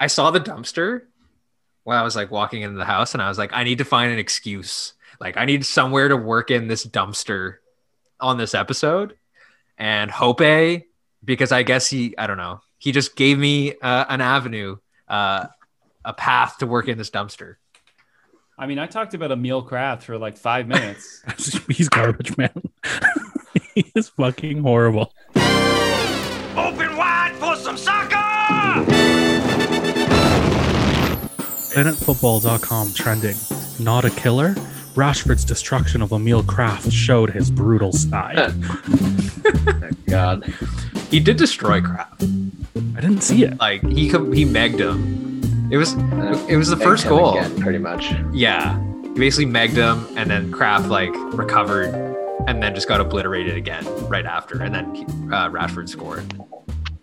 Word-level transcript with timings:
I 0.00 0.06
saw 0.06 0.30
the 0.30 0.40
dumpster 0.40 1.02
when 1.84 1.96
I 1.98 2.02
was 2.02 2.16
like 2.16 2.30
walking 2.30 2.62
into 2.62 2.78
the 2.78 2.84
house, 2.86 3.12
and 3.14 3.22
I 3.22 3.28
was 3.28 3.38
like, 3.38 3.50
I 3.52 3.64
need 3.64 3.78
to 3.78 3.84
find 3.84 4.12
an 4.12 4.18
excuse. 4.18 4.94
Like, 5.20 5.36
I 5.36 5.44
need 5.44 5.66
somewhere 5.66 6.08
to 6.08 6.16
work 6.16 6.50
in 6.50 6.66
this 6.66 6.86
dumpster 6.86 7.56
on 8.18 8.38
this 8.38 8.54
episode. 8.54 9.16
And 9.76 10.10
Hope, 10.10 10.40
because 11.22 11.52
I 11.52 11.62
guess 11.62 11.88
he, 11.88 12.16
I 12.16 12.26
don't 12.26 12.38
know, 12.38 12.62
he 12.78 12.92
just 12.92 13.14
gave 13.14 13.38
me 13.38 13.74
uh, 13.80 14.06
an 14.08 14.22
avenue, 14.22 14.78
uh, 15.06 15.46
a 16.04 16.14
path 16.14 16.58
to 16.58 16.66
work 16.66 16.88
in 16.88 16.96
this 16.96 17.10
dumpster. 17.10 17.56
I 18.58 18.66
mean, 18.66 18.78
I 18.78 18.86
talked 18.86 19.14
about 19.14 19.30
Emil 19.30 19.66
Krafft 19.66 20.02
for 20.02 20.18
like 20.18 20.36
five 20.36 20.66
minutes. 20.66 21.22
He's 21.68 21.88
garbage, 21.88 22.36
man. 22.36 22.62
he 23.74 23.90
is 23.94 24.10
fucking 24.10 24.62
horrible. 24.62 25.12
PlanetFootball.com 31.70 32.92
trending. 32.94 33.36
Not 33.78 34.04
a 34.04 34.10
killer. 34.10 34.54
Rashford's 34.94 35.44
destruction 35.44 36.02
of 36.02 36.12
Emil 36.12 36.42
Krafft 36.42 36.90
showed 36.92 37.30
his 37.30 37.50
brutal 37.50 37.92
side. 37.92 38.52
God. 40.06 40.44
He 41.10 41.20
did 41.20 41.36
destroy 41.36 41.80
Krafft. 41.80 42.22
I 42.96 43.00
didn't 43.00 43.22
see 43.22 43.44
it. 43.44 43.58
Like 43.58 43.82
he 43.86 44.08
he 44.08 44.44
megged 44.44 44.80
him. 44.80 45.70
It 45.70 45.76
was 45.76 45.92
it 46.48 46.56
was 46.56 46.68
the 46.68 46.76
first 46.76 47.06
goal. 47.08 47.38
again, 47.38 47.56
pretty 47.60 47.78
much. 47.78 48.12
Yeah, 48.32 48.78
he 49.02 49.08
basically 49.10 49.50
megged 49.50 49.76
him, 49.76 50.06
and 50.16 50.28
then 50.28 50.52
Krafft 50.52 50.88
like 50.88 51.12
recovered, 51.38 51.94
and 52.48 52.60
then 52.62 52.74
just 52.74 52.88
got 52.88 53.00
obliterated 53.00 53.56
again 53.56 53.84
right 54.08 54.26
after, 54.26 54.60
and 54.62 54.74
then 54.74 54.86
uh, 55.32 55.48
Rashford 55.50 55.88
scored. 55.88 56.24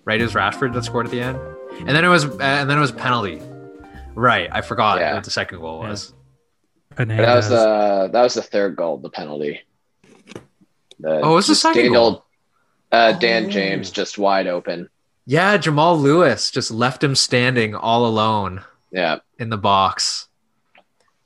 Right, 0.03 0.19
it 0.19 0.23
was 0.23 0.33
Rashford 0.33 0.73
that 0.73 0.83
scored 0.83 1.05
at 1.05 1.11
the 1.11 1.21
end, 1.21 1.39
and 1.79 1.89
then 1.89 2.03
it 2.03 2.09
was 2.09 2.25
uh, 2.25 2.37
and 2.41 2.69
then 2.69 2.77
it 2.77 2.81
was 2.81 2.91
penalty. 2.91 3.41
Right, 4.17 4.49
I 4.51 4.61
forgot 4.61 4.99
Yeah. 4.99 5.13
what 5.13 5.23
the 5.23 5.29
second 5.31 5.59
goal 5.59 5.79
was. 5.79 6.11
But 6.95 7.07
that 7.09 7.35
was 7.35 7.45
Fernandes. 7.45 7.49
the 7.49 8.09
that 8.13 8.21
was 8.23 8.33
the 8.33 8.41
third 8.41 8.75
goal, 8.75 8.97
the 8.97 9.11
penalty. 9.11 9.61
The, 10.99 11.21
Oh, 11.21 11.33
it 11.33 11.35
was 11.35 11.45
the 11.45 11.51
just 11.51 11.61
second 11.61 11.93
goal. 11.93 12.25
Uh, 12.91 13.11
Dan 13.11 13.45
Oh. 13.45 13.49
James 13.49 13.91
just 13.91 14.17
wide 14.17 14.47
open. 14.47 14.89
Yeah, 15.27 15.57
Jamal 15.57 15.99
Lewis 15.99 16.49
just 16.49 16.71
left 16.71 17.03
him 17.03 17.13
standing 17.13 17.75
all 17.75 18.07
alone 18.07 18.63
Yeah, 18.91 19.19
in 19.37 19.49
the 19.51 19.57
box, 19.57 20.27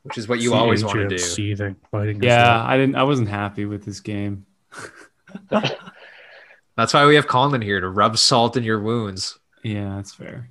which 0.03 0.17
is 0.17 0.27
what 0.27 0.39
you 0.41 0.53
always 0.53 0.83
want 0.83 0.97
to 0.99 1.07
do. 1.07 1.17
Seething, 1.17 1.77
biting 1.91 2.21
yeah. 2.21 2.61
I 2.65 2.75
didn't. 2.75 2.95
I 2.95 3.03
wasn't 3.03 3.29
happy 3.29 3.63
with 3.65 3.85
this 3.85 4.01
game. 4.01 4.45
That's 6.75 6.93
why 6.93 7.05
we 7.05 7.15
have 7.15 7.27
Colin 7.27 7.61
here 7.61 7.79
to 7.79 7.89
rub 7.89 8.17
salt 8.17 8.57
in 8.57 8.63
your 8.63 8.79
wounds. 8.81 9.37
Yeah, 9.63 9.95
that's 9.97 10.13
fair. 10.13 10.49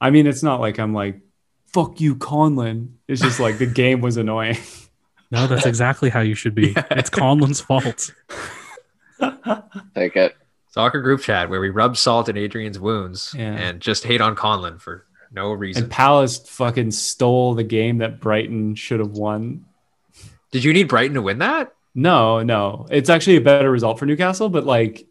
I 0.00 0.10
mean, 0.10 0.26
it's 0.26 0.42
not 0.42 0.60
like 0.60 0.78
I'm 0.78 0.94
like, 0.94 1.20
fuck 1.66 2.00
you, 2.00 2.14
Conlon. 2.16 2.94
It's 3.08 3.20
just 3.20 3.40
like 3.40 3.58
the 3.58 3.66
game 3.82 4.00
was 4.00 4.16
annoying. 4.16 4.56
No, 5.30 5.46
that's 5.46 5.66
exactly 5.66 6.08
how 6.08 6.20
you 6.20 6.34
should 6.34 6.54
be. 6.54 6.74
It's 6.90 7.10
Conlon's 7.10 7.60
fault. 7.60 8.12
take 9.94 10.16
it. 10.16 10.36
Soccer 10.70 11.00
group 11.00 11.20
chat 11.22 11.50
where 11.50 11.60
we 11.60 11.70
rub 11.70 11.96
salt 11.96 12.28
in 12.28 12.36
Adrian's 12.36 12.78
wounds 12.78 13.34
Yeah. 13.36 13.54
and 13.54 13.80
just 13.80 14.04
hate 14.04 14.20
on 14.20 14.36
Conlon 14.36 14.80
for 14.80 15.04
no 15.32 15.52
reason. 15.52 15.84
and 15.84 15.92
Palace 15.92 16.38
fucking 16.38 16.90
stole 16.92 17.54
the 17.54 17.64
game 17.64 17.98
that 17.98 18.20
Brighton 18.20 18.74
should 18.74 19.00
have 19.00 19.12
won. 19.12 19.64
Did 20.50 20.64
you 20.64 20.72
need 20.72 20.88
Brighton 20.88 21.14
to 21.14 21.22
win 21.22 21.38
that? 21.38 21.74
No, 21.94 22.42
no. 22.42 22.86
It's 22.90 23.10
actually 23.10 23.36
a 23.36 23.40
better 23.40 23.70
result 23.70 23.98
for 23.98 24.06
Newcastle, 24.06 24.48
but 24.48 24.64
like 24.64 25.06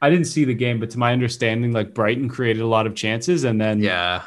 I 0.00 0.10
didn't 0.10 0.26
see 0.26 0.44
the 0.44 0.54
game, 0.54 0.80
but 0.80 0.90
to 0.90 0.98
my 0.98 1.12
understanding, 1.12 1.72
like 1.72 1.94
Brighton 1.94 2.28
created 2.28 2.60
a 2.62 2.66
lot 2.66 2.86
of 2.86 2.94
chances 2.96 3.44
and 3.44 3.60
then 3.60 3.80
Yeah, 3.80 4.22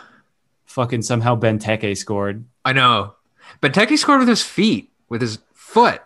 fucking 0.76 1.02
somehow 1.02 1.36
Benteke 1.40 1.98
scored. 1.98 2.46
I 2.66 2.74
know. 2.74 3.16
Benteke 3.62 3.98
scored 3.98 4.20
with 4.20 4.28
his 4.28 4.44
feet, 4.44 4.92
with 5.08 5.22
his 5.22 5.40
foot. 5.54 6.02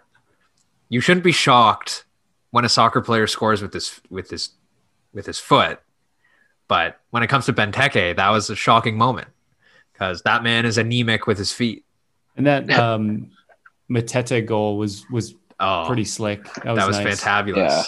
You 0.89 1.01
shouldn't 1.01 1.23
be 1.23 1.31
shocked 1.31 2.05
when 2.51 2.65
a 2.65 2.69
soccer 2.69 3.01
player 3.01 3.25
scores 3.27 3.61
with 3.61 3.73
his 3.73 3.99
with 4.09 4.29
his 4.29 4.49
with 5.13 5.25
his 5.25 5.39
foot. 5.39 5.79
But 6.67 6.99
when 7.09 7.23
it 7.23 7.27
comes 7.27 7.45
to 7.47 7.53
Benteke, 7.53 8.15
that 8.15 8.29
was 8.29 8.49
a 8.51 8.55
shocking 8.55 8.95
moment 8.95 9.29
because 9.91 10.21
that 10.21 10.43
man 10.43 10.65
is 10.65 10.77
anemic 10.77 11.25
with 11.25 11.39
his 11.39 11.51
feet. 11.51 11.83
And 12.37 12.45
that 12.45 12.69
um 12.85 13.31
Mateta 13.89 14.45
goal 14.45 14.77
was 14.77 15.03
was 15.09 15.33
Oh, 15.61 15.83
pretty 15.87 16.05
slick. 16.05 16.45
That 16.63 16.67
was, 16.67 16.77
that 16.77 16.87
was 16.87 16.99
nice. 16.99 17.21
fantabulous. 17.21 17.55
Yeah. 17.55 17.83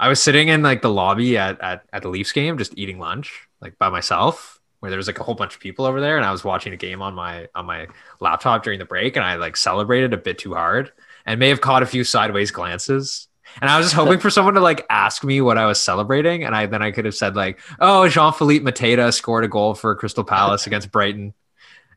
I 0.00 0.08
was 0.08 0.22
sitting 0.22 0.48
in 0.48 0.62
like 0.62 0.80
the 0.80 0.88
lobby 0.90 1.36
at, 1.36 1.60
at 1.60 1.82
at 1.92 2.02
the 2.02 2.08
Leafs 2.08 2.32
game, 2.32 2.56
just 2.56 2.72
eating 2.78 2.98
lunch, 2.98 3.48
like 3.60 3.78
by 3.78 3.90
myself, 3.90 4.51
where 4.82 4.90
there 4.90 4.98
was 4.98 5.06
like 5.06 5.20
a 5.20 5.22
whole 5.22 5.36
bunch 5.36 5.54
of 5.54 5.60
people 5.60 5.84
over 5.84 6.00
there, 6.00 6.16
and 6.16 6.26
I 6.26 6.32
was 6.32 6.42
watching 6.42 6.72
a 6.72 6.76
game 6.76 7.02
on 7.02 7.14
my 7.14 7.46
on 7.54 7.66
my 7.66 7.86
laptop 8.18 8.64
during 8.64 8.80
the 8.80 8.84
break, 8.84 9.14
and 9.14 9.24
I 9.24 9.36
like 9.36 9.56
celebrated 9.56 10.12
a 10.12 10.16
bit 10.16 10.38
too 10.38 10.54
hard, 10.54 10.90
and 11.24 11.38
may 11.38 11.50
have 11.50 11.60
caught 11.60 11.84
a 11.84 11.86
few 11.86 12.02
sideways 12.02 12.50
glances. 12.50 13.28
And 13.60 13.70
I 13.70 13.78
was 13.78 13.86
just 13.86 13.94
hoping 13.94 14.18
for 14.18 14.28
someone 14.30 14.54
to 14.54 14.60
like 14.60 14.84
ask 14.90 15.22
me 15.22 15.40
what 15.40 15.56
I 15.56 15.66
was 15.66 15.80
celebrating, 15.80 16.42
and 16.42 16.52
I 16.52 16.66
then 16.66 16.82
I 16.82 16.90
could 16.90 17.04
have 17.04 17.14
said 17.14 17.36
like, 17.36 17.60
"Oh, 17.78 18.08
Jean 18.08 18.32
Philippe 18.32 18.64
Mateta 18.64 19.14
scored 19.14 19.44
a 19.44 19.48
goal 19.48 19.74
for 19.74 19.94
Crystal 19.94 20.24
Palace 20.24 20.66
against 20.66 20.90
Brighton," 20.90 21.32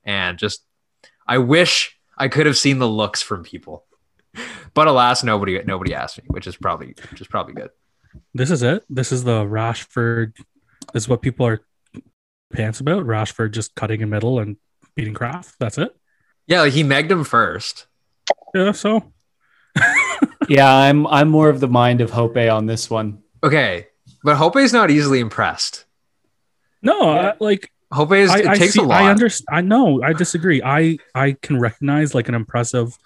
and 0.04 0.38
just 0.38 0.64
I 1.26 1.40
wish 1.40 1.98
I 2.16 2.28
could 2.28 2.46
have 2.46 2.56
seen 2.56 2.78
the 2.78 2.88
looks 2.88 3.24
from 3.24 3.42
people. 3.42 3.84
But 4.76 4.86
alas, 4.86 5.24
nobody 5.24 5.60
nobody 5.64 5.96
asked 5.96 6.20
me, 6.20 6.26
which 6.28 6.46
is 6.46 6.56
probably 6.56 6.94
which 7.10 7.20
is 7.20 7.26
probably 7.26 7.56
good. 7.56 7.72
This 8.36 8.52
is 8.52 8.62
it. 8.62 8.86
This 8.92 9.12
is 9.12 9.24
the 9.24 9.44
Rashford. 9.44 10.34
This 10.94 11.06
is 11.06 11.10
what 11.10 11.24
people 11.24 11.48
are 11.48 11.62
pants 12.56 12.80
about. 12.80 13.06
Rashford 13.06 13.52
just 13.52 13.76
cutting 13.76 14.02
in 14.02 14.10
middle 14.10 14.40
and 14.40 14.58
beating 14.96 15.14
Krafft. 15.14 15.54
That's 15.60 15.78
it. 15.78 15.96
Yeah, 16.48 16.62
like 16.62 16.74
he 16.74 16.84
megged 16.84 17.12
him 17.12 17.24
first. 17.24 17.88
Yeah. 18.54 18.72
So 18.72 19.12
Yeah, 20.48 20.72
I'm 20.74 21.08
I'm 21.08 21.30
more 21.30 21.50
of 21.50 21.60
the 21.60 21.68
mind 21.68 22.02
of 22.02 22.12
Hope 22.12 22.38
on 22.38 22.66
this 22.66 22.90
one. 22.90 23.24
Okay, 23.44 23.88
but 24.24 24.38
Hope's 24.38 24.74
not 24.74 24.92
easily 24.92 25.20
impressed. 25.20 25.86
no, 26.82 27.14
Yeah. 27.14 27.30
I, 27.30 27.34
like 27.40 27.72
Hope 27.92 28.12
is 28.14 28.32
I, 28.32 28.40
it 28.40 28.48
I 28.48 28.56
takes 28.56 28.74
see, 28.74 28.82
a 28.82 28.84
lot. 28.84 29.02
I 29.02 29.10
understand. 29.10 29.48
I 29.52 29.62
know. 29.62 30.02
I 30.02 30.14
disagree. 30.14 30.62
I 30.64 30.98
I 31.14 31.34
can 31.42 31.60
recognize 31.60 32.16
like 32.16 32.28
an 32.30 32.36
impressive 32.36 32.98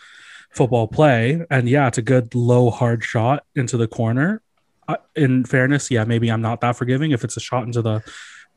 football 0.51 0.87
play, 0.87 1.41
and 1.49 1.69
yeah, 1.69 1.87
it's 1.87 1.97
a 1.97 2.01
good 2.01 2.33
low 2.35 2.69
hard 2.69 3.03
shot 3.03 3.43
into 3.55 3.77
the 3.77 3.87
corner. 3.87 4.41
Uh, 4.87 4.97
in 5.15 5.45
fairness, 5.45 5.91
yeah, 5.91 6.03
maybe 6.03 6.31
I'm 6.31 6.41
not 6.41 6.61
that 6.61 6.75
forgiving 6.75 7.11
if 7.11 7.23
it's 7.23 7.37
a 7.37 7.39
shot 7.39 7.63
into 7.65 7.81
the 7.81 8.01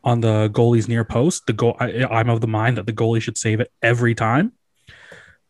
on 0.04 0.20
the 0.20 0.50
goalie's 0.52 0.88
near 0.88 1.04
post. 1.04 1.46
The 1.46 1.52
goal, 1.52 1.76
I, 1.78 2.04
I'm 2.04 2.28
of 2.28 2.40
the 2.40 2.48
mind 2.48 2.76
that 2.78 2.86
the 2.86 2.92
goalie 2.92 3.22
should 3.22 3.38
save 3.38 3.60
it 3.60 3.70
every 3.82 4.14
time. 4.14 4.52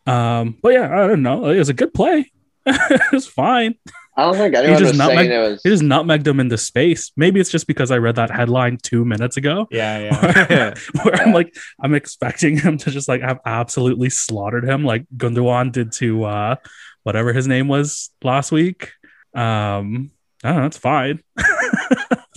Um, 0.07 0.59
but 0.63 0.73
yeah, 0.73 0.93
I 0.93 1.07
don't 1.07 1.23
know. 1.23 1.47
It 1.47 1.59
was 1.59 1.69
a 1.69 1.75
good 1.75 1.95
play. 1.95 2.31
it 2.67 3.13
was 3.13 3.27
fine. 3.27 3.75
I 4.17 4.25
don't 4.25 4.37
think 4.37 4.55
anyone 4.57 4.79
just 4.79 4.93
was 4.93 4.99
nutmeg- 4.99 5.19
saying 5.19 5.33
it 5.33 5.51
was. 5.51 5.61
It 5.65 5.69
just 5.69 5.83
nutmegged 5.83 6.27
him 6.27 6.41
into 6.41 6.59
space. 6.59 7.13
Maybe 7.17 7.41
it's 7.41 7.51
just 7.51 7.67
because 7.67 7.91
I 7.91 7.99
read 7.99 8.17
that 8.17 8.31
headline 8.31 8.79
two 8.83 9.05
minutes 9.05 9.37
ago. 9.37 9.69
Yeah, 9.71 9.99
yeah. 9.99 10.75
where 11.03 11.15
I'm 11.15 11.33
like, 11.33 11.55
I'm 11.81 11.95
expecting 11.95 12.59
him 12.59 12.79
to 12.79 12.91
just 12.91 13.09
like 13.09 13.23
have 13.23 13.41
absolutely 13.47 14.11
slaughtered 14.11 14.65
him, 14.65 14.85
like 14.85 15.07
Gundogan 15.17 15.73
did 15.73 15.93
to 15.93 16.25
uh 16.25 16.57
whatever 17.05 17.33
his 17.33 17.49
name 17.49 17.69
was 17.69 18.11
last 18.23 18.53
week. 18.53 18.93
Um, 19.35 20.11
I 20.45 20.51
don't 20.51 20.61
know, 20.61 20.67
it's 20.67 20.79
fine. 20.79 21.23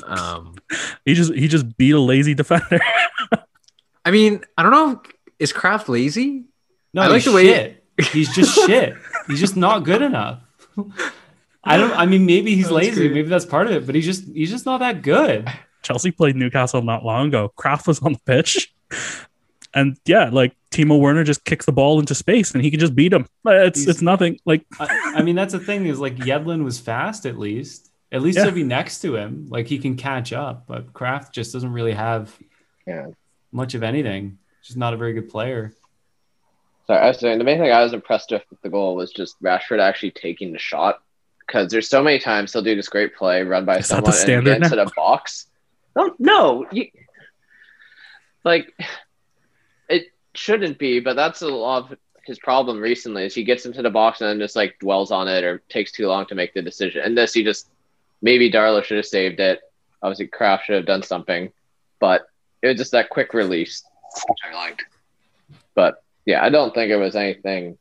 um, 0.03 0.54
He 1.05 1.13
just 1.13 1.33
he 1.33 1.47
just 1.47 1.77
beat 1.77 1.91
a 1.91 1.99
lazy 1.99 2.33
defender. 2.33 2.79
I 4.03 4.11
mean, 4.11 4.41
I 4.57 4.63
don't 4.63 4.71
know. 4.71 5.01
Is 5.39 5.51
Krafft 5.53 5.87
lazy? 5.89 6.45
No, 6.93 7.01
I 7.01 7.07
like 7.07 7.15
he's 7.15 7.25
the 7.25 7.31
way- 7.33 7.45
shit. 7.47 7.83
He's 8.11 8.33
just 8.35 8.55
shit. 8.67 8.93
He's 9.27 9.39
just 9.39 9.55
not 9.55 9.79
good 9.83 10.01
enough. 10.01 10.39
I 11.63 11.77
don't. 11.77 11.91
I 11.93 12.05
mean, 12.05 12.25
maybe 12.25 12.55
he's 12.55 12.65
That's 12.69 12.75
lazy. 12.75 13.03
good. 13.07 13.13
Maybe 13.13 13.27
that's 13.29 13.45
part 13.45 13.67
of 13.67 13.73
it. 13.73 13.85
But 13.85 13.95
he's 13.95 14.05
just 14.05 14.25
he's 14.33 14.51
just 14.51 14.65
not 14.65 14.79
that 14.79 15.01
good. 15.01 15.47
Chelsea 15.81 16.11
played 16.11 16.35
Newcastle 16.35 16.81
not 16.81 17.05
long 17.05 17.27
ago. 17.27 17.51
Krafft 17.57 17.87
was 17.87 17.99
on 18.01 18.13
the 18.13 18.19
pitch. 18.25 18.73
And 19.73 19.97
yeah, 20.05 20.29
like 20.31 20.55
Timo 20.71 20.99
Werner 20.99 21.23
just 21.23 21.43
kicks 21.45 21.65
the 21.65 21.71
ball 21.71 21.99
into 21.99 22.15
space 22.15 22.53
and 22.53 22.63
he 22.63 22.71
can 22.71 22.79
just 22.79 22.95
beat 22.95 23.13
him. 23.13 23.27
It's 23.45 23.79
He's- 23.79 23.89
it's 23.89 24.01
nothing. 24.01 24.39
Like 24.45 24.65
I, 24.79 25.13
I 25.17 25.21
mean, 25.21 25.35
that's 25.35 25.53
the 25.53 25.59
thing 25.59 25.85
is 25.85 25.99
like 25.99 26.15
Yedlin 26.17 26.63
was 26.63 26.79
fast 26.79 27.25
at 27.25 27.37
least. 27.37 27.91
At 28.11 28.21
least 28.21 28.37
Yeah. 28.37 28.45
he'll 28.45 28.53
be 28.53 28.63
next 28.63 29.01
to 29.01 29.15
him. 29.15 29.47
Like 29.49 29.67
he 29.67 29.77
can 29.79 29.95
catch 29.97 30.31
up. 30.33 30.65
But 30.67 30.93
Krafft 30.93 31.31
just 31.31 31.51
doesn't 31.53 31.71
really 31.73 31.93
have 31.93 32.37
Yeah. 32.87 33.07
much 33.51 33.73
of 33.73 33.83
anything. 33.83 34.37
Just 34.63 34.77
not 34.77 34.93
a 34.93 34.97
very 34.97 35.13
good 35.13 35.29
player. 35.29 35.73
Sorry, 36.87 36.99
I 36.99 37.07
was 37.07 37.19
saying 37.19 37.39
the 37.39 37.43
main 37.43 37.57
thing 37.59 37.71
I 37.71 37.81
was 37.83 37.93
impressed 37.93 38.31
with 38.31 38.43
with 38.49 38.61
the 38.61 38.69
goal 38.69 38.95
was 38.95 39.11
just 39.11 39.41
Rashford 39.41 39.79
actually 39.79 40.11
taking 40.11 40.51
the 40.53 40.59
shot 40.59 41.01
because 41.39 41.71
there's 41.71 41.89
so 41.89 42.01
many 42.03 42.19
times 42.19 42.53
he'll 42.53 42.61
do 42.61 42.75
this 42.75 42.89
great 42.89 43.15
play 43.15 43.41
run 43.43 43.65
by 43.65 43.77
Is 43.77 43.87
that 43.87 43.95
someone 43.95 44.03
the 44.11 44.17
and 44.17 44.21
standard 44.21 44.45
get 44.45 44.63
into 44.63 44.75
now? 44.75 44.85
the 44.85 44.91
box. 44.95 45.47
No, 45.95 46.13
no, 46.19 46.67
you, 46.71 46.87
like 48.43 48.71
it 49.89 50.07
shouldn't 50.35 50.77
be, 50.77 50.99
but 50.99 51.15
that's 51.15 51.41
a 51.41 51.47
lot 51.47 51.91
of 51.91 51.97
his 52.25 52.37
problem 52.39 52.79
recently. 52.79 53.25
Is 53.25 53.33
he 53.35 53.43
gets 53.43 53.65
into 53.65 53.81
the 53.81 53.89
box 53.89 54.21
and 54.21 54.29
then 54.29 54.39
just 54.39 54.55
like 54.55 54.77
dwells 54.79 55.11
on 55.11 55.27
it 55.27 55.43
or 55.43 55.59
takes 55.69 55.91
too 55.91 56.07
long 56.07 56.25
to 56.27 56.35
make 56.35 56.53
the 56.53 56.61
decision. 56.61 57.01
And 57.03 57.17
this, 57.17 57.33
he 57.33 57.43
just 57.43 57.69
maybe 58.25 58.51
Darlow 58.51 58.83
should 58.83 58.97
have 58.97 59.05
saved 59.05 59.39
it. 59.39 59.61
Obviously, 60.01 60.27
Krafft 60.27 60.63
should 60.63 60.75
have 60.75 60.87
done 60.87 61.03
something, 61.03 61.53
but 61.99 62.27
it 62.61 62.67
was 62.67 62.77
just 62.77 62.91
that 62.91 63.09
quick 63.09 63.33
release, 63.35 63.83
which 64.27 64.39
I 64.51 64.55
liked. 64.55 64.83
But 65.75 66.03
yeah, 66.25 66.43
I 66.43 66.49
don't 66.49 66.73
think 66.73 66.91
it 66.91 66.97
was 66.97 67.15
anything. 67.15 67.77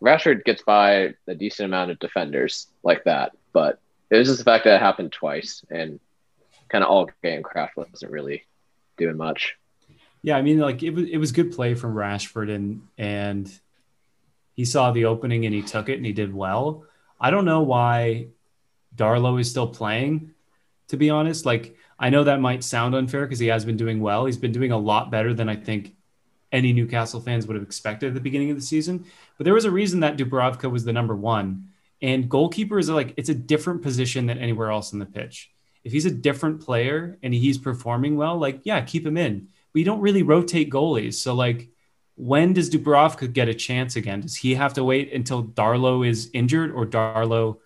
Rashford 0.00 0.44
gets 0.44 0.62
by 0.62 1.14
a 1.26 1.34
decent 1.34 1.66
amount 1.66 1.90
of 1.90 1.98
defenders 1.98 2.68
like 2.84 3.04
that, 3.04 3.32
but 3.52 3.80
it 4.08 4.16
was 4.16 4.28
just 4.28 4.38
the 4.38 4.44
fact 4.44 4.64
that 4.64 4.76
it 4.76 4.80
happened 4.80 5.12
twice 5.12 5.62
and 5.68 5.98
kind 6.68 6.84
of 6.84 6.90
all 6.90 7.10
game 7.22 7.42
Krafft 7.42 7.76
wasn't 7.76 8.12
really 8.12 8.46
doing 8.96 9.16
much. 9.16 9.56
Yeah, 10.22 10.36
I 10.36 10.42
mean, 10.42 10.60
like 10.60 10.82
it 10.84 10.90
was 10.90 11.06
it 11.06 11.18
was 11.18 11.32
good 11.32 11.52
play 11.52 11.74
from 11.74 11.94
Rashford 11.94 12.54
and 12.54 12.82
and 12.96 13.50
he 14.54 14.64
saw 14.64 14.92
the 14.92 15.06
opening 15.06 15.44
and 15.44 15.54
he 15.54 15.62
took 15.62 15.88
it 15.88 15.96
and 15.96 16.06
he 16.06 16.12
did 16.12 16.32
well. 16.32 16.84
I 17.20 17.30
don't 17.30 17.44
know 17.44 17.62
why 17.62 18.28
Darlow 18.94 19.40
is 19.40 19.50
still 19.50 19.68
playing, 19.68 20.32
to 20.88 20.96
be 20.96 21.10
honest. 21.10 21.46
Like 21.46 21.76
I 21.98 22.10
know 22.10 22.24
that 22.24 22.40
might 22.40 22.64
sound 22.64 22.94
unfair 22.94 23.26
because 23.26 23.38
he 23.38 23.48
has 23.48 23.64
been 23.64 23.76
doing 23.76 24.00
well. 24.00 24.26
He's 24.26 24.36
been 24.36 24.52
doing 24.52 24.72
a 24.72 24.78
lot 24.78 25.10
better 25.10 25.34
than 25.34 25.48
I 25.48 25.56
think 25.56 25.94
any 26.52 26.72
Newcastle 26.72 27.20
fans 27.20 27.46
would 27.46 27.54
have 27.54 27.62
expected 27.62 28.08
at 28.08 28.14
the 28.14 28.20
beginning 28.20 28.50
of 28.50 28.56
the 28.56 28.62
season. 28.62 29.04
But 29.36 29.44
there 29.44 29.54
was 29.54 29.64
a 29.64 29.70
reason 29.70 30.00
that 30.00 30.16
Dubravka 30.16 30.70
was 30.70 30.84
the 30.84 30.92
number 30.92 31.14
one. 31.14 31.68
And 32.02 32.28
goalkeeper 32.28 32.78
is 32.78 32.88
like 32.88 33.14
it's 33.16 33.28
a 33.28 33.34
different 33.34 33.82
position 33.82 34.26
than 34.26 34.38
anywhere 34.38 34.70
else 34.70 34.92
in 34.92 34.98
the 34.98 35.06
pitch. 35.06 35.50
If 35.84 35.92
he's 35.92 36.06
a 36.06 36.10
different 36.10 36.60
player 36.60 37.18
and 37.22 37.32
he's 37.32 37.58
performing 37.58 38.16
well, 38.16 38.38
like 38.38 38.60
yeah, 38.64 38.80
keep 38.80 39.06
him 39.06 39.16
in. 39.16 39.48
But 39.72 39.78
you 39.78 39.84
don't 39.84 40.00
really 40.00 40.22
rotate 40.22 40.70
goalies. 40.70 41.14
So 41.14 41.34
like 41.34 41.68
when 42.16 42.52
does 42.52 42.70
Dubravka 42.70 43.32
get 43.32 43.48
a 43.48 43.54
chance 43.54 43.96
again? 43.96 44.20
Does 44.20 44.36
he 44.36 44.54
have 44.54 44.74
to 44.74 44.84
wait 44.84 45.12
until 45.12 45.44
Darlow 45.44 46.06
is 46.06 46.30
injured 46.34 46.70
or 46.72 46.86
Darlow 46.86 47.58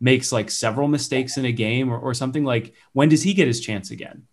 makes 0.00 0.32
like 0.32 0.50
several 0.50 0.88
mistakes 0.88 1.36
in 1.36 1.44
a 1.44 1.52
game 1.52 1.90
or, 1.90 1.98
or 1.98 2.14
something? 2.14 2.44
Like 2.44 2.74
when 2.92 3.08
does 3.08 3.22
he 3.22 3.34
get 3.34 3.46
his 3.46 3.60
chance 3.60 3.90
again? 3.90 4.26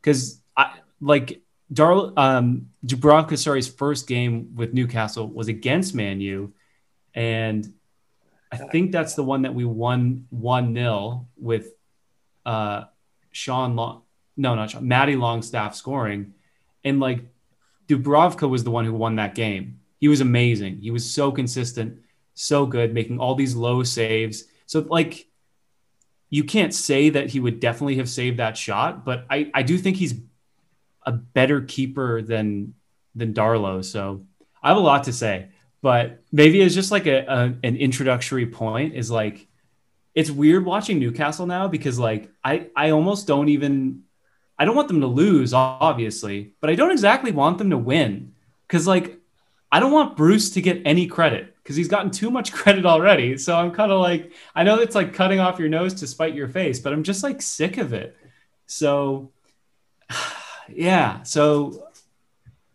Because 0.00 0.40
I 0.56 0.74
like 1.00 1.42
Darl 1.72 2.12
um 2.16 2.70
Dubravka, 2.84 3.38
sorry's 3.38 3.68
first 3.68 4.06
game 4.06 4.54
with 4.54 4.74
Newcastle 4.74 5.28
was 5.28 5.48
against 5.48 5.94
Man 5.94 6.20
U, 6.20 6.52
and 7.14 7.72
I 8.52 8.56
think 8.56 8.90
that's 8.90 9.14
the 9.14 9.22
one 9.22 9.42
that 9.42 9.54
we 9.54 9.64
won 9.64 10.26
one 10.30 10.74
0 10.74 11.28
with 11.36 11.72
uh 12.44 12.84
Sean 13.30 13.76
Long 13.76 14.02
no 14.36 14.54
not 14.54 14.70
Sean 14.70 14.88
Matty 14.88 15.16
Longstaff 15.16 15.74
scoring. 15.74 16.34
And 16.82 16.98
like 16.98 17.20
Dubravka 17.88 18.48
was 18.48 18.64
the 18.64 18.70
one 18.70 18.84
who 18.84 18.94
won 18.94 19.16
that 19.16 19.34
game. 19.34 19.80
He 19.98 20.08
was 20.08 20.20
amazing. 20.20 20.78
He 20.78 20.90
was 20.90 21.08
so 21.08 21.30
consistent, 21.30 21.98
so 22.34 22.64
good, 22.64 22.94
making 22.94 23.18
all 23.18 23.34
these 23.34 23.54
low 23.54 23.82
saves. 23.82 24.44
So 24.70 24.86
like 24.88 25.26
you 26.28 26.44
can't 26.44 26.72
say 26.72 27.10
that 27.10 27.30
he 27.30 27.40
would 27.40 27.58
definitely 27.58 27.96
have 27.96 28.08
saved 28.08 28.38
that 28.38 28.56
shot, 28.56 29.04
but 29.04 29.26
I, 29.28 29.50
I 29.52 29.64
do 29.64 29.76
think 29.76 29.96
he's 29.96 30.14
a 31.04 31.10
better 31.10 31.60
keeper 31.62 32.22
than 32.22 32.74
than 33.16 33.34
Darlow. 33.34 33.84
So 33.84 34.24
I 34.62 34.68
have 34.68 34.76
a 34.76 34.80
lot 34.80 35.02
to 35.04 35.12
say, 35.12 35.48
but 35.82 36.22
maybe 36.30 36.62
it's 36.62 36.72
just 36.72 36.92
like 36.92 37.06
a, 37.06 37.24
a 37.26 37.54
an 37.64 37.74
introductory 37.74 38.46
point 38.46 38.94
is 38.94 39.10
like 39.10 39.48
it's 40.14 40.30
weird 40.30 40.64
watching 40.64 41.00
Newcastle 41.00 41.46
now 41.46 41.66
because 41.66 41.98
like 41.98 42.30
I 42.44 42.68
I 42.76 42.90
almost 42.90 43.26
don't 43.26 43.48
even 43.48 44.04
I 44.56 44.66
don't 44.66 44.76
want 44.76 44.86
them 44.86 45.00
to 45.00 45.08
lose, 45.08 45.52
obviously, 45.52 46.52
but 46.60 46.70
I 46.70 46.76
don't 46.76 46.92
exactly 46.92 47.32
want 47.32 47.58
them 47.58 47.70
to 47.70 47.78
win 47.78 48.34
because, 48.68 48.86
like, 48.86 49.18
I 49.72 49.80
don't 49.80 49.90
want 49.90 50.16
Bruce 50.16 50.50
to 50.50 50.60
get 50.60 50.82
any 50.84 51.08
credit 51.08 51.56
because 51.70 51.76
he's 51.76 51.86
gotten 51.86 52.10
too 52.10 52.32
much 52.32 52.52
credit 52.60 52.84
already. 52.84 53.38
So 53.38 53.56
I'm 53.56 53.70
kind 53.70 53.92
of 53.92 54.00
like, 54.00 54.32
I 54.56 54.64
know 54.64 54.80
it's 54.80 54.96
like 54.96 55.14
cutting 55.14 55.38
off 55.38 55.60
your 55.60 55.68
nose 55.68 55.94
to 56.00 56.06
spite 56.08 56.34
your 56.34 56.48
face, 56.48 56.80
but 56.80 56.92
I'm 56.92 57.04
just 57.04 57.22
like 57.22 57.40
sick 57.40 57.78
of 57.78 57.92
it. 57.92 58.16
So, 58.66 59.30
yeah. 60.68 61.22
So, 61.22 61.86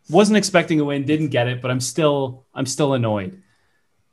wasn't 0.10 0.38
expecting 0.38 0.80
a 0.80 0.86
win, 0.86 1.04
didn't 1.04 1.28
get 1.28 1.50
it, 1.50 1.62
but 1.62 1.72
I'm 1.72 1.82
still, 1.82 2.46
I'm 2.54 2.66
still 2.66 2.94
annoyed. 2.94 3.44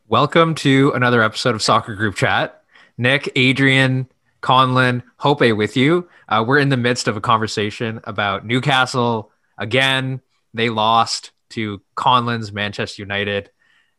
Welcome 0.08 0.56
to 0.56 0.90
another 0.96 1.22
episode 1.22 1.54
of 1.54 1.62
Soccer 1.62 1.94
Group 1.94 2.16
Chat. 2.16 2.64
Nick, 2.98 3.30
Adrian, 3.36 4.08
Conlon, 4.42 5.04
Hope 5.18 5.42
with 5.56 5.76
you. 5.76 6.08
Uh, 6.28 6.44
we're 6.44 6.58
in 6.58 6.70
the 6.70 6.76
midst 6.76 7.06
of 7.06 7.16
a 7.16 7.20
conversation 7.20 8.00
about 8.02 8.44
Newcastle. 8.44 9.30
Again, 9.58 10.22
they 10.54 10.70
lost 10.70 11.30
to 11.50 11.80
Conlon's 11.96 12.50
Manchester 12.50 13.00
United. 13.00 13.48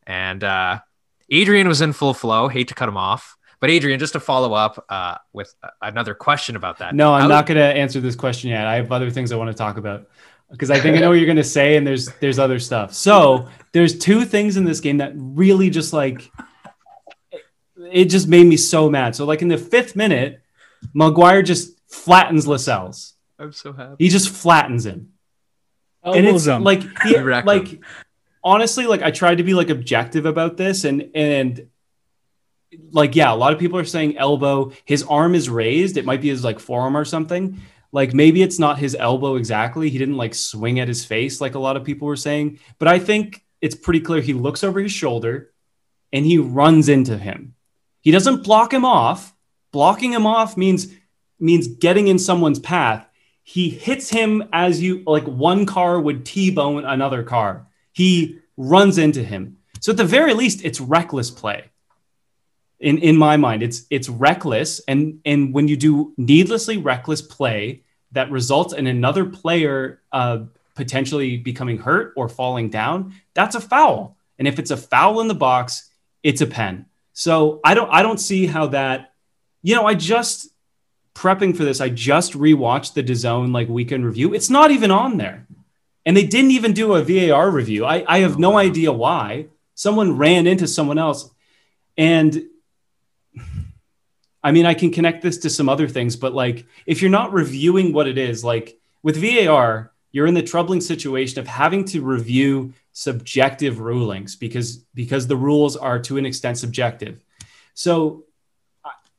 And 0.06 0.44
uh, 0.44 0.80
Adrian 1.30 1.68
was 1.68 1.82
in 1.82 1.94
full 1.94 2.14
flow. 2.14 2.48
Hate 2.48 2.68
to 2.70 2.74
cut 2.74 2.90
him 2.90 2.98
off. 2.98 3.38
But 3.60 3.70
Adrian, 3.70 3.98
just 3.98 4.14
to 4.14 4.20
follow 4.20 4.54
up 4.54 4.84
uh, 4.90 5.18
with 5.32 5.56
another 5.82 6.14
question 6.14 6.58
about 6.58 6.80
that. 6.80 6.94
No, 6.94 7.14
I'm 7.14 7.30
not 7.30 7.46
going 7.46 7.58
to 7.58 7.64
answer 7.64 8.02
this 8.02 8.16
question 8.16 8.50
yet. 8.50 8.68
I 8.68 8.76
have 8.76 8.92
other 8.92 9.10
things 9.10 9.32
I 9.32 9.38
want 9.38 9.52
to 9.52 9.58
talk 9.58 9.78
about 9.78 10.10
because 10.52 10.70
I 10.70 10.80
think 10.80 10.98
I 10.98 11.00
know 11.00 11.10
what 11.10 11.16
you're 11.16 11.26
going 11.26 11.38
to 11.38 11.44
say, 11.46 11.78
and 11.78 11.88
there's 11.88 12.08
there's 12.20 12.40
other 12.40 12.60
stuff. 12.60 12.94
So 12.94 13.48
there's 13.72 13.98
two 13.98 14.26
things 14.26 14.58
in 14.58 14.66
this 14.66 14.82
game 14.82 14.98
that 14.98 15.14
really 15.16 15.70
just 15.70 15.94
like 15.94 16.30
it 17.92 18.06
just 18.06 18.28
made 18.28 18.46
me 18.46 18.58
so 18.58 18.90
mad. 18.90 19.16
So 19.16 19.26
like 19.26 19.42
in 19.42 19.48
the 19.48 19.58
fifth 19.58 19.96
minute, 19.96 20.42
Maguire 20.94 21.42
just 21.42 21.80
flattens 21.90 22.48
Lascelles. 22.48 23.14
I'm 23.40 23.52
so 23.52 23.74
happy. 23.74 23.96
He 24.04 24.10
just 24.10 24.30
flattens 24.30 24.86
him. 24.86 25.14
and 26.04 26.26
it's 26.26 26.46
him. 26.46 26.64
like 26.64 26.82
he, 27.04 27.18
like 27.18 27.68
him. 27.68 27.82
Honestly, 28.44 28.86
like 28.86 29.01
I 29.01 29.12
tried 29.12 29.38
to 29.40 29.44
be 29.44 29.54
like 29.54 29.69
objective 29.69 30.25
about 30.25 30.57
this, 30.57 30.84
and 30.84 31.10
and 31.16 31.68
like 32.92 33.16
yeah, 33.16 33.34
a 33.34 33.36
lot 33.36 33.54
of 33.54 33.60
people 33.60 33.80
are 33.80 33.86
saying 33.86 34.18
elbow. 34.18 34.72
His 34.86 35.04
arm 35.04 35.36
is 35.36 35.50
raised. 35.50 35.98
It 35.98 36.06
might 36.06 36.22
be 36.22 36.30
his 36.30 36.44
like 36.44 36.60
forearm 36.60 36.98
or 36.98 37.06
something. 37.06 37.60
Like 37.92 38.13
maybe 38.13 38.42
it's 38.42 38.60
not 38.60 38.80
his 38.80 38.95
elbow 38.95 39.36
exactly. 39.36 39.90
He 39.90 40.00
didn't 40.00 40.18
like 40.18 40.34
swing 40.34 40.80
at 40.80 40.88
his 40.88 41.06
face 41.06 41.40
like 41.40 41.56
a 41.56 41.60
lot 41.60 41.78
of 41.78 41.84
people 41.84 42.07
were 42.07 42.16
saying. 42.16 42.60
But 42.80 42.88
I 42.88 43.00
think 43.00 43.45
it's 43.62 43.75
pretty 43.75 44.01
clear 44.01 44.22
he 44.22 44.34
looks 44.34 44.63
over 44.63 44.80
his 44.80 44.92
shoulder 44.92 45.54
and 46.12 46.25
he 46.25 46.38
runs 46.39 46.89
into 46.89 47.18
him. 47.18 47.54
He 48.01 48.12
doesn't 48.12 48.44
block 48.44 48.74
him 48.74 48.84
off. 48.84 49.34
Blocking 49.72 50.12
him 50.12 50.25
off 50.25 50.57
means 50.57 50.88
means 51.39 51.68
getting 51.68 52.07
in 52.07 52.19
someone's 52.19 52.60
path. 52.60 53.07
He 53.44 53.69
hits 53.69 54.10
him 54.10 54.50
as 54.51 54.81
you 54.81 55.04
like 55.06 55.25
one 55.25 55.66
car 55.66 56.00
would 56.00 56.25
T-bone 56.25 56.86
another 56.86 57.24
car. 57.24 57.68
He 57.94 58.40
runs 58.57 58.98
into 58.98 59.24
him. 59.24 59.57
So 59.80 59.92
at 59.92 59.98
the 59.98 60.06
very 60.06 60.34
least, 60.34 60.63
it's 60.66 60.81
reckless 60.81 61.31
play. 61.31 61.69
In 62.80 62.98
in 62.98 63.16
my 63.16 63.38
mind, 63.38 63.63
it's 63.63 63.86
it's 63.90 64.10
reckless, 64.10 64.81
and 64.88 65.22
and 65.25 65.54
when 65.54 65.68
you 65.69 65.78
do 65.78 66.13
needlessly 66.18 66.78
reckless 66.78 67.22
play 67.22 67.84
that 68.12 68.30
results 68.30 68.74
in 68.74 68.88
another 68.88 69.25
player 69.25 70.01
uh, 70.12 70.40
potentially 70.75 71.38
becoming 71.38 71.78
hurt 71.78 72.13
or 72.18 72.27
falling 72.27 72.70
down, 72.70 73.13
that's 73.34 73.56
a 73.56 73.62
foul. 73.62 74.18
And 74.38 74.48
if 74.48 74.60
it's 74.60 74.72
a 74.72 74.77
foul 74.77 75.22
in 75.22 75.27
the 75.27 75.34
box, 75.36 75.89
it's 76.24 76.41
a 76.41 76.48
pen. 76.48 76.86
So 77.13 77.62
I 77.63 77.74
don't 77.74 77.89
I 77.89 78.01
don't 78.01 78.20
see 78.20 78.48
how 78.48 78.68
that. 78.68 79.13
You 79.62 79.75
know, 79.75 79.86
I 79.86 79.94
just 79.94 80.50
prepping 81.13 81.56
for 81.56 81.63
this. 81.63 81.79
I 81.79 81.89
just 81.89 82.34
rewatched 82.34 82.96
the 82.96 83.03
DAZN 83.03 83.53
like 83.53 83.70
weekend 83.70 84.06
review. 84.06 84.34
It's 84.34 84.50
not 84.50 84.72
even 84.72 84.91
on 84.91 85.18
there, 85.18 85.48
and 86.05 86.15
they 86.17 86.25
didn't 86.25 86.51
even 86.51 86.74
do 86.74 86.93
a 86.93 87.03
VAR 87.03 87.50
review. 87.50 87.86
I 87.86 88.03
I 88.07 88.19
have 88.19 88.39
no 88.39 88.53
oh, 88.53 88.57
idea 88.57 88.91
why. 88.91 89.48
Someone 89.75 90.17
ran 90.17 90.45
into 90.45 90.67
someone 90.67 90.98
else, 90.98 91.29
and 91.98 92.43
I 94.43 94.51
mean 94.51 94.65
I 94.65 94.74
can 94.74 94.91
connect 94.91 95.22
this 95.22 95.39
to 95.39 95.50
some 95.50 95.69
other 95.69 95.88
things, 95.88 96.15
but 96.15 96.33
like 96.33 96.65
if 96.86 97.01
you're 97.01 97.12
not 97.12 97.33
reviewing 97.33 97.93
what 97.93 98.07
it 98.07 98.17
is, 98.17 98.43
like 98.43 98.79
with 99.01 99.17
VAR, 99.17 99.91
you're 100.12 100.27
in 100.27 100.36
the 100.36 100.43
troubling 100.43 100.81
situation 100.81 101.39
of 101.39 101.48
having 101.48 101.86
to 101.86 102.01
review 102.01 102.74
subjective 102.93 103.79
rulings 103.79 104.36
because 104.36 104.77
because 104.93 105.27
the 105.27 105.36
rules 105.36 105.75
are 105.75 106.00
to 106.00 106.17
an 106.17 106.25
extent 106.25 106.57
subjective. 106.57 107.24
So 107.74 108.25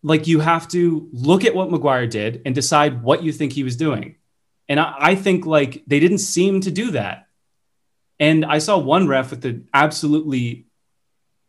like 0.04 0.26
you 0.26 0.38
have 0.38 0.68
to 0.68 1.08
look 1.12 1.44
at 1.44 1.54
what 1.54 1.70
Maguire 1.70 2.06
did 2.06 2.42
and 2.44 2.54
decide 2.54 3.02
what 3.02 3.22
you 3.22 3.32
think 3.32 3.52
he 3.52 3.64
was 3.64 3.76
doing. 3.76 4.16
And 4.68 4.80
I, 4.80 4.94
I 4.98 5.14
think 5.14 5.46
like 5.46 5.82
they 5.86 6.00
didn't 6.00 6.18
seem 6.18 6.60
to 6.62 6.70
do 6.70 6.92
that. 6.92 7.26
And 8.20 8.44
I 8.44 8.58
saw 8.58 8.78
one 8.78 9.08
ref 9.08 9.30
with 9.30 9.42
the 9.42 9.62
absolutely 9.72 10.66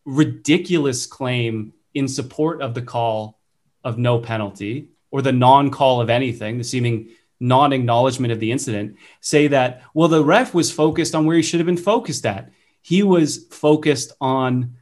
ridiculous 0.06 1.06
claim 1.06 1.74
in 1.94 2.08
support 2.08 2.62
of 2.62 2.74
the 2.74 2.82
call 2.82 3.40
of 3.84 3.98
no 3.98 4.20
penalty 4.20 4.90
or 5.12 5.22
the 5.22 5.32
non-call 5.32 6.02
of 6.02 6.10
anything, 6.10 6.58
the 6.58 6.64
seeming 6.64 7.10
non 7.40 7.74
acknowledgement 7.74 8.34
of 8.34 8.40
the 8.40 8.52
incident, 8.52 8.98
say 9.22 9.48
that, 9.48 9.84
well, 9.94 10.08
the 10.08 10.24
ref 10.24 10.54
was 10.54 10.72
focused 10.72 11.16
on 11.16 11.26
where 11.26 11.38
he 11.38 11.44
should 11.44 11.60
have 11.60 11.68
been 11.68 11.78
focused 11.78 12.26
at. 12.26 12.52
He 12.82 13.04
was 13.04 13.46
focused 13.52 14.12
on 14.20 14.78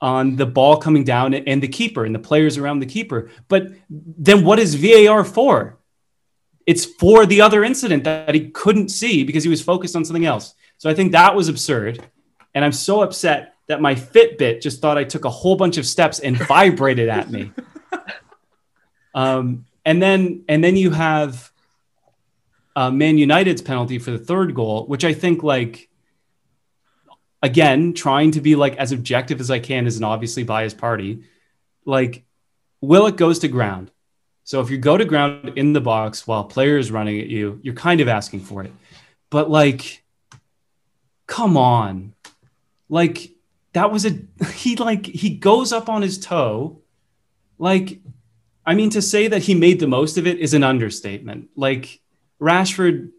on 0.00 0.36
the 0.36 0.44
ball 0.44 0.76
coming 0.76 1.02
down 1.02 1.32
and 1.32 1.62
the 1.62 1.68
keeper 1.68 2.04
and 2.04 2.14
the 2.14 2.18
players 2.18 2.58
around 2.58 2.80
the 2.80 2.86
keeper. 2.86 3.30
But 3.48 3.68
then 3.88 4.44
what 4.44 4.58
is 4.58 4.74
VAR 4.74 5.24
for? 5.24 5.78
It's 6.66 6.84
for 6.84 7.26
the 7.26 7.40
other 7.40 7.62
incident 7.62 8.04
that 8.04 8.34
he 8.34 8.50
couldn't 8.50 8.88
see 8.88 9.24
because 9.24 9.44
he 9.44 9.50
was 9.50 9.62
focused 9.62 9.96
on 9.96 10.04
something 10.04 10.24
else. 10.24 10.54
So 10.78 10.88
I 10.88 10.94
think 10.94 11.12
that 11.12 11.34
was 11.34 11.48
absurd. 11.48 12.02
And 12.54 12.64
I'm 12.64 12.72
so 12.72 13.02
upset 13.02 13.54
that 13.66 13.80
my 13.80 13.94
Fitbit 13.94 14.60
just 14.60 14.80
thought 14.80 14.98
I 14.98 15.04
took 15.04 15.24
a 15.24 15.30
whole 15.30 15.56
bunch 15.56 15.76
of 15.76 15.86
steps 15.86 16.20
and 16.20 16.36
vibrated 16.48 17.08
at 17.08 17.30
me. 17.30 17.52
Um, 19.14 19.66
and 19.84 20.02
then 20.02 20.44
and 20.48 20.62
then 20.62 20.76
you 20.76 20.90
have 20.90 21.52
uh, 22.74 22.90
Man 22.90 23.16
United's 23.16 23.62
penalty 23.62 23.98
for 23.98 24.10
the 24.10 24.18
third 24.18 24.54
goal, 24.54 24.86
which 24.86 25.04
I 25.04 25.14
think 25.14 25.42
like 25.42 25.88
again 27.42 27.94
trying 27.94 28.32
to 28.32 28.40
be 28.40 28.56
like 28.56 28.76
as 28.76 28.92
objective 28.92 29.40
as 29.40 29.50
I 29.50 29.60
can 29.60 29.86
as 29.86 29.96
an 29.96 30.04
obviously 30.04 30.42
biased 30.42 30.78
party, 30.78 31.24
like 31.84 32.24
Willock 32.80 33.16
goes 33.16 33.38
to 33.40 33.48
ground. 33.48 33.90
So 34.44 34.60
if 34.60 34.70
you 34.70 34.78
go 34.78 34.96
to 34.96 35.04
ground 35.04 35.54
in 35.56 35.72
the 35.72 35.80
box 35.80 36.26
while 36.26 36.44
player 36.44 36.76
is 36.76 36.90
running 36.90 37.20
at 37.20 37.28
you, 37.28 37.58
you're 37.62 37.74
kind 37.74 38.00
of 38.00 38.08
asking 38.08 38.40
for 38.40 38.62
it. 38.62 38.72
But 39.30 39.50
like, 39.50 40.02
come 41.26 41.56
on, 41.56 42.12
like 42.88 43.32
that 43.72 43.90
was 43.90 44.04
a 44.04 44.18
he 44.54 44.76
like 44.76 45.06
he 45.06 45.30
goes 45.30 45.72
up 45.72 45.88
on 45.88 46.02
his 46.02 46.18
toe, 46.18 46.80
like 47.58 48.00
I 48.66 48.74
mean, 48.74 48.90
to 48.90 49.02
say 49.02 49.28
that 49.28 49.42
he 49.42 49.54
made 49.54 49.80
the 49.80 49.86
most 49.86 50.16
of 50.16 50.26
it 50.26 50.38
is 50.38 50.54
an 50.54 50.64
understatement. 50.64 51.50
Like 51.54 52.00
Rashford, 52.40 53.10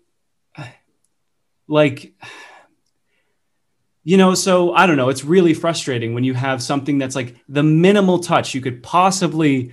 like, 1.67 2.13
you 4.03 4.17
know, 4.17 4.33
so 4.35 4.73
I 4.73 4.85
don't 4.85 4.97
know. 4.97 5.09
It's 5.09 5.23
really 5.23 5.53
frustrating 5.53 6.13
when 6.13 6.23
you 6.23 6.33
have 6.33 6.61
something 6.61 6.97
that's 6.97 7.15
like 7.15 7.35
the 7.49 7.63
minimal 7.63 8.19
touch 8.19 8.53
you 8.53 8.61
could 8.61 8.83
possibly 8.83 9.71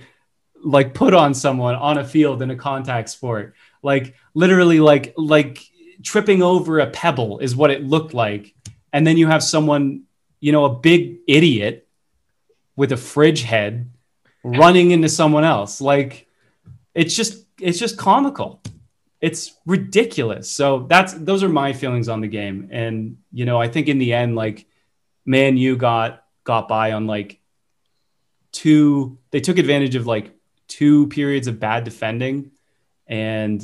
like 0.63 0.93
put 0.93 1.13
on 1.13 1.33
someone 1.33 1.75
on 1.75 1.97
a 1.97 2.03
field 2.03 2.41
in 2.41 2.49
a 2.49 2.55
contact 2.55 3.09
sport. 3.09 3.55
Like 3.81 4.15
literally, 4.33 4.79
like 4.79 5.13
like 5.17 5.59
tripping 6.03 6.41
over 6.41 6.79
a 6.79 6.89
pebble 6.89 7.39
is 7.39 7.55
what 7.55 7.71
it 7.71 7.83
looked 7.83 8.13
like, 8.13 8.53
and 8.91 9.05
then 9.05 9.17
you 9.17 9.27
have 9.27 9.43
someone, 9.43 10.03
you 10.39 10.51
know, 10.51 10.65
a 10.65 10.73
big 10.73 11.17
idiot 11.27 11.87
with 12.75 12.91
a 12.91 12.97
fridge 12.97 13.43
head 13.43 13.91
running 14.43 14.91
into 14.91 15.09
someone 15.09 15.43
else. 15.43 15.81
Like 15.81 16.27
it's 16.93 17.15
just 17.15 17.45
it's 17.59 17.79
just 17.79 17.97
comical. 17.97 18.61
It's 19.21 19.55
ridiculous. 19.65 20.51
So 20.51 20.85
that's 20.89 21.13
those 21.13 21.43
are 21.43 21.49
my 21.49 21.73
feelings 21.73 22.09
on 22.09 22.21
the 22.21 22.27
game. 22.27 22.69
And 22.71 23.17
you 23.31 23.45
know, 23.45 23.59
I 23.59 23.67
think 23.67 23.87
in 23.87 23.97
the 23.99 24.13
end, 24.13 24.35
like 24.35 24.65
Man 25.25 25.57
you 25.57 25.77
got 25.77 26.23
got 26.43 26.67
by 26.67 26.91
on 26.91 27.07
like 27.07 27.39
two 28.51 29.17
they 29.31 29.39
took 29.39 29.57
advantage 29.57 29.95
of 29.95 30.05
like 30.05 30.32
two 30.77 31.07
periods 31.07 31.47
of 31.47 31.59
bad 31.59 31.83
defending. 31.83 32.51
And 33.05 33.61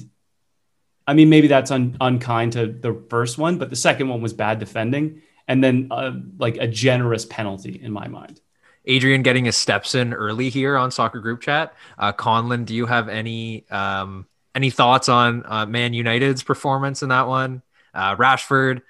I 1.08 1.13
mean, 1.16 1.30
maybe 1.30 1.48
that's 1.48 1.72
un, 1.72 1.98
unkind 2.00 2.54
to 2.54 2.68
the 2.68 3.04
first 3.10 3.38
one, 3.38 3.58
but 3.58 3.72
the 3.72 3.75
second 3.75 4.10
one 4.10 4.22
was 4.22 4.34
bad 4.34 4.60
defending. 4.60 5.24
And 5.48 5.63
then 5.63 5.88
uh, 5.89 6.12
like 6.38 6.58
a 6.58 6.68
generous 6.68 7.25
penalty 7.25 7.80
in 7.82 7.92
my 7.92 8.08
mind. 8.08 8.39
Adrian 8.86 9.24
getting 9.24 9.46
his 9.46 9.56
steps 9.56 9.96
in 9.96 10.13
early 10.13 10.50
here 10.50 10.78
on 10.78 10.92
soccer 10.92 11.20
group 11.20 11.42
chat. 11.42 11.74
Uh, 11.98 12.13
Conlon, 12.13 12.66
do 12.66 12.75
you 12.75 12.86
have 12.86 13.10
any 13.10 13.68
um, 13.70 14.28
any 14.54 14.70
thoughts 14.70 15.10
on 15.10 15.44
uh, 15.46 15.66
Man 15.66 15.94
United's 15.94 16.44
performance 16.44 17.01
in 17.01 17.10
that 17.10 17.28
one? 17.28 17.63
Uh, 17.94 18.16
Rashford, 18.16 18.82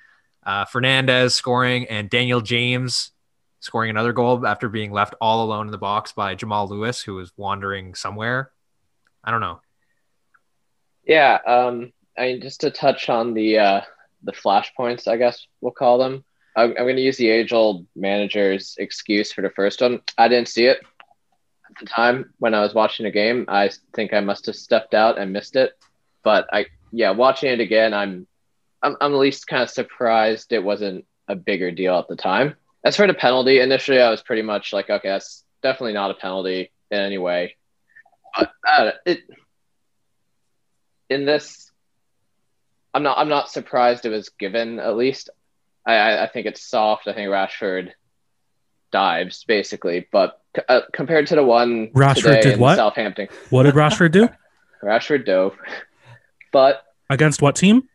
uh, 0.44 0.66
Fernandes 0.66 1.32
scoring, 1.32 1.88
and 1.88 2.10
Daniel 2.10 2.42
James 2.42 3.12
scoring 3.60 3.90
another 3.90 4.14
goal 4.14 4.46
after 4.46 4.70
being 4.70 4.92
left 4.92 5.16
all 5.20 5.44
alone 5.44 5.68
in 5.68 5.72
the 5.72 5.78
box 5.78 6.12
by 6.12 6.36
Jamal 6.36 6.68
Lewis, 6.68 7.02
who 7.02 7.16
was 7.16 7.32
wandering 7.38 7.96
somewhere. 7.96 8.52
I 9.24 9.32
don't 9.32 9.42
know. 9.42 9.62
Yeah, 11.06 11.40
um, 11.46 11.92
I 12.18 12.28
mean, 12.28 12.42
just 12.42 12.62
to 12.62 12.72
touch 12.72 13.10
on 13.10 13.34
the 13.34 13.60
uh, 13.60 13.82
the 14.24 14.32
flashpoints, 14.32 15.08
I 15.08 15.18
guess 15.18 15.48
we'll 15.62 15.72
call 15.72 15.98
them. 15.98 16.24
I'm, 16.56 16.72
I'm 16.72 16.86
going 16.86 16.96
to 16.96 17.02
use 17.02 17.18
the 17.18 17.30
age 17.30 17.54
old 17.54 17.86
manager's 17.96 18.76
excuse 18.78 19.32
for 19.32 19.42
the 19.42 19.50
first 19.52 19.82
one. 19.82 20.02
I 20.18 20.28
didn't 20.28 20.50
see 20.50 20.66
it 20.66 20.80
at 21.70 21.80
the 21.80 21.86
time 21.86 22.34
when 22.40 22.54
I 22.54 22.62
was 22.62 22.74
watching 22.74 23.06
a 23.06 23.12
game. 23.12 23.46
I 23.48 23.70
think 23.94 24.14
I 24.14 24.20
must 24.20 24.46
have 24.48 24.56
stepped 24.56 24.94
out 24.94 25.18
and 25.18 25.32
missed 25.32 25.56
it. 25.56 25.72
But 26.24 26.48
I, 26.52 26.66
yeah, 26.92 27.12
watching 27.12 27.52
it 27.52 27.60
again, 27.60 27.94
I'm, 27.94 28.28
I'm, 28.82 28.98
I'm 29.00 29.14
at 29.14 29.20
least 29.20 29.48
kind 29.48 29.64
of 29.64 29.70
surprised 29.70 30.52
it 30.52 30.64
wasn't 30.64 31.06
a 31.28 31.36
bigger 31.36 31.72
deal 31.72 31.98
at 31.98 32.08
the 32.08 32.16
time. 32.16 32.56
As 32.84 32.96
for 32.96 33.08
the 33.08 33.14
penalty, 33.14 33.60
initially 33.60 34.00
I 34.00 34.10
was 34.10 34.22
pretty 34.22 34.42
much 34.42 34.72
like, 34.74 34.90
okay, 34.90 35.10
that's 35.10 35.44
definitely 35.62 35.94
not 35.94 36.12
a 36.12 36.16
penalty 36.16 36.72
in 36.92 37.00
any 37.00 37.18
way. 37.18 37.58
But 38.38 38.52
uh, 38.68 38.92
it, 39.06 39.20
in 41.10 41.26
this, 41.26 41.72
I'm 42.94 43.04
not, 43.04 43.18
I'm 43.18 43.30
not 43.30 43.50
surprised 43.50 44.06
it 44.06 44.10
was 44.10 44.30
given. 44.30 44.80
At 44.80 44.96
least 44.96 45.30
I, 45.86 46.24
I 46.24 46.28
think 46.28 46.46
it's 46.46 46.62
soft. 46.62 47.08
I 47.08 47.14
think 47.14 47.30
Rashford 47.30 47.92
dives 48.92 49.44
basically, 49.44 50.08
but 50.12 50.42
uh, 50.68 50.82
compared 50.94 51.28
to 51.28 51.36
the 51.36 51.44
one 51.44 51.90
Rashford 51.90 52.42
did 52.42 52.60
what? 52.60 52.76
Southampton. 52.76 53.28
What 53.50 53.64
did 53.64 53.76
Rashford 53.76 54.12
do? 54.12 54.30
Rashford 54.84 55.26
dove, 55.26 55.56
but 56.52 56.84
against 57.10 57.42
what 57.42 57.56
team? 57.56 57.90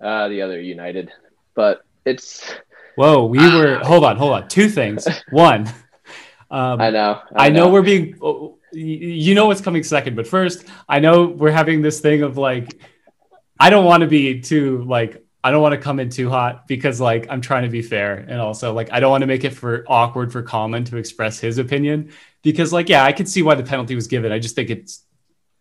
Uh, 0.00 0.28
the 0.28 0.42
other 0.42 0.60
United, 0.60 1.10
but 1.54 1.82
it's. 2.04 2.54
Whoa, 2.98 3.26
we 3.26 3.38
uh, 3.38 3.56
were. 3.56 3.78
Hold 3.84 4.04
on, 4.04 4.16
hold 4.16 4.32
on. 4.32 4.48
Two 4.48 4.68
things. 4.68 5.06
One, 5.30 5.68
um, 6.50 6.80
I 6.80 6.90
know. 6.90 7.20
I, 7.36 7.46
I 7.46 7.48
know. 7.48 7.66
know. 7.66 7.72
we're 7.72 7.82
being. 7.82 8.18
Oh, 8.20 8.58
you 8.72 9.36
know 9.36 9.46
what's 9.46 9.60
coming 9.60 9.84
second, 9.84 10.16
but 10.16 10.26
first, 10.26 10.66
I 10.88 10.98
know 10.98 11.28
we're 11.28 11.52
having 11.52 11.80
this 11.80 12.00
thing 12.00 12.22
of 12.22 12.36
like, 12.36 12.80
I 13.60 13.70
don't 13.70 13.84
want 13.84 14.00
to 14.00 14.08
be 14.08 14.40
too 14.40 14.82
like 14.82 15.24
I 15.44 15.52
don't 15.52 15.62
want 15.62 15.74
to 15.74 15.80
come 15.80 16.00
in 16.00 16.10
too 16.10 16.28
hot 16.28 16.66
because 16.66 17.00
like 17.00 17.28
I'm 17.30 17.40
trying 17.40 17.62
to 17.62 17.68
be 17.68 17.82
fair 17.82 18.16
and 18.16 18.40
also 18.40 18.72
like 18.72 18.92
I 18.92 18.98
don't 18.98 19.10
want 19.10 19.22
to 19.22 19.28
make 19.28 19.44
it 19.44 19.54
for 19.54 19.84
awkward 19.86 20.32
for 20.32 20.42
Colin 20.42 20.82
to 20.84 20.96
express 20.96 21.38
his 21.38 21.58
opinion 21.58 22.10
because 22.42 22.72
like 22.72 22.88
yeah 22.88 23.04
I 23.04 23.12
could 23.12 23.28
see 23.28 23.42
why 23.42 23.54
the 23.54 23.62
penalty 23.62 23.94
was 23.94 24.08
given 24.08 24.32
I 24.32 24.40
just 24.40 24.56
think 24.56 24.70
it's 24.70 25.04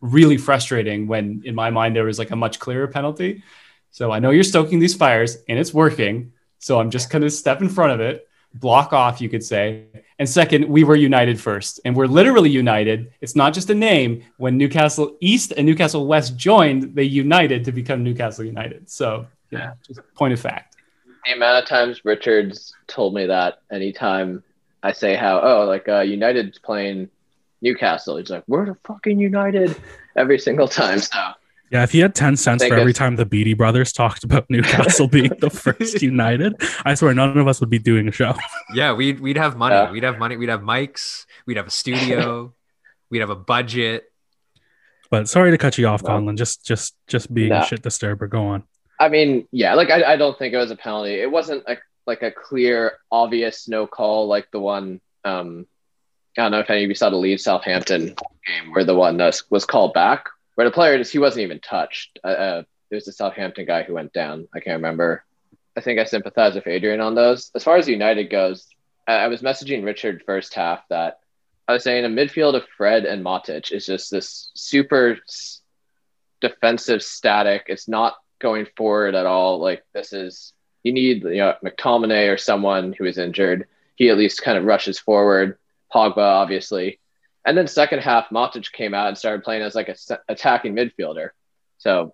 really 0.01 0.37
frustrating 0.37 1.07
when 1.07 1.43
in 1.45 1.53
my 1.53 1.69
mind 1.69 1.95
there 1.95 2.05
was 2.05 2.17
like 2.17 2.31
a 2.31 2.35
much 2.35 2.59
clearer 2.59 2.87
penalty 2.87 3.43
so 3.91 4.11
I 4.11 4.19
know 4.19 4.31
you're 4.31 4.43
stoking 4.43 4.79
these 4.79 4.95
fires 4.95 5.37
and 5.47 5.59
it's 5.59 5.73
working 5.73 6.33
so 6.59 6.79
I'm 6.79 6.89
just 6.89 7.09
gonna 7.09 7.29
step 7.29 7.61
in 7.61 7.69
front 7.69 7.93
of 7.93 7.99
it 7.99 8.27
block 8.59 8.93
off 8.93 9.21
you 9.21 9.29
could 9.29 9.43
say. 9.43 9.85
And 10.19 10.27
second 10.27 10.67
we 10.67 10.83
were 10.83 10.95
united 10.95 11.39
first. 11.39 11.79
And 11.85 11.95
we're 11.95 12.07
literally 12.07 12.49
united. 12.49 13.11
It's 13.21 13.35
not 13.35 13.53
just 13.53 13.69
a 13.69 13.75
name. 13.75 14.23
When 14.37 14.57
Newcastle 14.57 15.15
East 15.19 15.53
and 15.55 15.65
Newcastle 15.65 16.07
West 16.07 16.35
joined 16.37 16.95
they 16.95 17.03
united 17.03 17.63
to 17.65 17.71
become 17.71 18.03
Newcastle 18.03 18.45
United. 18.45 18.89
So 18.89 19.27
yeah, 19.51 19.73
just 19.85 20.01
point 20.15 20.33
of 20.33 20.39
fact. 20.39 20.75
The 21.25 21.33
amount 21.33 21.63
of 21.63 21.69
times 21.69 22.05
Richards 22.05 22.73
told 22.87 23.13
me 23.13 23.25
that 23.25 23.61
anytime 23.71 24.43
I 24.83 24.93
say 24.93 25.15
how, 25.15 25.41
oh, 25.41 25.65
like 25.65 25.87
uh, 25.89 26.01
United's 26.01 26.59
playing 26.59 27.09
Newcastle, 27.61 28.17
he's 28.17 28.29
like, 28.29 28.43
we're 28.47 28.65
the 28.65 28.75
fucking 28.85 29.19
United 29.19 29.75
every 30.15 30.39
single 30.39 30.67
time. 30.67 30.99
So 30.99 31.19
yeah, 31.71 31.83
if 31.83 31.91
he 31.91 31.99
had 31.99 32.15
10 32.15 32.37
cents 32.37 32.65
for 32.65 32.75
every 32.75 32.93
time 32.93 33.15
the 33.15 33.25
Beatty 33.25 33.53
brothers 33.53 33.91
talked 33.91 34.23
about 34.23 34.45
Newcastle 34.49 35.07
being 35.07 35.31
the 35.39 35.49
first 35.49 36.01
United, 36.01 36.55
I 36.85 36.95
swear 36.95 37.13
none 37.13 37.37
of 37.37 37.47
us 37.47 37.59
would 37.59 37.69
be 37.69 37.79
doing 37.79 38.07
a 38.07 38.11
show. 38.11 38.33
Yeah, 38.73 38.93
we'd 38.93 39.19
we'd 39.19 39.37
have 39.37 39.57
money. 39.57 39.75
Yeah. 39.75 39.91
We'd 39.91 40.03
have 40.03 40.17
money. 40.17 40.37
We'd 40.37 40.49
have 40.49 40.61
mics. 40.61 41.25
We'd 41.45 41.57
have 41.57 41.67
a 41.67 41.71
studio. 41.71 42.53
we'd 43.09 43.19
have 43.19 43.29
a 43.29 43.35
budget. 43.35 44.05
But 45.09 45.27
sorry 45.29 45.51
to 45.51 45.57
cut 45.57 45.77
you 45.77 45.87
off, 45.87 46.03
Conlon. 46.03 46.37
Just 46.37 46.65
just 46.65 46.95
just 47.07 47.33
being 47.33 47.49
no. 47.49 47.59
a 47.59 47.65
shit 47.65 47.81
disturber. 47.81 48.27
Go 48.27 48.47
on. 48.47 48.63
I 48.99 49.09
mean, 49.09 49.47
yeah, 49.51 49.73
like 49.75 49.89
I, 49.89 50.13
I 50.13 50.15
don't 50.15 50.37
think 50.37 50.53
it 50.53 50.57
was 50.57 50.71
a 50.71 50.75
penalty. 50.75 51.13
It 51.13 51.29
wasn't 51.29 51.63
a, 51.67 51.77
like 52.05 52.23
a 52.23 52.31
clear, 52.31 52.93
obvious 53.11 53.67
no 53.67 53.87
call 53.87 54.27
like 54.27 54.49
the 54.51 54.59
one. 54.59 55.01
Um, 55.23 55.67
I 56.37 56.43
don't 56.43 56.51
know 56.51 56.59
if 56.59 56.69
any 56.69 56.83
of 56.83 56.89
you 56.89 56.95
saw 56.95 57.09
the 57.09 57.17
Leeds 57.17 57.43
Southampton 57.43 58.05
game 58.05 58.71
where 58.71 58.83
the 58.83 58.95
one 58.95 59.17
was, 59.17 59.43
was 59.49 59.65
called 59.65 59.93
back, 59.93 60.27
where 60.57 60.65
the 60.65 60.73
player 60.73 60.97
just 60.97 61.11
he 61.11 61.19
wasn't 61.19 61.43
even 61.43 61.59
touched. 61.59 62.17
Uh, 62.23 62.27
uh, 62.27 62.63
was 62.89 63.05
the 63.05 63.11
Southampton 63.11 63.67
guy 63.67 63.83
who 63.83 63.93
went 63.93 64.11
down. 64.11 64.47
I 64.55 64.59
can't 64.59 64.77
remember. 64.77 65.23
I 65.75 65.81
think 65.81 65.99
I 65.99 66.05
sympathize 66.05 66.55
with 66.55 66.65
Adrian 66.65 66.99
on 66.99 67.13
those. 67.13 67.51
As 67.53 67.63
far 67.63 67.77
as 67.77 67.87
United 67.87 68.31
goes, 68.31 68.65
I, 69.07 69.17
I 69.17 69.27
was 69.27 69.43
messaging 69.43 69.85
Richard 69.85 70.23
first 70.25 70.55
half 70.55 70.79
that 70.89 71.19
I 71.67 71.73
was 71.73 71.83
saying 71.83 72.05
a 72.05 72.07
midfield 72.07 72.55
of 72.55 72.63
Fred 72.75 73.05
and 73.05 73.23
Matic 73.23 73.71
is 73.71 73.85
just 73.85 74.09
this 74.09 74.49
super 74.55 75.19
defensive 76.41 77.03
static. 77.03 77.65
It's 77.67 77.87
not 77.87 78.15
going 78.39 78.65
forward 78.75 79.13
at 79.13 79.27
all. 79.27 79.59
Like 79.59 79.83
this 79.93 80.11
is 80.11 80.53
you 80.81 80.91
need 80.91 81.21
you 81.21 81.37
know 81.37 81.53
McTominay 81.63 82.33
or 82.33 82.37
someone 82.37 82.93
who 82.93 83.05
is 83.05 83.19
injured. 83.19 83.67
He 83.95 84.09
at 84.09 84.17
least 84.17 84.41
kind 84.41 84.57
of 84.57 84.63
rushes 84.63 84.97
forward. 84.97 85.59
Pogba 85.93 86.17
obviously, 86.17 86.99
and 87.47 87.57
then 87.57 87.65
second 87.65 87.99
half 87.99 88.29
Matic 88.29 88.73
came 88.73 88.93
out 88.93 89.07
and 89.07 89.17
started 89.17 89.43
playing 89.43 89.63
as 89.63 89.73
like 89.73 89.87
a 89.87 89.95
attacking 90.27 90.75
midfielder. 90.75 91.29
So 91.77 92.13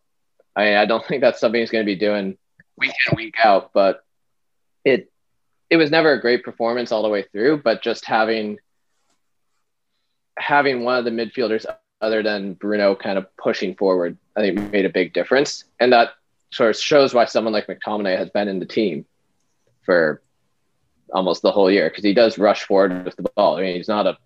I 0.55 0.77
I 0.77 0.85
don't 0.85 1.05
think 1.07 1.21
that's 1.21 1.39
something 1.41 1.59
he's 1.59 1.71
going 1.71 1.83
to 1.83 1.91
be 1.91 1.97
doing 1.97 2.37
week 2.77 2.93
in 3.09 3.17
week 3.17 3.35
out. 3.43 3.71
But 3.73 4.05
it 4.85 5.11
it 5.71 5.77
was 5.77 5.89
never 5.89 6.13
a 6.13 6.21
great 6.21 6.43
performance 6.43 6.91
all 6.91 7.01
the 7.01 7.09
way 7.09 7.23
through. 7.23 7.63
But 7.63 7.81
just 7.81 8.05
having 8.05 8.59
having 10.37 10.83
one 10.83 10.99
of 10.99 11.05
the 11.05 11.11
midfielders 11.11 11.65
other 11.99 12.21
than 12.21 12.53
Bruno 12.53 12.95
kind 12.95 13.17
of 13.17 13.25
pushing 13.35 13.73
forward, 13.75 14.17
I 14.37 14.41
think 14.41 14.71
made 14.71 14.85
a 14.85 14.89
big 14.89 15.13
difference. 15.13 15.63
And 15.79 15.93
that 15.93 16.09
sort 16.51 16.69
of 16.69 16.79
shows 16.79 17.11
why 17.11 17.25
someone 17.25 17.53
like 17.53 17.65
McTominay 17.65 18.17
has 18.19 18.29
been 18.29 18.47
in 18.47 18.59
the 18.59 18.67
team 18.67 19.05
for 19.83 20.21
almost 21.11 21.41
the 21.41 21.51
whole 21.51 21.71
year 21.71 21.89
because 21.89 22.03
he 22.03 22.13
does 22.13 22.37
rush 22.37 22.65
forward 22.65 23.03
with 23.03 23.15
the 23.15 23.23
ball. 23.35 23.57
I 23.57 23.61
mean, 23.61 23.75
he's 23.77 23.87
not 23.87 24.05
a 24.05 24.17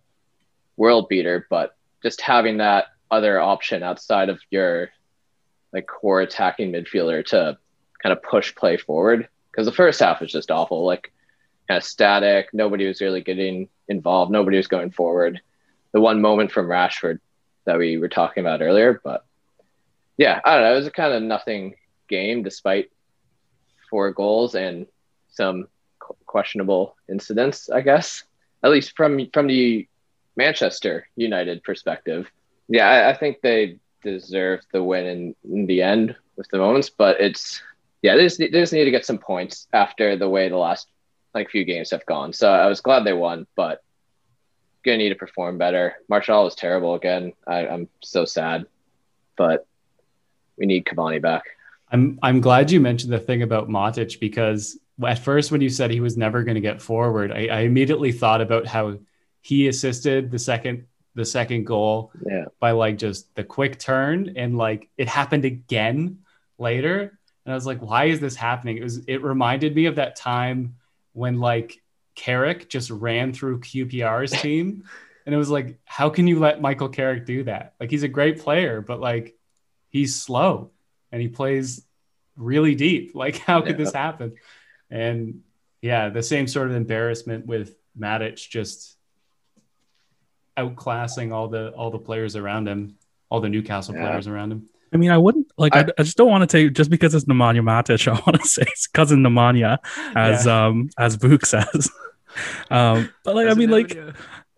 world 0.77 1.09
beater, 1.09 1.45
but 1.49 1.75
just 2.01 2.21
having 2.21 2.57
that 2.57 2.85
other 3.09 3.39
option 3.39 3.83
outside 3.83 4.29
of 4.29 4.39
your 4.49 4.89
like 5.73 5.87
core 5.87 6.21
attacking 6.21 6.71
midfielder 6.71 7.25
to 7.25 7.57
kind 8.01 8.13
of 8.13 8.23
push 8.23 8.55
play 8.55 8.77
forward 8.77 9.27
because 9.51 9.65
the 9.65 9.73
first 9.73 9.99
half 9.99 10.21
was 10.21 10.31
just 10.31 10.51
awful, 10.51 10.85
like 10.85 11.11
kind 11.67 11.77
of 11.77 11.83
static. 11.83 12.49
Nobody 12.53 12.87
was 12.87 13.01
really 13.01 13.21
getting 13.21 13.69
involved. 13.87 14.31
Nobody 14.31 14.57
was 14.57 14.67
going 14.67 14.91
forward. 14.91 15.41
The 15.91 16.01
one 16.01 16.21
moment 16.21 16.51
from 16.51 16.67
Rashford 16.67 17.19
that 17.65 17.77
we 17.77 17.97
were 17.97 18.09
talking 18.09 18.41
about 18.41 18.61
earlier, 18.61 19.01
but 19.03 19.25
yeah, 20.17 20.39
I 20.43 20.55
don't 20.55 20.63
know. 20.63 20.73
It 20.73 20.77
was 20.77 20.87
a 20.87 20.91
kind 20.91 21.13
of 21.13 21.23
nothing 21.23 21.75
game 22.07 22.43
despite 22.43 22.91
four 23.89 24.11
goals 24.11 24.55
and 24.55 24.87
some 25.29 25.67
questionable 26.25 26.95
incidents, 27.09 27.69
I 27.69 27.81
guess. 27.81 28.23
At 28.63 28.71
least 28.71 28.95
from 28.95 29.29
from 29.33 29.47
the 29.47 29.87
Manchester 30.37 31.07
United 31.15 31.63
perspective. 31.63 32.31
Yeah, 32.69 32.87
I, 32.87 33.09
I 33.09 33.17
think 33.17 33.41
they 33.41 33.79
deserve 34.03 34.61
the 34.71 34.83
win 34.83 35.05
in, 35.05 35.35
in 35.43 35.65
the 35.65 35.81
end 35.81 36.15
with 36.37 36.47
the 36.49 36.59
moments, 36.59 36.89
but 36.89 37.19
it's 37.19 37.61
yeah, 38.01 38.15
they 38.15 38.23
just, 38.23 38.37
they 38.37 38.47
just 38.49 38.71
need 38.71 38.85
to 38.85 38.91
get 38.91 39.05
some 39.05 39.17
points 39.17 39.67
after 39.73 40.15
the 40.15 40.29
way 40.29 40.47
the 40.47 40.57
last 40.57 40.87
like 41.33 41.49
few 41.49 41.65
games 41.65 41.91
have 41.91 42.05
gone. 42.05 42.31
So 42.31 42.49
I 42.49 42.67
was 42.67 42.79
glad 42.79 43.03
they 43.03 43.13
won, 43.13 43.47
but 43.55 43.83
gonna 44.85 44.97
need 44.97 45.09
to 45.09 45.15
perform 45.15 45.57
better. 45.57 45.95
Martial 46.07 46.43
was 46.43 46.55
terrible 46.55 46.93
again. 46.93 47.33
I, 47.45 47.67
I'm 47.67 47.89
so 48.01 48.25
sad, 48.25 48.67
but 49.35 49.67
we 50.57 50.67
need 50.67 50.85
Cavani 50.85 51.21
back. 51.21 51.43
I'm 51.91 52.19
I'm 52.21 52.41
glad 52.41 52.71
you 52.71 52.79
mentioned 52.79 53.11
the 53.11 53.19
thing 53.19 53.41
about 53.41 53.69
Matic 53.69 54.19
because 54.19 54.77
at 55.05 55.19
first 55.19 55.51
when 55.51 55.61
you 55.61 55.69
said 55.69 55.91
he 55.91 55.99
was 55.99 56.17
never 56.17 56.43
going 56.43 56.55
to 56.55 56.61
get 56.61 56.81
forward, 56.81 57.31
I, 57.31 57.47
I, 57.47 57.59
immediately 57.61 58.11
thought 58.11 58.41
about 58.41 58.65
how 58.65 58.97
he 59.41 59.67
assisted 59.67 60.31
the 60.31 60.39
second 60.39 60.85
the 61.15 61.25
second 61.25 61.65
goal 61.65 62.11
yeah. 62.27 62.45
by 62.59 62.71
like 62.71 62.97
just 62.97 63.33
the 63.35 63.43
quick 63.43 63.79
turn 63.79 64.33
and 64.35 64.57
like 64.57 64.89
it 64.97 65.07
happened 65.07 65.45
again 65.45 66.19
later 66.59 67.17
and 67.45 67.51
I 67.51 67.55
was 67.55 67.65
like 67.65 67.81
why 67.81 68.05
is 68.05 68.19
this 68.19 68.35
happening? 68.35 68.77
It 68.77 68.83
was 68.83 68.97
it 69.07 69.23
reminded 69.23 69.75
me 69.75 69.85
of 69.85 69.95
that 69.95 70.15
time 70.15 70.75
when 71.13 71.39
like 71.39 71.81
Carrick 72.15 72.69
just 72.69 72.89
ran 72.89 73.33
through 73.33 73.61
QPR's 73.61 74.31
team 74.41 74.83
and 75.25 75.33
it 75.33 75.37
was 75.37 75.49
like 75.49 75.79
how 75.85 76.09
can 76.09 76.27
you 76.27 76.39
let 76.39 76.61
Michael 76.61 76.89
Carrick 76.89 77.25
do 77.25 77.43
that? 77.43 77.73
Like 77.79 77.89
he's 77.89 78.03
a 78.03 78.07
great 78.07 78.41
player 78.41 78.81
but 78.81 78.99
like 78.99 79.37
he's 79.89 80.15
slow 80.15 80.71
and 81.11 81.21
he 81.21 81.27
plays 81.27 81.85
really 82.35 82.75
deep. 82.75 83.11
Like, 83.15 83.37
how 83.37 83.61
could 83.61 83.71
yeah. 83.71 83.85
this 83.85 83.93
happen? 83.93 84.35
And 84.89 85.41
yeah, 85.81 86.09
the 86.09 86.23
same 86.23 86.47
sort 86.47 86.69
of 86.69 86.75
embarrassment 86.75 87.45
with 87.45 87.75
Matic 87.99 88.35
just 88.35 88.96
outclassing 90.57 91.33
all 91.33 91.47
the 91.47 91.69
all 91.71 91.91
the 91.91 91.99
players 91.99 92.35
around 92.35 92.67
him, 92.67 92.97
all 93.29 93.41
the 93.41 93.49
Newcastle 93.49 93.95
yeah. 93.95 94.07
players 94.07 94.27
around 94.27 94.51
him. 94.51 94.69
I 94.93 94.97
mean, 94.97 95.11
I 95.11 95.17
wouldn't 95.17 95.51
like. 95.57 95.75
I, 95.75 95.85
I 95.97 96.03
just 96.03 96.17
don't 96.17 96.29
want 96.29 96.47
to 96.49 96.57
take 96.57 96.73
just 96.73 96.89
because 96.89 97.13
it's 97.13 97.25
Nemanja 97.25 97.61
Matic. 97.61 98.07
I 98.11 98.13
want 98.13 98.41
to 98.41 98.47
say 98.47 98.63
it's 98.67 98.87
cousin 98.87 99.19
Nemanja, 99.19 99.79
as 100.15 100.45
yeah. 100.45 100.67
um 100.67 100.89
as 100.97 101.17
Vuk 101.17 101.45
says. 101.45 101.89
um, 102.71 103.09
but 103.23 103.35
like, 103.35 103.47
I 103.47 103.53
mean, 103.53 103.69
like, 103.69 103.97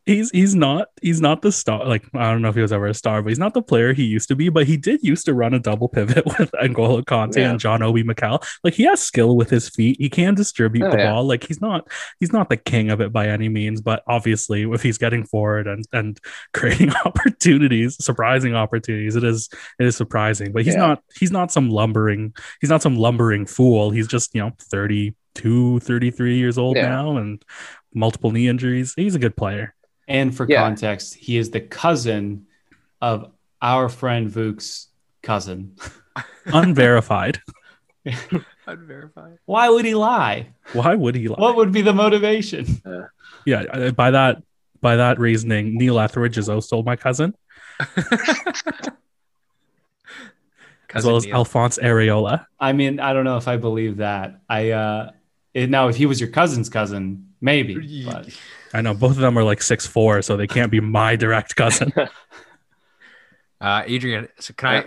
he's 0.10 0.32
he's 0.32 0.56
not 0.56 0.88
he's 1.02 1.22
not 1.22 1.42
the 1.42 1.52
star. 1.52 1.86
Like 1.86 2.04
I 2.14 2.32
don't 2.32 2.42
know 2.42 2.50
if 2.50 2.56
he 2.56 2.62
was 2.62 2.74
ever 2.74 2.88
a 2.88 2.94
star, 2.94 3.22
but 3.22 3.30
he's 3.30 3.40
not 3.40 3.54
the 3.54 3.62
player 3.62 3.94
he 3.94 4.04
used 4.04 4.28
to 4.30 4.36
be. 4.36 4.50
But 4.50 4.68
he 4.68 4.76
did 4.76 5.04
used 5.04 5.26
to 5.26 5.34
run 5.34 5.54
a 5.54 5.60
double 5.60 5.88
pivot 5.88 6.26
with 6.40 6.52
N'Golo 6.52 7.04
Kanté 7.04 7.38
yeah. 7.38 7.52
and 7.52 7.60
John 7.60 7.84
Obi 7.84 8.04
Mikel. 8.04 8.42
Like 8.64 8.74
he 8.74 8.84
has 8.84 9.02
skill 9.02 9.38
with 9.38 9.50
his 9.50 9.70
feet. 9.70 9.98
He 10.00 10.10
can 10.10 10.34
distribute 10.34 10.86
oh, 10.86 10.92
the 10.92 10.98
yeah. 10.98 11.12
ball. 11.12 11.26
Like 11.26 11.46
he's 11.46 11.62
not 11.62 11.88
he's 12.20 12.34
not 12.34 12.50
the 12.50 12.58
king 12.58 12.90
of 12.90 13.02
it 13.02 13.14
by 13.14 13.28
any 13.30 13.50
means. 13.50 13.82
But 13.82 14.04
obviously, 14.08 14.64
if 14.64 14.82
he's 14.82 14.98
getting 14.98 15.26
forward 15.26 15.68
and 15.68 15.86
and 15.94 16.20
creating 16.54 16.92
opportunities, 17.06 18.04
surprising 18.04 18.56
opportunities, 18.56 19.16
it 19.16 19.24
is 19.24 19.50
it 19.80 19.86
is 19.86 19.96
surprising. 19.96 20.52
But 20.52 20.66
he's 20.66 20.74
yeah. 20.74 20.88
not 20.88 21.04
he's 21.20 21.32
not 21.32 21.52
some 21.52 21.70
lumbering 21.70 22.34
he's 22.62 22.70
not 22.70 22.82
some 22.82 22.98
lumbering 22.98 23.46
fool. 23.46 23.92
He's 23.92 24.08
just 24.08 24.34
you 24.34 24.42
know 24.42 24.52
32, 24.60 25.80
33 25.80 26.38
years 26.38 26.58
old 26.58 26.76
now 26.76 27.18
and 27.18 27.44
multiple 27.94 28.32
knee 28.32 28.48
injuries. 28.48 28.94
He's 28.96 29.16
a 29.16 29.20
good 29.20 29.36
player. 29.36 29.76
And 30.10 30.36
for 30.36 30.48
yeah. 30.50 30.64
context, 30.64 31.14
he 31.14 31.38
is 31.38 31.52
the 31.52 31.62
cousin 31.62 32.48
of 33.00 33.32
our 33.62 33.88
friend 33.90 34.30
Vuk's 34.30 34.88
cousin. 35.22 35.76
Unverified. 36.46 37.40
Unverified. 38.68 39.38
Why 39.46 39.70
would 39.70 39.86
he 39.86 39.94
lie? 39.94 40.54
Why 40.74 40.96
would 40.96 41.16
he 41.16 41.28
lie? 41.28 41.38
What 41.38 41.56
would 41.56 41.72
be 41.72 41.82
the 41.82 41.94
motivation? 41.94 42.82
Uh, 42.84 43.04
yeah, 43.46 43.62
uh, 43.72 43.92
by 43.92 44.12
that 44.12 44.44
by 44.82 44.96
that 44.96 45.20
reasoning, 45.20 45.78
Neil 45.78 46.00
Etheridge 46.00 46.38
is 46.38 46.50
also 46.50 46.82
my 46.82 46.96
cousin. 46.96 47.36
as 50.94 51.06
well 51.06 51.18
as 51.18 51.26
Neil. 51.26 51.36
Alphonse 51.36 51.78
Areola. 51.78 52.46
I 52.60 52.74
mean, 52.74 53.00
I 53.00 53.14
don't 53.14 53.26
know 53.26 53.38
if 53.38 53.48
I 53.48 53.58
believe 53.58 53.98
that. 53.98 54.42
I 54.50 54.72
uh 54.72 55.12
it, 55.54 55.70
now 55.70 55.88
if 55.88 55.96
he 55.96 56.06
was 56.06 56.20
your 56.20 56.30
cousin's 56.30 56.70
cousin, 56.70 57.30
maybe. 57.42 58.06
But 58.06 58.30
I 58.74 58.82
know 58.82 58.94
both 58.94 59.12
of 59.12 59.18
them 59.18 59.38
are 59.38 59.44
like 59.44 59.62
six 59.62 59.86
four, 59.86 60.22
so 60.22 60.38
they 60.38 60.48
can't 60.48 60.72
be 60.72 60.80
my 60.80 61.16
direct 61.16 61.56
cousin. 61.56 61.92
uh, 63.62 63.84
Adrian, 63.86 64.28
so 64.40 64.54
can 64.54 64.70
I 64.70 64.86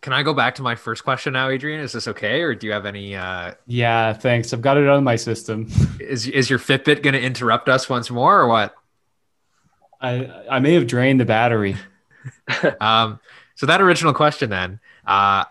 can 0.00 0.12
I 0.12 0.22
go 0.22 0.32
back 0.32 0.54
to 0.56 0.62
my 0.62 0.74
first 0.74 1.04
question 1.04 1.34
now, 1.34 1.48
Adrian? 1.48 1.80
Is 1.80 1.92
this 1.92 2.08
okay, 2.08 2.40
or 2.42 2.54
do 2.54 2.66
you 2.66 2.72
have 2.72 2.86
any? 2.86 3.14
Uh... 3.14 3.54
Yeah, 3.66 4.12
thanks. 4.12 4.52
I've 4.52 4.62
got 4.62 4.78
it 4.78 4.88
on 4.88 5.04
my 5.04 5.16
system. 5.16 5.68
Is 6.00 6.26
is 6.26 6.48
your 6.48 6.58
Fitbit 6.58 7.02
going 7.02 7.14
to 7.14 7.20
interrupt 7.20 7.68
us 7.68 7.88
once 7.88 8.10
more, 8.10 8.40
or 8.40 8.48
what? 8.48 8.74
I 10.00 10.30
I 10.50 10.58
may 10.58 10.74
have 10.74 10.86
drained 10.86 11.20
the 11.20 11.24
battery. 11.24 11.76
um, 12.80 13.20
so 13.54 13.66
that 13.66 13.80
original 13.80 14.14
question 14.14 14.50
then, 14.50 14.80
uh, 15.06 15.44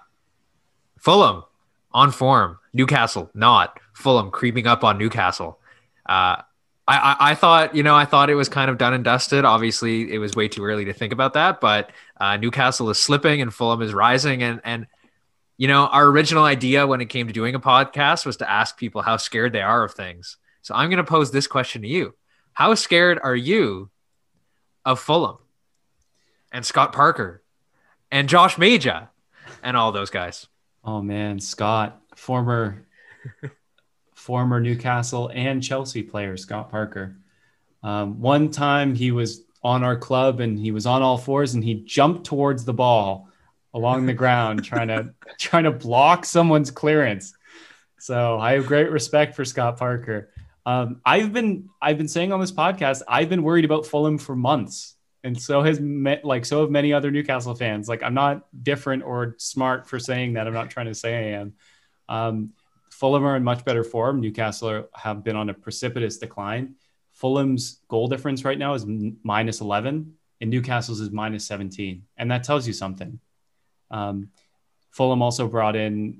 Fulham 0.98 1.44
on 1.92 2.12
form, 2.12 2.58
Newcastle 2.74 3.30
not, 3.34 3.80
Fulham 4.00 4.32
creeping 4.32 4.66
up 4.66 4.84
on 4.86 4.98
Newcastle. 4.98 5.60
Uh, 6.08 6.38
I, 6.88 7.16
I, 7.20 7.36
thought, 7.36 7.76
you 7.76 7.84
know, 7.84 7.96
I 7.96 8.06
thought 8.06 8.30
it 8.30 8.36
was 8.36 8.50
kind 8.50 8.72
of 8.72 8.78
done 8.78 8.94
and 8.94 9.04
dusted. 9.04 9.46
Obviously, 9.46 10.12
it 10.12 10.18
was 10.18 10.36
way 10.36 10.48
too 10.48 10.64
early 10.64 10.86
to 10.86 10.94
think 10.94 11.14
about 11.14 11.34
that, 11.34 11.62
but 11.62 11.92
uh, 12.20 12.38
Newcastle 12.38 12.90
is 12.90 12.98
slipping 12.98 13.42
and 13.42 13.54
Fulham 13.54 13.82
is 13.82 13.94
rising. 13.94 14.42
And, 14.42 14.62
and, 14.64 14.88
you 15.58 15.68
know, 15.68 15.86
our 15.88 16.08
original 16.08 16.46
idea 16.46 16.88
when 16.88 17.02
it 17.02 17.08
came 17.08 17.28
to 17.28 17.34
doing 17.34 17.54
a 17.54 17.60
podcast 17.60 18.26
was 18.26 18.38
to 18.38 18.50
ask 18.50 18.78
people 18.78 19.02
how 19.02 19.18
scared 19.18 19.54
they 19.54 19.62
are 19.62 19.84
of 19.84 19.94
things. 19.94 20.38
So 20.62 20.74
I'm 20.74 20.90
going 20.90 20.98
to 20.98 21.04
pose 21.04 21.30
this 21.30 21.46
question 21.46 21.82
to 21.82 21.88
you 21.88 22.16
How 22.54 22.74
scared 22.76 23.20
are 23.22 23.36
you 23.36 23.90
of 24.86 25.00
Fulham 25.00 25.38
and 26.52 26.66
Scott 26.66 26.94
Parker 26.94 27.44
and 28.10 28.30
Josh 28.30 28.58
Maja 28.58 29.10
and 29.62 29.76
all 29.76 29.92
those 29.92 30.10
guys? 30.10 30.48
Oh, 30.84 31.02
man, 31.02 31.40
Scott, 31.40 32.02
former 32.16 32.86
former 34.30 34.60
Newcastle 34.60 35.32
and 35.34 35.64
Chelsea 35.64 36.04
player, 36.04 36.38
Scott 36.38 36.70
Parker. 36.70 37.18
Um, 37.82 38.22
one 38.22 38.52
time 38.52 38.94
he 38.94 39.10
was 39.10 39.42
on 39.64 39.84
our 39.84 39.98
club 39.98 40.40
and 40.40 40.60
he 40.60 40.70
was 40.70 40.86
on 40.86 41.02
all 41.02 41.18
fours 41.18 41.56
and 41.56 41.64
he 41.64 41.82
jumped 41.84 42.28
towards 42.28 42.64
the 42.64 42.72
ball 42.72 43.28
along 43.74 44.06
the 44.06 44.14
ground 44.14 44.64
trying 44.64 44.90
to 44.90 45.16
trying 45.40 45.64
to 45.64 45.72
block 45.72 46.26
someone's 46.26 46.70
clearance. 46.70 47.34
So 47.98 48.38
I 48.38 48.52
have 48.52 48.68
great 48.68 48.92
respect 48.92 49.36
for 49.36 49.44
Scott 49.44 49.78
Parker. 49.78 50.30
Um, 50.64 51.02
I've 51.04 51.34
been 51.34 51.68
I've 51.82 51.98
been 51.98 52.08
saying 52.08 52.32
on 52.32 52.40
this 52.40 52.52
podcast 52.52 53.02
I've 53.08 53.30
been 53.30 53.42
worried 53.42 53.66
about 53.66 53.88
Fulham 53.88 54.20
for 54.20 54.36
months, 54.36 54.94
and 55.24 55.42
so 55.42 55.64
has 55.64 55.80
met, 55.80 56.24
like 56.24 56.46
so 56.46 56.62
have 56.62 56.70
many 56.70 56.94
other 56.94 57.10
Newcastle 57.10 57.56
fans. 57.56 57.90
Like 57.90 58.04
I'm 58.04 58.14
not 58.14 58.46
different 58.62 59.02
or 59.02 59.38
smart 59.40 59.90
for 59.90 59.98
saying 59.98 60.34
that. 60.34 60.46
I'm 60.46 60.54
not 60.54 60.70
trying 60.70 60.86
to 60.86 60.94
say 60.94 61.18
I 61.18 61.40
am. 61.40 61.54
Um, 62.08 62.54
Fulham 63.00 63.24
are 63.24 63.38
in 63.38 63.44
much 63.46 63.64
better 63.64 63.86
form. 63.86 64.20
Newcastle 64.20 64.90
have 64.94 65.24
been 65.24 65.38
on 65.38 65.50
a 65.50 65.54
precipitous 65.54 66.18
decline. 66.18 66.76
Fulham's 67.14 67.80
goal 67.88 68.10
difference 68.10 68.44
right 68.44 68.58
now 68.58 68.74
is 68.74 68.86
minus 69.24 69.62
11, 69.62 70.14
and 70.42 70.50
Newcastle's 70.50 71.00
is 71.00 71.10
minus 71.10 71.46
17. 71.46 72.04
And 72.18 72.30
that 72.30 72.44
tells 72.44 72.68
you 72.68 72.74
something. 72.74 73.22
Um, 73.90 74.32
Fulham 74.92 75.22
also 75.22 75.48
brought 75.48 75.78
in 75.78 76.20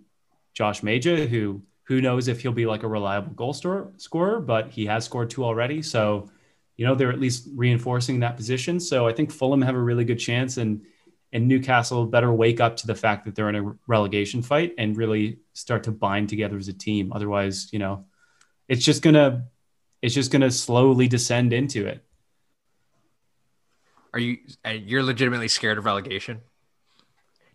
Josh 0.54 0.82
Maja, 0.82 1.28
who 1.28 1.64
who 1.84 2.00
knows 2.00 2.28
if 2.30 2.40
he'll 2.42 2.54
be 2.54 2.68
like 2.68 2.84
a 2.84 2.88
reliable 2.88 3.34
goal 3.34 3.52
store, 3.52 3.92
scorer, 3.98 4.40
but 4.40 4.70
he 4.70 4.86
has 4.86 5.04
scored 5.04 5.30
two 5.30 5.44
already. 5.44 5.82
So, 5.82 6.30
you 6.78 6.86
know, 6.86 6.94
they're 6.94 7.12
at 7.12 7.20
least 7.20 7.50
reinforcing 7.56 8.20
that 8.20 8.38
position. 8.38 8.80
So 8.80 9.08
I 9.08 9.12
think 9.12 9.32
Fulham 9.32 9.64
have 9.64 9.76
a 9.76 9.82
really 9.82 10.06
good 10.06 10.20
chance. 10.20 10.58
And 10.58 10.86
and 11.32 11.48
Newcastle 11.48 12.06
better 12.06 12.32
wake 12.32 12.60
up 12.60 12.78
to 12.78 12.88
the 12.88 12.96
fact 12.96 13.26
that 13.26 13.36
they're 13.36 13.50
in 13.50 13.56
a 13.56 13.76
relegation 13.88 14.42
fight 14.42 14.74
and 14.78 14.98
really 14.98 15.40
start 15.54 15.84
to 15.84 15.92
bind 15.92 16.30
together 16.30 16.58
as 16.58 16.68
a 16.68 16.74
team. 16.74 17.12
Otherwise, 17.14 17.72
you 17.72 17.80
know, 17.80 18.06
it's 18.68 18.84
just 18.84 19.02
gonna 19.02 19.46
it's 20.02 20.16
just 20.16 20.32
gonna 20.32 20.52
slowly 20.52 21.08
descend 21.08 21.54
into 21.54 21.86
it. 21.86 22.04
Are 24.14 24.20
you 24.20 24.38
uh, 24.66 24.70
you're 24.70 25.04
legitimately 25.04 25.48
scared 25.48 25.78
of 25.78 25.86
relegation? 25.86 26.42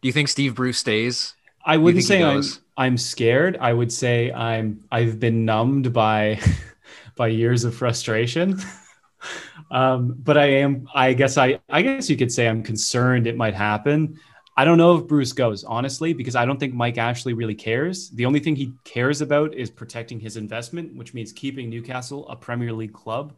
Do 0.02 0.08
you 0.08 0.12
think 0.12 0.28
Steve 0.28 0.54
Bruce 0.54 0.78
stays? 0.78 1.34
I 1.64 1.78
wouldn't 1.78 2.04
say 2.04 2.22
I'm 2.22 2.42
I'm 2.76 2.98
scared. 2.98 3.56
I 3.60 3.72
would 3.72 3.92
say 3.92 4.30
I'm 4.30 4.84
I've 4.92 5.18
been 5.18 5.44
numbed 5.44 5.92
by 5.92 6.40
by 7.16 7.28
years 7.28 7.64
of 7.64 7.74
frustration. 7.74 8.58
Um, 9.74 10.14
but 10.22 10.38
I 10.38 10.46
am, 10.46 10.88
I 10.94 11.14
guess 11.14 11.36
I, 11.36 11.58
I 11.68 11.82
guess 11.82 12.08
you 12.08 12.16
could 12.16 12.30
say 12.30 12.48
I'm 12.48 12.62
concerned 12.62 13.26
it 13.26 13.36
might 13.36 13.54
happen. 13.54 14.20
I 14.56 14.64
don't 14.64 14.78
know 14.78 14.96
if 14.96 15.08
Bruce 15.08 15.32
goes, 15.32 15.64
honestly, 15.64 16.12
because 16.12 16.36
I 16.36 16.44
don't 16.44 16.60
think 16.60 16.74
Mike 16.74 16.96
Ashley 16.96 17.32
really 17.32 17.56
cares. 17.56 18.08
The 18.10 18.24
only 18.24 18.38
thing 18.38 18.54
he 18.54 18.72
cares 18.84 19.20
about 19.20 19.52
is 19.52 19.70
protecting 19.70 20.20
his 20.20 20.36
investment, 20.36 20.94
which 20.94 21.12
means 21.12 21.32
keeping 21.32 21.68
Newcastle 21.68 22.28
a 22.28 22.36
Premier 22.36 22.72
League 22.72 22.92
club. 22.92 23.34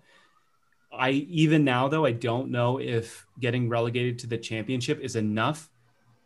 I 0.93 1.11
even 1.11 1.65
now 1.65 1.89
though 1.89 2.05
I 2.05 2.13
don't 2.13 2.51
know 2.51 2.79
if 2.81 3.27
getting 3.41 3.71
relegated 3.71 4.19
to 4.21 4.27
the 4.27 4.37
championship 4.37 5.01
is 5.01 5.17
enough 5.17 5.71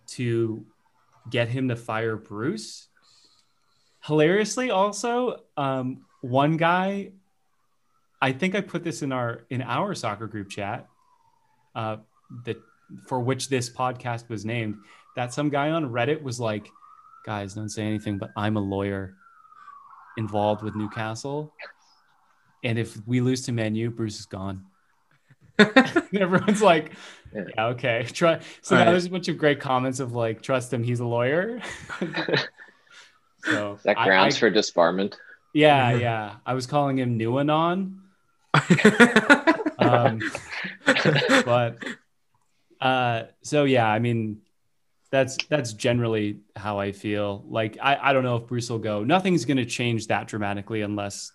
to 0.09 0.67
get 1.31 1.49
him 1.49 1.69
to 1.69 1.77
fire 1.77 2.17
Bruce. 2.17 2.89
Hilariously, 4.05 4.71
also, 4.73 5.43
um, 5.57 6.05
one 6.21 6.57
guy, 6.57 7.13
I 8.21 8.33
think 8.33 8.55
I 8.55 8.61
put 8.61 8.85
this 8.85 9.03
in 9.03 9.13
our 9.13 9.45
in 9.51 9.63
our 9.63 9.95
soccer 9.95 10.27
group 10.27 10.49
chat, 10.51 10.89
uh, 11.75 11.97
that 12.45 12.57
for 13.07 13.21
which 13.21 13.49
this 13.49 13.71
podcast 13.71 14.29
was 14.29 14.45
named. 14.45 14.77
That 15.17 15.33
some 15.33 15.49
guy 15.49 15.71
on 15.71 15.91
Reddit 15.91 16.23
was 16.23 16.39
like, 16.39 16.69
"Guys, 17.25 17.55
don't 17.55 17.69
say 17.69 17.83
anything, 17.83 18.19
but 18.19 18.31
I'm 18.37 18.57
a 18.57 18.61
lawyer 18.61 19.15
involved 20.17 20.63
with 20.63 20.75
Newcastle, 20.75 21.53
and 22.63 22.79
if 22.79 22.97
we 23.07 23.21
lose 23.21 23.43
to 23.47 23.53
Manu, 23.53 23.91
Bruce 23.91 24.21
is 24.21 24.27
gone." 24.27 24.67
everyone's 26.19 26.63
like, 26.63 26.93
yeah, 27.35 27.45
yeah 27.57 27.67
okay. 27.67 28.07
Try. 28.13 28.41
So 28.63 28.77
right. 28.77 28.85
there's 28.85 29.07
a 29.07 29.11
bunch 29.11 29.29
of 29.29 29.39
great 29.39 29.61
comments 29.61 30.01
of 30.01 30.13
like, 30.13 30.43
trust 30.43 30.73
him, 30.73 30.83
he's 30.83 31.01
a 31.01 31.07
lawyer. 31.07 31.61
so 33.45 33.79
that 33.85 33.97
grounds 33.97 34.35
I, 34.35 34.37
I, 34.37 34.41
for 34.41 34.51
disbarment. 34.51 35.15
Yeah, 35.53 35.93
yeah. 35.95 36.37
I 36.47 36.55
was 36.55 36.67
calling 36.67 36.99
him 36.99 37.19
Newanon. 37.19 38.00
um, 39.79 40.21
but 41.45 41.79
uh, 42.81 43.23
so 43.43 43.65
yeah, 43.65 43.87
I 43.87 43.99
mean, 43.99 44.43
that's 45.11 45.37
that's 45.49 45.73
generally 45.73 46.41
how 46.57 46.79
I 46.79 46.93
feel. 46.93 47.45
Like 47.49 47.79
I, 47.81 47.99
I 48.01 48.13
don't 48.13 48.25
know 48.25 48.37
if 48.37 48.47
Bruce 48.47 48.71
will 48.71 48.79
go. 48.79 49.05
Nothing's 49.05 49.45
going 49.45 49.57
to 49.57 49.67
change 49.67 50.07
that 50.09 50.29
dramatically 50.29 50.83
unless 50.83 51.33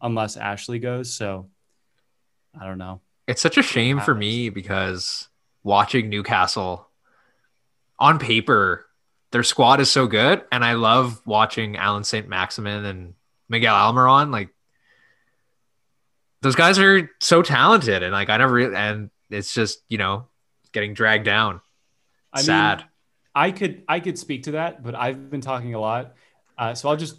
unless 0.00 0.36
Ashley 0.36 0.78
goes. 0.78 1.14
So 1.14 1.48
I 2.58 2.66
don't 2.66 2.78
know. 2.78 3.00
It's 3.28 3.40
such 3.40 3.56
a 3.56 3.62
shame 3.62 4.00
for 4.00 4.14
me 4.14 4.50
because 4.50 5.28
watching 5.62 6.10
Newcastle 6.10 6.88
on 7.98 8.18
paper, 8.18 8.86
their 9.30 9.44
squad 9.44 9.80
is 9.80 9.90
so 9.90 10.08
good, 10.08 10.42
and 10.50 10.64
I 10.64 10.72
love 10.72 11.22
watching 11.24 11.76
Allan 11.76 12.04
Saint-Maximin 12.04 12.84
and 12.84 13.14
Miguel 13.48 13.74
Almiron. 13.74 14.32
Like 14.32 14.50
those 16.42 16.56
guys 16.56 16.78
are 16.78 17.10
so 17.20 17.40
talented, 17.40 18.02
and 18.02 18.12
like 18.12 18.28
I 18.28 18.36
never 18.36 18.52
really, 18.52 18.74
and 18.74 19.10
it's 19.30 19.54
just 19.54 19.82
you 19.88 19.98
know 19.98 20.26
getting 20.72 20.92
dragged 20.92 21.24
down. 21.24 21.60
I 22.32 22.42
Sad. 22.42 22.78
Mean, 22.78 22.86
I 23.34 23.50
could 23.50 23.82
I 23.88 24.00
could 24.00 24.18
speak 24.18 24.44
to 24.44 24.52
that, 24.52 24.82
but 24.82 24.94
I've 24.94 25.30
been 25.30 25.40
talking 25.40 25.74
a 25.74 25.80
lot, 25.80 26.14
uh, 26.58 26.74
so 26.74 26.90
I'll 26.90 26.96
just 26.96 27.16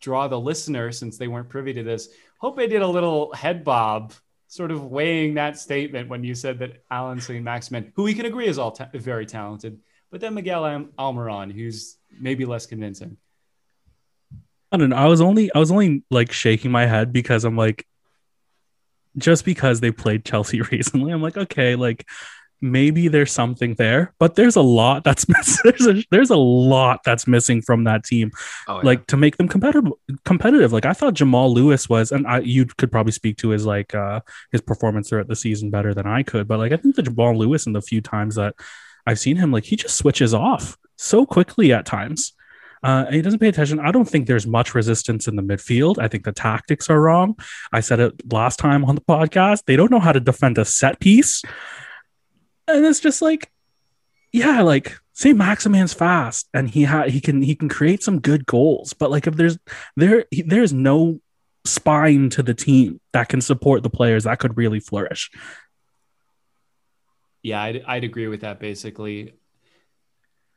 draw 0.00 0.28
the 0.28 0.40
listener 0.40 0.92
since 0.92 1.18
they 1.18 1.28
weren't 1.28 1.48
privy 1.48 1.74
to 1.74 1.82
this. 1.82 2.08
Hope 2.38 2.58
I 2.58 2.66
did 2.66 2.82
a 2.82 2.88
little 2.88 3.32
head 3.34 3.62
bob 3.62 4.14
sort 4.48 4.70
of 4.70 4.84
weighing 4.84 5.34
that 5.34 5.58
statement 5.58 6.08
when 6.08 6.24
you 6.24 6.34
said 6.34 6.58
that 6.58 6.82
Allan 6.90 7.20
Saint-Maximin, 7.20 7.92
who 7.96 8.02
we 8.02 8.12
can 8.12 8.26
agree 8.26 8.46
is 8.46 8.58
all 8.58 8.72
ta- 8.72 8.88
very 8.92 9.24
talented, 9.24 9.80
but 10.10 10.20
then 10.20 10.34
Miguel 10.34 10.66
Al- 10.66 10.88
Almiron, 10.98 11.52
who's 11.52 11.96
maybe 12.20 12.44
less 12.44 12.66
convincing. 12.66 13.16
I 14.70 14.76
don't 14.76 14.90
know. 14.90 14.96
I 14.96 15.06
was 15.06 15.20
only 15.20 15.52
I 15.52 15.58
was 15.58 15.70
only 15.70 16.02
like 16.10 16.32
shaking 16.32 16.70
my 16.70 16.86
head 16.86 17.12
because 17.12 17.44
I'm 17.44 17.56
like, 17.56 17.86
just 19.16 19.44
because 19.44 19.80
they 19.80 19.90
played 19.90 20.24
Chelsea 20.24 20.60
recently, 20.72 21.12
I'm 21.12 21.22
like, 21.22 21.36
okay, 21.36 21.76
like 21.76 22.06
maybe 22.62 23.08
there's 23.08 23.32
something 23.32 23.74
there, 23.74 24.14
but 24.20 24.36
there's 24.36 24.54
a 24.54 24.62
lot 24.62 25.02
that's 25.02 25.28
missing. 25.28 25.60
There's 25.64 25.86
a, 25.86 26.04
there's 26.10 26.30
a 26.30 26.36
lot 26.36 27.00
that's 27.04 27.26
missing 27.26 27.60
from 27.60 27.84
that 27.84 28.04
team, 28.04 28.30
oh, 28.68 28.76
yeah. 28.76 28.82
like 28.82 29.06
to 29.08 29.16
make 29.16 29.36
them 29.36 29.48
competitive. 29.48 29.92
Competitive. 30.24 30.72
Like 30.72 30.86
I 30.86 30.92
thought 30.92 31.14
Jamal 31.14 31.52
Lewis 31.52 31.88
was, 31.88 32.12
and 32.12 32.26
I 32.26 32.38
you 32.38 32.64
could 32.64 32.92
probably 32.92 33.12
speak 33.12 33.36
to 33.38 33.50
his 33.50 33.66
like 33.66 33.94
uh 33.94 34.20
his 34.52 34.60
performance 34.60 35.08
throughout 35.08 35.28
the 35.28 35.36
season 35.36 35.70
better 35.70 35.92
than 35.92 36.06
I 36.06 36.22
could. 36.22 36.48
But 36.48 36.60
like 36.60 36.72
I 36.72 36.76
think 36.76 36.96
the 36.96 37.02
Jamal 37.02 37.36
Lewis 37.36 37.66
in 37.66 37.72
the 37.72 37.82
few 37.82 38.00
times 38.00 38.36
that 38.36 38.54
I've 39.06 39.18
seen 39.18 39.36
him, 39.36 39.52
like 39.52 39.64
he 39.64 39.76
just 39.76 39.96
switches 39.96 40.32
off 40.32 40.78
so 40.96 41.26
quickly 41.26 41.72
at 41.72 41.84
times. 41.84 42.32
Uh, 42.82 43.06
he 43.06 43.22
doesn't 43.22 43.38
pay 43.38 43.48
attention. 43.48 43.78
I 43.78 43.92
don't 43.92 44.08
think 44.08 44.26
there's 44.26 44.46
much 44.46 44.74
resistance 44.74 45.28
in 45.28 45.36
the 45.36 45.42
midfield. 45.42 45.98
I 45.98 46.08
think 46.08 46.24
the 46.24 46.32
tactics 46.32 46.90
are 46.90 47.00
wrong. 47.00 47.38
I 47.72 47.80
said 47.80 48.00
it 48.00 48.32
last 48.32 48.58
time 48.58 48.84
on 48.84 48.96
the 48.96 49.00
podcast. 49.00 49.64
They 49.66 49.76
don't 49.76 49.90
know 49.90 50.00
how 50.00 50.12
to 50.12 50.20
defend 50.20 50.58
a 50.58 50.64
set 50.64 50.98
piece 50.98 51.42
and 52.68 52.84
it's 52.84 53.00
just 53.00 53.22
like 53.22 53.50
yeah 54.32 54.62
like 54.62 54.98
Saint-Maximin's 55.14 55.92
fast 55.92 56.48
and 56.54 56.70
he 56.70 56.84
ha- 56.84 57.08
he 57.08 57.20
can 57.20 57.42
he 57.42 57.54
can 57.54 57.68
create 57.68 58.02
some 58.02 58.20
good 58.20 58.46
goals 58.46 58.92
but 58.92 59.10
like 59.10 59.26
if 59.26 59.36
there's 59.36 59.58
there 59.96 60.24
there's 60.46 60.72
no 60.72 61.20
spine 61.64 62.30
to 62.30 62.42
the 62.42 62.54
team 62.54 63.00
that 63.12 63.28
can 63.28 63.40
support 63.40 63.82
the 63.82 63.90
players 63.90 64.24
that 64.24 64.38
could 64.38 64.56
really 64.56 64.80
flourish 64.80 65.30
yeah 67.42 67.62
I'd, 67.62 67.84
I'd 67.86 68.04
agree 68.04 68.26
with 68.26 68.40
that 68.40 68.58
basically 68.58 69.34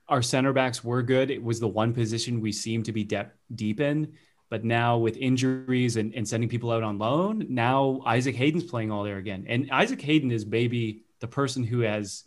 our 0.08 0.22
center 0.22 0.54
backs 0.54 0.84
were 0.84 1.04
good 1.04 1.32
it 1.32 1.44
was 1.44 1.60
the 1.60 1.68
one 1.68 1.94
position 1.94 2.42
we 2.42 2.52
seemed 2.52 2.86
to 2.86 2.92
be 2.92 3.04
de- 3.04 3.32
deep 3.54 3.80
in 3.80 4.14
but 4.50 4.64
now 4.64 4.98
with 4.98 5.18
injuries 5.18 5.98
and, 5.98 6.14
and 6.14 6.28
sending 6.28 6.50
people 6.50 6.72
out 6.72 6.84
on 6.84 6.98
loan 6.98 7.46
now 7.50 8.02
isaac 8.06 8.36
hayden's 8.36 8.64
playing 8.64 8.92
all 8.92 9.04
there 9.04 9.18
again 9.18 9.46
and 9.48 9.70
isaac 9.72 10.02
hayden 10.02 10.32
is 10.32 10.46
maybe 10.46 11.04
the 11.20 11.28
person 11.28 11.64
who 11.64 11.80
has 11.80 12.24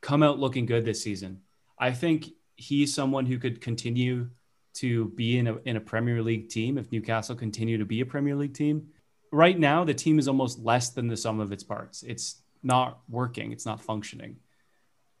come 0.00 0.22
out 0.22 0.38
looking 0.38 0.66
good 0.66 0.84
this 0.84 1.02
season. 1.02 1.40
I 1.78 1.90
think 1.90 2.26
he's 2.54 2.94
someone 2.94 3.26
who 3.26 3.38
could 3.38 3.60
continue 3.60 4.30
to 4.74 5.06
be 5.10 5.38
in 5.38 5.48
a, 5.48 5.56
in 5.64 5.76
a 5.76 5.80
Premier 5.80 6.22
League 6.22 6.48
team 6.48 6.78
if 6.78 6.92
Newcastle 6.92 7.34
continue 7.34 7.78
to 7.78 7.84
be 7.84 8.00
a 8.00 8.06
Premier 8.06 8.36
League 8.36 8.54
team. 8.54 8.88
Right 9.32 9.58
now, 9.58 9.82
the 9.82 9.94
team 9.94 10.18
is 10.18 10.28
almost 10.28 10.60
less 10.60 10.90
than 10.90 11.08
the 11.08 11.16
sum 11.16 11.40
of 11.40 11.50
its 11.50 11.64
parts. 11.64 12.02
It's 12.02 12.40
not 12.62 13.00
working. 13.08 13.50
It's 13.50 13.66
not 13.66 13.82
functioning. 13.82 14.36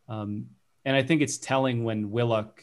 Um, 0.08 0.46
and 0.86 0.94
I 0.94 1.02
think 1.02 1.20
it's 1.20 1.36
telling 1.36 1.82
when 1.82 2.12
Willock, 2.12 2.62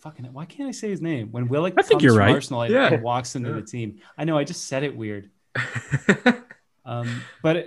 fucking, 0.00 0.32
why 0.32 0.44
can't 0.44 0.68
I 0.68 0.72
say 0.72 0.88
his 0.88 1.02
name? 1.02 1.32
When 1.32 1.48
Willock 1.48 1.74
I 1.76 1.82
think 1.82 2.02
you're 2.02 2.16
right. 2.16 2.30
Arsenal 2.30 2.66
yeah. 2.70 2.94
and 2.94 3.02
walks 3.02 3.34
into 3.34 3.50
yeah. 3.50 3.56
the 3.56 3.62
team. 3.62 3.98
I 4.16 4.24
know 4.24 4.38
I 4.38 4.44
just 4.44 4.68
said 4.68 4.84
it 4.84 4.96
weird. 4.96 5.28
um, 6.84 7.22
but 7.42 7.66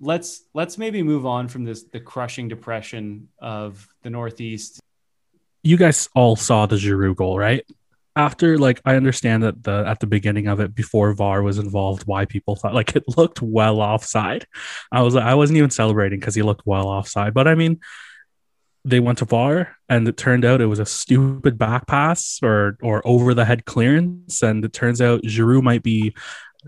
let's 0.00 0.44
let's 0.54 0.78
maybe 0.78 1.02
move 1.02 1.26
on 1.26 1.48
from 1.48 1.64
this 1.64 1.84
the 1.84 2.00
crushing 2.00 2.48
depression 2.48 3.28
of 3.38 3.86
the 4.02 4.08
Northeast. 4.08 4.80
You 5.62 5.76
guys 5.76 6.08
all 6.14 6.34
saw 6.34 6.64
the 6.64 6.76
Giroud 6.76 7.16
goal, 7.16 7.38
right? 7.38 7.64
After 8.16 8.56
like 8.56 8.80
I 8.86 8.96
understand 8.96 9.42
that 9.42 9.62
the 9.62 9.84
at 9.86 10.00
the 10.00 10.06
beginning 10.06 10.46
of 10.46 10.58
it 10.60 10.74
before 10.74 11.12
VAR 11.12 11.42
was 11.42 11.58
involved, 11.58 12.04
why 12.06 12.24
people 12.24 12.56
thought 12.56 12.74
like 12.74 12.96
it 12.96 13.04
looked 13.18 13.42
well 13.42 13.80
offside. 13.80 14.46
I 14.90 15.02
was 15.02 15.16
I 15.16 15.34
wasn't 15.34 15.58
even 15.58 15.70
celebrating 15.70 16.18
because 16.18 16.34
he 16.34 16.42
looked 16.42 16.62
well 16.64 16.86
offside, 16.86 17.34
but 17.34 17.46
I 17.46 17.54
mean 17.54 17.80
they 18.88 19.00
went 19.00 19.18
to 19.18 19.24
VAR 19.24 19.76
and 19.88 20.06
it 20.08 20.16
turned 20.16 20.44
out 20.44 20.60
it 20.60 20.66
was 20.66 20.78
a 20.78 20.86
stupid 20.86 21.58
back 21.58 21.86
pass 21.86 22.38
or 22.42 22.76
or 22.82 23.06
over 23.06 23.34
the 23.34 23.44
head 23.44 23.64
clearance 23.64 24.42
and 24.42 24.64
it 24.64 24.72
turns 24.72 25.00
out 25.00 25.22
Giroud 25.22 25.62
might 25.62 25.82
be 25.82 26.14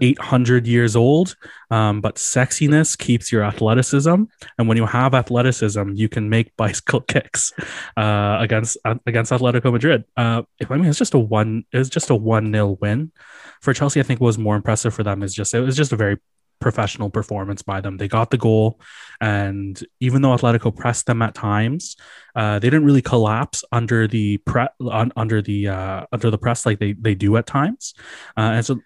800 0.00 0.66
years 0.66 0.96
old, 0.96 1.36
um, 1.70 2.00
but 2.00 2.16
sexiness 2.16 2.96
keeps 2.96 3.32
your 3.32 3.42
athleticism. 3.42 4.24
And 4.58 4.68
when 4.68 4.76
you 4.76 4.86
have 4.86 5.14
athleticism, 5.14 5.92
you 5.94 6.08
can 6.08 6.28
make 6.28 6.54
bicycle 6.56 7.00
kicks 7.00 7.52
uh, 7.96 8.38
against 8.40 8.78
uh, 8.84 8.94
against 9.06 9.32
Atletico 9.32 9.72
Madrid. 9.72 10.04
Uh, 10.16 10.42
I 10.68 10.76
mean, 10.76 10.86
it's 10.86 10.98
just 10.98 11.14
a 11.14 11.18
one, 11.18 11.64
it's 11.72 11.88
just 11.88 12.10
a 12.10 12.14
one 12.14 12.50
nil 12.50 12.76
win 12.80 13.12
for 13.60 13.74
Chelsea. 13.74 14.00
I 14.00 14.02
think 14.02 14.20
was 14.20 14.38
more 14.38 14.56
impressive 14.56 14.94
for 14.94 15.02
them 15.02 15.22
is 15.22 15.34
just 15.34 15.52
it 15.54 15.60
was 15.60 15.76
just 15.76 15.92
a 15.92 15.96
very 15.96 16.18
professional 16.60 17.10
performance 17.10 17.62
by 17.62 17.80
them. 17.80 17.96
They 17.96 18.08
got 18.08 18.30
the 18.30 18.38
goal, 18.38 18.80
and 19.20 19.82
even 20.00 20.22
though 20.22 20.36
Atletico 20.36 20.74
pressed 20.74 21.06
them 21.06 21.22
at 21.22 21.34
times, 21.34 21.96
uh, 22.34 22.58
they 22.58 22.68
didn't 22.68 22.84
really 22.84 23.02
collapse 23.02 23.64
under 23.72 24.06
the 24.06 24.36
pre- 24.38 24.68
un- 24.80 25.12
under 25.16 25.42
the 25.42 25.68
uh, 25.68 26.06
under 26.12 26.30
the 26.30 26.38
press 26.38 26.66
like 26.66 26.78
they 26.78 26.92
they 26.92 27.14
do 27.14 27.36
at 27.36 27.46
times. 27.46 27.94
Uh, 28.36 28.52
and 28.54 28.66
so 28.66 28.80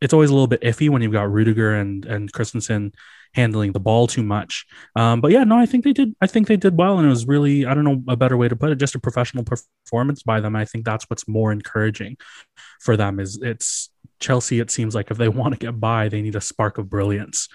it's 0.00 0.12
always 0.12 0.30
a 0.30 0.32
little 0.32 0.46
bit 0.46 0.62
iffy 0.62 0.88
when 0.88 1.02
you've 1.02 1.12
got 1.12 1.30
Rudiger 1.30 1.74
and 1.74 2.04
and 2.04 2.32
Christensen 2.32 2.92
handling 3.34 3.72
the 3.72 3.80
ball 3.80 4.06
too 4.06 4.22
much. 4.22 4.66
Um, 4.96 5.20
but 5.20 5.30
yeah, 5.30 5.44
no, 5.44 5.56
I 5.56 5.66
think 5.66 5.84
they 5.84 5.92
did. 5.92 6.14
I 6.20 6.26
think 6.26 6.48
they 6.48 6.56
did 6.56 6.76
well, 6.76 6.98
and 6.98 7.06
it 7.06 7.10
was 7.10 7.26
really 7.26 7.66
I 7.66 7.74
don't 7.74 7.84
know 7.84 8.02
a 8.08 8.16
better 8.16 8.36
way 8.36 8.48
to 8.48 8.56
put 8.56 8.70
it, 8.70 8.76
just 8.76 8.94
a 8.94 9.00
professional 9.00 9.44
performance 9.44 10.22
by 10.22 10.40
them. 10.40 10.56
I 10.56 10.64
think 10.64 10.84
that's 10.84 11.04
what's 11.08 11.28
more 11.28 11.52
encouraging 11.52 12.16
for 12.80 12.96
them. 12.96 13.20
Is 13.20 13.38
it's 13.42 13.90
Chelsea. 14.18 14.60
It 14.60 14.70
seems 14.70 14.94
like 14.94 15.10
if 15.10 15.18
they 15.18 15.28
want 15.40 15.54
to 15.54 15.58
get 15.58 15.78
by, 15.78 16.08
they 16.08 16.22
need 16.22 16.36
a 16.36 16.40
spark 16.40 16.78
of 16.78 16.90
brilliance. 16.90 17.48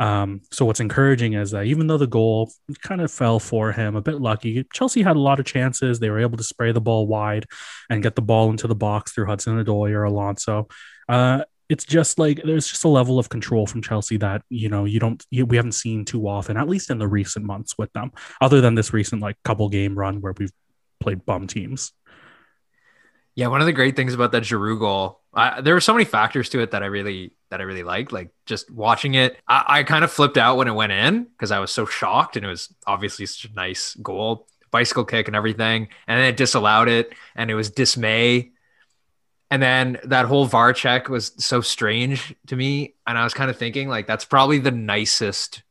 Um, 0.00 0.40
so 0.50 0.64
what's 0.64 0.80
encouraging 0.80 1.34
is 1.34 1.52
that 1.52 1.66
even 1.66 1.86
though 1.86 1.98
the 1.98 2.08
goal 2.08 2.50
kind 2.80 3.00
of 3.00 3.12
fell 3.12 3.38
for 3.38 3.70
him, 3.70 3.94
a 3.94 4.00
bit 4.00 4.20
lucky, 4.20 4.64
Chelsea 4.72 5.02
had 5.02 5.14
a 5.14 5.20
lot 5.20 5.38
of 5.38 5.46
chances. 5.46 6.00
They 6.00 6.10
were 6.10 6.18
able 6.18 6.38
to 6.38 6.42
spray 6.42 6.72
the 6.72 6.80
ball 6.80 7.06
wide 7.06 7.46
and 7.88 8.02
get 8.02 8.16
the 8.16 8.22
ball 8.22 8.50
into 8.50 8.66
the 8.66 8.74
box 8.74 9.12
through 9.12 9.26
Hudson 9.26 9.62
Odoi 9.62 9.90
or 9.90 10.02
Alonso. 10.02 10.66
Uh, 11.08 11.44
it's 11.72 11.84
just 11.84 12.18
like 12.18 12.42
there's 12.44 12.68
just 12.68 12.84
a 12.84 12.88
level 12.88 13.18
of 13.18 13.30
control 13.30 13.66
from 13.66 13.80
Chelsea 13.80 14.18
that 14.18 14.42
you 14.50 14.68
know 14.68 14.84
you 14.84 15.00
don't 15.00 15.24
you, 15.30 15.46
we 15.46 15.56
haven't 15.56 15.72
seen 15.72 16.04
too 16.04 16.28
often, 16.28 16.58
at 16.58 16.68
least 16.68 16.90
in 16.90 16.98
the 16.98 17.08
recent 17.08 17.46
months 17.46 17.78
with 17.78 17.90
them, 17.94 18.12
other 18.42 18.60
than 18.60 18.74
this 18.74 18.92
recent 18.92 19.22
like 19.22 19.36
couple 19.42 19.70
game 19.70 19.98
run 19.98 20.20
where 20.20 20.34
we've 20.36 20.52
played 21.00 21.24
bum 21.24 21.46
teams. 21.46 21.92
Yeah, 23.34 23.46
one 23.46 23.62
of 23.62 23.66
the 23.66 23.72
great 23.72 23.96
things 23.96 24.12
about 24.12 24.32
that 24.32 24.42
Giroud 24.42 24.80
goal, 24.80 25.22
I, 25.32 25.62
there 25.62 25.72
were 25.72 25.80
so 25.80 25.94
many 25.94 26.04
factors 26.04 26.50
to 26.50 26.60
it 26.60 26.72
that 26.72 26.82
I 26.82 26.86
really 26.86 27.32
that 27.48 27.62
I 27.62 27.64
really 27.64 27.84
liked. 27.84 28.12
Like 28.12 28.28
just 28.44 28.70
watching 28.70 29.14
it, 29.14 29.38
I, 29.48 29.64
I 29.66 29.82
kind 29.84 30.04
of 30.04 30.12
flipped 30.12 30.36
out 30.36 30.58
when 30.58 30.68
it 30.68 30.74
went 30.74 30.92
in 30.92 31.24
because 31.24 31.50
I 31.50 31.58
was 31.58 31.70
so 31.70 31.86
shocked, 31.86 32.36
and 32.36 32.44
it 32.44 32.50
was 32.50 32.72
obviously 32.86 33.24
such 33.24 33.50
a 33.50 33.54
nice 33.54 33.94
goal, 33.94 34.46
bicycle 34.70 35.06
kick 35.06 35.26
and 35.26 35.34
everything, 35.34 35.88
and 36.06 36.20
then 36.20 36.26
it 36.26 36.36
disallowed 36.36 36.88
it, 36.88 37.14
and 37.34 37.50
it 37.50 37.54
was 37.54 37.70
dismay. 37.70 38.51
And 39.52 39.62
then 39.62 39.98
that 40.04 40.24
whole 40.24 40.46
VAR 40.46 40.72
check 40.72 41.08
was 41.08 41.32
so 41.36 41.60
strange 41.60 42.34
to 42.46 42.56
me, 42.56 42.94
and 43.06 43.18
I 43.18 43.24
was 43.24 43.34
kind 43.34 43.50
of 43.50 43.56
thinking 43.56 43.88
like 43.88 44.06
that's 44.06 44.24
probably 44.24 44.58
the 44.58 44.70
nicest 44.70 45.62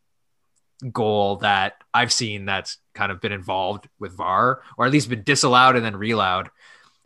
goal 0.92 1.38
that 1.38 1.74
I've 1.94 2.14
seen 2.14 2.46
that's 2.46 2.78
kind 2.94 3.12
of 3.12 3.20
been 3.22 3.32
involved 3.32 3.90
with 4.00 4.16
VAR, 4.16 4.62
or 4.78 4.86
at 4.86 4.92
least 4.92 5.10
been 5.10 5.24
disallowed 5.24 5.76
and 5.76 5.84
then 5.84 5.96
reallowed 5.96 6.50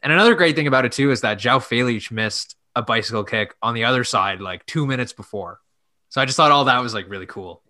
and 0.06 0.14
another 0.14 0.36
great 0.36 0.56
thing 0.56 0.68
about 0.68 0.86
it 0.86 0.92
too 0.92 1.10
is 1.10 1.22
that 1.22 1.40
João 1.40 1.58
Félix 1.58 2.12
missed 2.12 2.56
a 2.76 2.84
bicycle 2.84 3.24
kick 3.24 3.56
on 3.64 3.74
the 3.74 3.86
other 3.86 4.04
side 4.04 4.40
like 4.40 4.64
two 4.68 4.86
minutes 4.86 5.14
before. 5.14 5.60
So 6.10 6.22
I 6.22 6.26
just 6.26 6.38
thought 6.38 6.52
all 6.52 6.66
that 6.66 6.80
was 6.84 6.94
like 6.94 7.10
really 7.10 7.26
cool. 7.26 7.64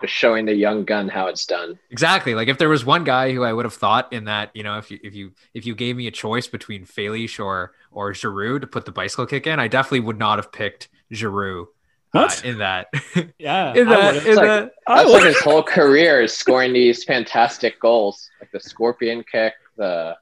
Just 0.00 0.12
showing 0.12 0.44
the 0.44 0.54
young 0.54 0.84
gun 0.84 1.08
how 1.08 1.26
it's 1.26 1.46
done. 1.46 1.78
Exactly. 1.90 2.34
Like 2.34 2.48
if 2.48 2.58
there 2.58 2.68
was 2.68 2.84
one 2.84 3.04
guy 3.04 3.32
who 3.32 3.42
I 3.44 3.52
would 3.52 3.64
have 3.64 3.74
thought 3.74 4.12
in 4.12 4.24
that, 4.24 4.50
you 4.54 4.62
know, 4.62 4.78
if 4.78 4.90
you 4.90 4.98
if 5.02 5.14
you 5.14 5.32
if 5.54 5.64
you 5.64 5.74
gave 5.74 5.96
me 5.96 6.06
a 6.06 6.10
choice 6.10 6.46
between 6.46 6.84
Felix 6.84 7.38
or 7.38 7.72
or 7.90 8.12
Giroud 8.12 8.60
to 8.60 8.66
put 8.66 8.84
the 8.84 8.92
bicycle 8.92 9.26
kick 9.26 9.46
in, 9.46 9.58
I 9.58 9.68
definitely 9.68 10.00
would 10.00 10.18
not 10.18 10.38
have 10.38 10.52
picked 10.52 10.88
Giroud. 11.12 11.66
Uh, 12.14 12.20
what? 12.22 12.44
Uh, 12.44 12.48
in 12.48 12.58
that? 12.58 12.88
Yeah. 13.38 13.74
in 13.74 13.88
that, 13.88 14.26
in 14.26 14.36
like, 14.36 14.46
that, 14.46 14.72
that's 14.86 15.10
like 15.10 15.24
his 15.24 15.40
whole 15.40 15.62
career 15.62 16.22
is 16.22 16.32
scoring 16.32 16.72
these 16.72 17.04
fantastic 17.04 17.80
goals, 17.80 18.28
like 18.40 18.50
the 18.52 18.60
scorpion 18.60 19.24
kick, 19.30 19.54
the 19.76 20.16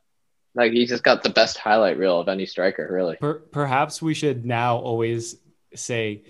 like 0.54 0.72
he 0.72 0.86
just 0.86 1.02
got 1.02 1.22
the 1.22 1.30
best 1.30 1.58
highlight 1.58 1.98
reel 1.98 2.20
of 2.20 2.28
any 2.28 2.46
striker, 2.46 2.88
really. 2.90 3.16
Per- 3.16 3.40
perhaps 3.40 4.00
we 4.00 4.14
should 4.14 4.44
now 4.46 4.76
always 4.76 5.36
say 5.74 6.22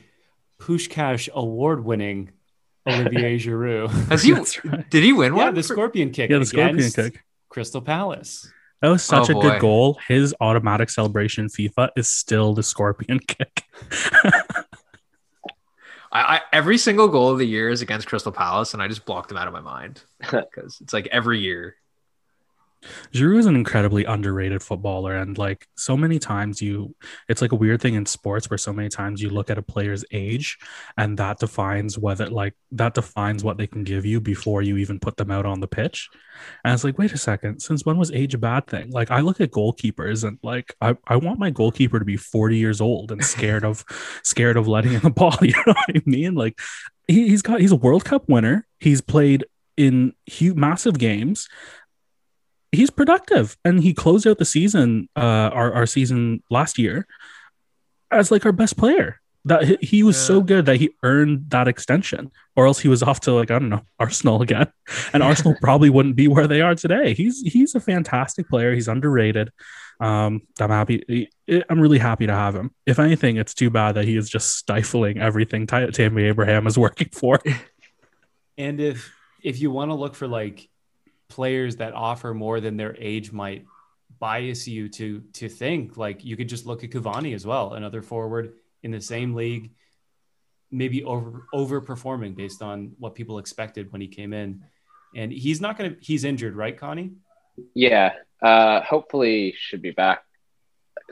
Puskás 0.58 1.28
award-winning 1.30 2.30
Olivier 2.86 3.38
Giroud. 3.38 3.90
Has 4.10 4.22
he? 4.22 4.32
Right. 4.64 4.88
Did 4.90 5.02
he 5.02 5.12
win 5.12 5.34
one? 5.34 5.46
Yeah, 5.46 5.50
the 5.52 5.62
scorpion 5.62 6.10
kick. 6.10 6.30
Yeah, 6.30 6.38
the 6.38 6.46
scorpion 6.46 6.90
kick. 6.90 7.22
Crystal 7.48 7.80
Palace. 7.80 8.50
That 8.82 8.88
was 8.88 9.02
such 9.02 9.30
oh, 9.30 9.32
a 9.32 9.34
boy. 9.34 9.42
good 9.42 9.60
goal. 9.60 9.98
His 10.08 10.34
automatic 10.40 10.90
celebration 10.90 11.48
FIFA 11.48 11.90
is 11.96 12.08
still 12.08 12.52
the 12.52 12.62
scorpion 12.62 13.18
kick. 13.26 13.64
I, 16.12 16.36
I, 16.36 16.40
every 16.52 16.78
single 16.78 17.08
goal 17.08 17.30
of 17.30 17.38
the 17.38 17.46
year 17.46 17.70
is 17.70 17.80
against 17.80 18.06
Crystal 18.06 18.32
Palace, 18.32 18.74
and 18.74 18.82
I 18.82 18.88
just 18.88 19.04
blocked 19.04 19.28
them 19.28 19.38
out 19.38 19.46
of 19.46 19.52
my 19.52 19.60
mind 19.60 20.02
because 20.18 20.78
it's 20.80 20.92
like 20.92 21.06
every 21.06 21.40
year 21.40 21.76
Giroud 23.12 23.38
is 23.38 23.46
an 23.46 23.56
incredibly 23.56 24.04
underrated 24.04 24.62
footballer, 24.62 25.14
and 25.14 25.36
like 25.38 25.66
so 25.76 25.96
many 25.96 26.18
times, 26.18 26.60
you 26.60 26.94
it's 27.28 27.42
like 27.42 27.52
a 27.52 27.56
weird 27.56 27.80
thing 27.80 27.94
in 27.94 28.06
sports 28.06 28.50
where 28.50 28.58
so 28.58 28.72
many 28.72 28.88
times 28.88 29.22
you 29.22 29.30
look 29.30 29.50
at 29.50 29.58
a 29.58 29.62
player's 29.62 30.04
age, 30.12 30.58
and 30.96 31.18
that 31.18 31.38
defines 31.38 31.98
whether 31.98 32.28
like 32.28 32.54
that 32.72 32.94
defines 32.94 33.44
what 33.44 33.56
they 33.56 33.66
can 33.66 33.84
give 33.84 34.04
you 34.04 34.20
before 34.20 34.62
you 34.62 34.76
even 34.76 35.00
put 35.00 35.16
them 35.16 35.30
out 35.30 35.46
on 35.46 35.60
the 35.60 35.68
pitch. 35.68 36.08
And 36.64 36.74
it's 36.74 36.84
like, 36.84 36.98
wait 36.98 37.12
a 37.12 37.18
second, 37.18 37.60
since 37.60 37.84
when 37.84 37.96
was 37.96 38.10
age 38.10 38.34
a 38.34 38.38
bad 38.38 38.66
thing? 38.66 38.90
Like 38.90 39.10
I 39.10 39.20
look 39.20 39.40
at 39.40 39.50
goalkeepers, 39.50 40.26
and 40.26 40.38
like 40.42 40.74
I, 40.80 40.96
I 41.06 41.16
want 41.16 41.38
my 41.38 41.50
goalkeeper 41.50 41.98
to 41.98 42.04
be 42.04 42.16
forty 42.16 42.58
years 42.58 42.80
old 42.80 43.12
and 43.12 43.24
scared 43.24 43.64
of 43.64 43.84
scared 44.22 44.56
of 44.56 44.68
letting 44.68 44.92
in 44.94 45.00
the 45.00 45.10
ball. 45.10 45.34
You 45.44 45.52
know 45.66 45.74
what 45.74 45.96
I 45.96 46.02
mean? 46.06 46.34
Like 46.34 46.58
he, 47.06 47.28
he's 47.28 47.42
got 47.42 47.60
he's 47.60 47.72
a 47.72 47.76
World 47.76 48.04
Cup 48.04 48.28
winner. 48.28 48.66
He's 48.80 49.00
played 49.00 49.44
in 49.76 50.12
huge 50.26 50.56
massive 50.56 50.98
games 50.98 51.48
he's 52.74 52.90
productive 52.90 53.56
and 53.64 53.82
he 53.82 53.94
closed 53.94 54.26
out 54.26 54.38
the 54.38 54.44
season 54.44 55.08
uh 55.16 55.50
our, 55.52 55.72
our 55.72 55.86
season 55.86 56.42
last 56.50 56.78
year 56.78 57.06
as 58.10 58.30
like 58.30 58.46
our 58.46 58.52
best 58.52 58.76
player. 58.76 59.20
That 59.46 59.82
he 59.82 60.02
was 60.02 60.16
yeah. 60.16 60.22
so 60.22 60.40
good 60.40 60.64
that 60.66 60.76
he 60.76 60.90
earned 61.02 61.50
that 61.50 61.68
extension 61.68 62.32
or 62.56 62.66
else 62.66 62.78
he 62.78 62.88
was 62.88 63.02
off 63.02 63.20
to 63.20 63.32
like 63.32 63.50
i 63.50 63.58
don't 63.58 63.68
know 63.68 63.82
arsenal 63.98 64.40
again. 64.40 64.72
And 65.12 65.22
arsenal 65.22 65.54
probably 65.60 65.90
wouldn't 65.90 66.16
be 66.16 66.28
where 66.28 66.46
they 66.46 66.62
are 66.62 66.74
today. 66.74 67.12
He's 67.12 67.42
he's 67.42 67.74
a 67.74 67.80
fantastic 67.80 68.48
player. 68.48 68.74
He's 68.74 68.88
underrated. 68.88 69.50
Um 70.00 70.42
i'm 70.58 70.70
happy 70.70 71.28
i'm 71.68 71.80
really 71.80 71.98
happy 71.98 72.26
to 72.26 72.34
have 72.34 72.54
him. 72.54 72.70
If 72.86 72.98
anything 72.98 73.36
it's 73.36 73.52
too 73.54 73.68
bad 73.68 73.96
that 73.96 74.06
he 74.06 74.16
is 74.16 74.30
just 74.30 74.56
stifling 74.56 75.18
everything 75.18 75.66
tammy 75.66 76.24
abraham 76.24 76.66
is 76.66 76.78
working 76.78 77.10
for. 77.12 77.40
And 78.56 78.80
if 78.80 79.12
if 79.42 79.60
you 79.60 79.70
want 79.70 79.90
to 79.90 79.94
look 79.94 80.14
for 80.14 80.28
like 80.28 80.68
players 81.28 81.76
that 81.76 81.94
offer 81.94 82.34
more 82.34 82.60
than 82.60 82.76
their 82.76 82.96
age 82.98 83.32
might 83.32 83.64
bias 84.18 84.66
you 84.68 84.88
to 84.88 85.20
to 85.34 85.48
think. 85.48 85.96
Like 85.96 86.24
you 86.24 86.36
could 86.36 86.48
just 86.48 86.66
look 86.66 86.84
at 86.84 86.90
Cavani 86.90 87.34
as 87.34 87.46
well, 87.46 87.74
another 87.74 88.02
forward 88.02 88.54
in 88.82 88.90
the 88.90 89.00
same 89.00 89.34
league, 89.34 89.72
maybe 90.70 91.04
over 91.04 91.46
overperforming 91.54 92.36
based 92.36 92.62
on 92.62 92.92
what 92.98 93.14
people 93.14 93.38
expected 93.38 93.92
when 93.92 94.00
he 94.00 94.08
came 94.08 94.32
in. 94.32 94.62
And 95.16 95.32
he's 95.32 95.60
not 95.60 95.76
gonna 95.76 95.96
he's 96.00 96.24
injured, 96.24 96.56
right, 96.56 96.76
Connie? 96.76 97.12
Yeah. 97.74 98.14
Uh 98.42 98.80
hopefully 98.82 99.54
should 99.56 99.82
be 99.82 99.92
back. 99.92 100.24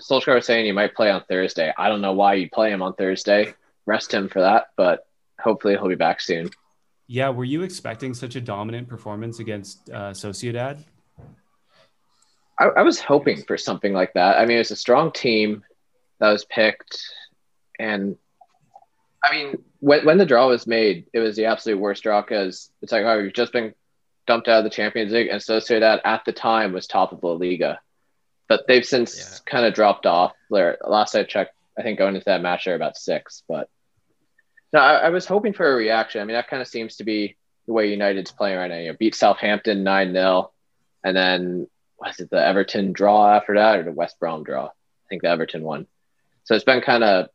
Solskjaer 0.01 0.37
was 0.37 0.47
saying 0.47 0.65
he 0.65 0.73
might 0.73 0.95
play 0.95 1.11
on 1.11 1.23
Thursday. 1.29 1.73
I 1.77 1.89
don't 1.89 2.01
know 2.01 2.15
why 2.15 2.35
you 2.35 2.49
play 2.51 2.71
him 2.71 2.83
on 2.83 2.95
Thursday. 2.95 3.55
Rest 3.85 4.13
him 4.15 4.29
for 4.29 4.41
that, 4.41 4.69
but 4.77 5.07
hopefully 5.41 5.75
he'll 5.75 5.89
be 5.89 5.97
back 5.97 6.21
soon. 6.21 6.51
Yeah, 7.13 7.29
were 7.29 7.45
you 7.45 7.61
expecting 7.61 8.15
such 8.15 8.37
a 8.37 8.41
dominant 8.41 8.89
performance 8.89 9.39
against 9.39 9.91
uh, 9.91 10.13
Sociedad? 10.13 10.83
I, 12.59 12.65
I, 12.65 12.81
was 12.81 13.01
hoping 13.01 13.43
for 13.43 13.59
something 13.59 13.93
like 13.93 14.15
that. 14.15 14.39
I 14.39 14.47
mean, 14.47 14.57
it 14.57 14.61
was 14.61 14.71
a 14.71 14.77
strong 14.77 15.13
team 15.13 15.63
that 16.21 16.31
was 16.31 16.47
picked, 16.47 17.03
and 17.79 18.17
I 19.23 19.31
mean, 19.31 19.59
when 19.81 20.07
when 20.07 20.17
the 20.17 20.25
draw 20.25 20.49
was 20.49 20.67
made, 20.67 21.05
it 21.13 21.19
was 21.19 21.37
the 21.37 21.45
absolute 21.45 21.79
worst 21.79 22.03
draw 22.03 22.23
because 22.23 22.71
it's 22.81 22.93
like, 22.93 23.05
oh, 23.05 23.21
we've 23.21 23.35
just 23.35 23.53
been 23.53 23.75
dumped 24.27 24.49
out 24.49 24.61
of 24.61 24.65
the 24.65 24.71
Champions 24.71 25.13
League, 25.13 25.29
and 25.29 25.39
Sociedad 25.39 26.01
at 26.07 26.25
the 26.25 26.33
time 26.33 26.73
was 26.73 26.87
top 26.87 27.13
of 27.13 27.23
La 27.23 27.33
Liga, 27.33 27.79
but 28.49 28.67
they've 28.67 28.87
since 28.87 29.19
yeah. 29.19 29.53
kind 29.53 29.67
of 29.67 29.75
dropped 29.75 30.07
off. 30.07 30.33
Last 30.49 31.15
I 31.15 31.25
checked, 31.25 31.53
I 31.79 31.83
think 31.83 31.99
going 31.99 32.15
into 32.15 32.25
that 32.25 32.41
match 32.41 32.65
they're 32.65 32.75
about 32.75 32.97
six, 32.97 33.43
but 33.47 33.69
no, 34.73 34.81
I, 34.81 34.95
I, 34.95 35.09
was 35.11 35.27
hoping 35.27 35.53
for 35.53 35.71
a 35.71 35.77
reaction. 35.77 36.21
I 36.21 36.25
mean, 36.25 36.35
that 36.35 36.49
kind 36.49 36.63
of 36.63 36.69
seems 36.69 36.97
to 36.97 37.05
be 37.05 37.37
the 37.67 37.73
way 37.73 37.91
United's 37.91 38.33
playing 38.33 38.59
right 38.59 38.71
now. 38.71 38.79
You 38.79 38.93
know, 38.93 38.97
beat 38.99 39.15
Southampton 39.15 39.85
9 39.85 40.13
0, 40.13 40.53
and 41.05 41.17
then 41.17 41.67
was 41.99 42.19
it 42.21 42.31
the 42.31 42.45
Everton 42.45 42.93
draw 42.93 43.35
after 43.35 43.55
that 43.55 43.79
or 43.79 43.83
the 43.85 43.93
West 43.93 44.19
Brom 44.19 44.45
draw? 44.45 44.67
I 44.67 45.09
think 45.09 45.23
the 45.23 45.29
Everton 45.29 45.63
one. 45.63 45.87
So 46.45 46.55
it's 46.55 46.65
been 46.65 46.81
kind 46.81 47.05
of 47.05 47.29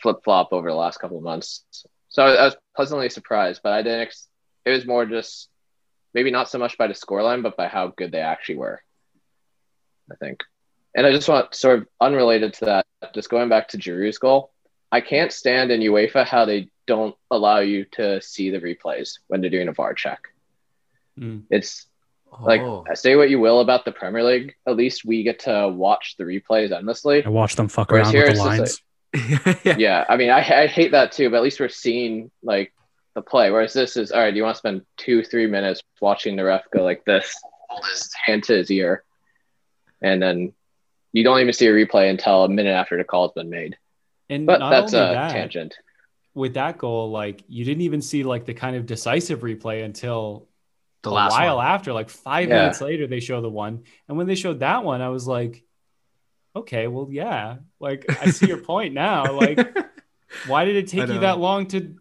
flip 0.00 0.18
flop 0.24 0.52
over 0.52 0.68
the 0.68 0.76
last 0.76 1.00
couple 1.00 1.16
of 1.16 1.24
months. 1.24 1.64
So 2.08 2.22
I 2.22 2.44
was 2.44 2.56
pleasantly 2.76 3.08
surprised, 3.08 3.62
but 3.62 3.72
I 3.72 3.82
didn't. 3.82 4.00
Ex- 4.00 4.28
it 4.64 4.70
was 4.70 4.86
more 4.86 5.06
just 5.06 5.48
maybe 6.14 6.30
not 6.30 6.48
so 6.48 6.58
much 6.58 6.76
by 6.78 6.86
the 6.86 6.94
scoreline, 6.94 7.42
but 7.42 7.56
by 7.56 7.68
how 7.68 7.88
good 7.88 8.12
they 8.12 8.20
actually 8.20 8.56
were. 8.56 8.82
I 10.10 10.16
think. 10.16 10.40
And 10.94 11.06
I 11.06 11.12
just 11.12 11.28
want 11.28 11.54
sort 11.54 11.80
of 11.80 11.88
unrelated 12.00 12.54
to 12.54 12.64
that, 12.66 12.86
just 13.14 13.30
going 13.30 13.48
back 13.48 13.68
to 13.68 13.78
Giroud's 13.78 14.18
goal. 14.18 14.51
I 14.92 15.00
can't 15.00 15.32
stand 15.32 15.72
in 15.72 15.80
UEFA 15.80 16.26
how 16.26 16.44
they 16.44 16.68
don't 16.86 17.16
allow 17.30 17.60
you 17.60 17.86
to 17.92 18.20
see 18.20 18.50
the 18.50 18.60
replays 18.60 19.18
when 19.28 19.40
they're 19.40 19.48
doing 19.48 19.68
a 19.68 19.72
VAR 19.72 19.94
check. 19.94 20.28
Mm. 21.18 21.44
It's 21.50 21.86
oh. 22.30 22.44
like 22.44 22.60
say 22.96 23.16
what 23.16 23.30
you 23.30 23.40
will 23.40 23.60
about 23.60 23.86
the 23.86 23.92
Premier 23.92 24.22
League, 24.22 24.54
at 24.68 24.76
least 24.76 25.06
we 25.06 25.22
get 25.22 25.40
to 25.40 25.68
watch 25.68 26.16
the 26.18 26.24
replays 26.24 26.72
endlessly. 26.72 27.24
I 27.24 27.30
watch 27.30 27.56
them 27.56 27.68
fuck 27.68 27.90
Whereas 27.90 28.12
around 28.12 28.26
with 28.26 28.36
the 28.36 28.42
lines. 28.42 28.82
Like, 29.14 29.64
yeah. 29.64 29.74
yeah, 29.78 30.04
I 30.08 30.16
mean, 30.16 30.30
I, 30.30 30.38
I 30.38 30.66
hate 30.66 30.92
that 30.92 31.12
too, 31.12 31.30
but 31.30 31.38
at 31.38 31.42
least 31.42 31.58
we're 31.58 31.68
seeing 31.70 32.30
like 32.42 32.74
the 33.14 33.22
play. 33.22 33.50
Whereas 33.50 33.72
this 33.72 33.96
is 33.96 34.12
all 34.12 34.20
right. 34.20 34.34
You 34.34 34.42
want 34.42 34.56
to 34.56 34.58
spend 34.58 34.82
two, 34.98 35.22
three 35.22 35.46
minutes 35.46 35.82
watching 36.00 36.36
the 36.36 36.44
ref 36.44 36.64
go 36.70 36.82
like 36.82 37.04
this, 37.06 37.34
hold 37.68 37.86
his 37.86 38.10
hand 38.24 38.44
to 38.44 38.56
his 38.56 38.70
ear, 38.70 39.04
and 40.02 40.22
then 40.22 40.52
you 41.12 41.24
don't 41.24 41.40
even 41.40 41.52
see 41.52 41.66
a 41.66 41.72
replay 41.72 42.10
until 42.10 42.44
a 42.44 42.48
minute 42.48 42.72
after 42.72 42.96
the 42.96 43.04
call 43.04 43.28
has 43.28 43.34
been 43.34 43.50
made. 43.50 43.76
And 44.28 44.46
but 44.46 44.58
that's 44.58 44.92
a 44.92 44.96
that, 44.96 45.32
tangent. 45.32 45.74
With 46.34 46.54
that 46.54 46.78
goal, 46.78 47.10
like 47.10 47.42
you 47.48 47.64
didn't 47.64 47.82
even 47.82 48.00
see 48.00 48.22
like 48.22 48.46
the 48.46 48.54
kind 48.54 48.76
of 48.76 48.86
decisive 48.86 49.40
replay 49.40 49.84
until 49.84 50.48
the 51.02 51.10
a 51.10 51.12
last 51.12 51.32
while 51.32 51.56
one. 51.56 51.66
after, 51.66 51.92
like 51.92 52.08
five 52.08 52.48
yeah. 52.48 52.60
minutes 52.60 52.80
later, 52.80 53.06
they 53.06 53.20
show 53.20 53.40
the 53.40 53.50
one. 53.50 53.82
And 54.08 54.16
when 54.16 54.26
they 54.26 54.34
showed 54.34 54.60
that 54.60 54.84
one, 54.84 55.02
I 55.02 55.08
was 55.10 55.26
like, 55.26 55.62
okay, 56.54 56.86
well, 56.86 57.08
yeah, 57.10 57.56
like 57.80 58.06
I 58.22 58.30
see 58.30 58.46
your 58.46 58.58
point 58.58 58.94
now. 58.94 59.24
Like, 59.42 59.76
why 60.46 60.64
did 60.64 60.76
it 60.76 60.88
take 60.88 61.08
you 61.08 61.20
that 61.20 61.38
long 61.38 61.66
to 61.68 61.96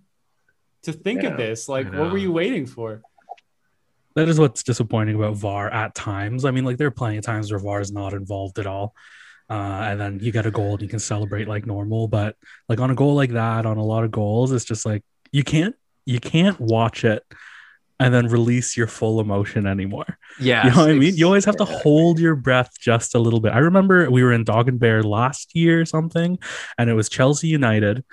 to 0.83 0.93
think 0.93 1.23
of 1.23 1.37
this? 1.37 1.67
Like, 1.67 1.91
what 1.91 2.11
were 2.11 2.17
you 2.17 2.31
waiting 2.31 2.65
for? 2.65 3.01
That 4.15 4.27
is 4.27 4.39
what's 4.39 4.63
disappointing 4.63 5.15
about 5.15 5.35
VAR 5.35 5.69
at 5.69 5.95
times. 5.95 6.43
I 6.43 6.51
mean, 6.51 6.65
like 6.65 6.77
there 6.77 6.87
are 6.87 6.91
plenty 6.91 7.17
of 7.17 7.25
times 7.25 7.51
where 7.51 7.59
VAR 7.59 7.79
is 7.79 7.91
not 7.91 8.13
involved 8.13 8.59
at 8.59 8.67
all. 8.67 8.93
Uh, 9.49 9.81
and 9.83 9.99
then 9.99 10.19
you 10.21 10.31
get 10.31 10.45
a 10.45 10.51
goal 10.51 10.73
and 10.73 10.81
you 10.81 10.87
can 10.87 10.99
celebrate 10.99 11.47
like 11.47 11.65
normal. 11.65 12.07
But 12.07 12.35
like 12.69 12.79
on 12.79 12.91
a 12.91 12.95
goal 12.95 13.15
like 13.15 13.31
that, 13.31 13.65
on 13.65 13.77
a 13.77 13.83
lot 13.83 14.03
of 14.03 14.11
goals, 14.11 14.51
it's 14.51 14.65
just 14.65 14.85
like 14.85 15.03
you 15.31 15.43
can't 15.43 15.75
you 16.05 16.19
can't 16.19 16.59
watch 16.59 17.03
it 17.03 17.23
and 17.99 18.11
then 18.11 18.27
release 18.27 18.75
your 18.75 18.87
full 18.87 19.19
emotion 19.19 19.67
anymore. 19.67 20.17
Yeah. 20.39 20.65
You 20.65 20.71
know 20.71 20.77
what 20.77 20.89
I 20.89 20.93
mean? 20.93 21.15
You 21.15 21.25
always 21.27 21.45
have 21.45 21.57
to 21.57 21.65
hold 21.65 22.19
your 22.19 22.35
breath 22.35 22.71
just 22.79 23.13
a 23.13 23.19
little 23.19 23.39
bit. 23.39 23.53
I 23.53 23.59
remember 23.59 24.09
we 24.09 24.23
were 24.23 24.33
in 24.33 24.43
Dog 24.43 24.67
and 24.67 24.79
Bear 24.79 25.03
last 25.03 25.55
year 25.55 25.81
or 25.81 25.85
something, 25.85 26.39
and 26.77 26.89
it 26.89 26.93
was 26.93 27.09
Chelsea 27.09 27.47
United 27.47 28.03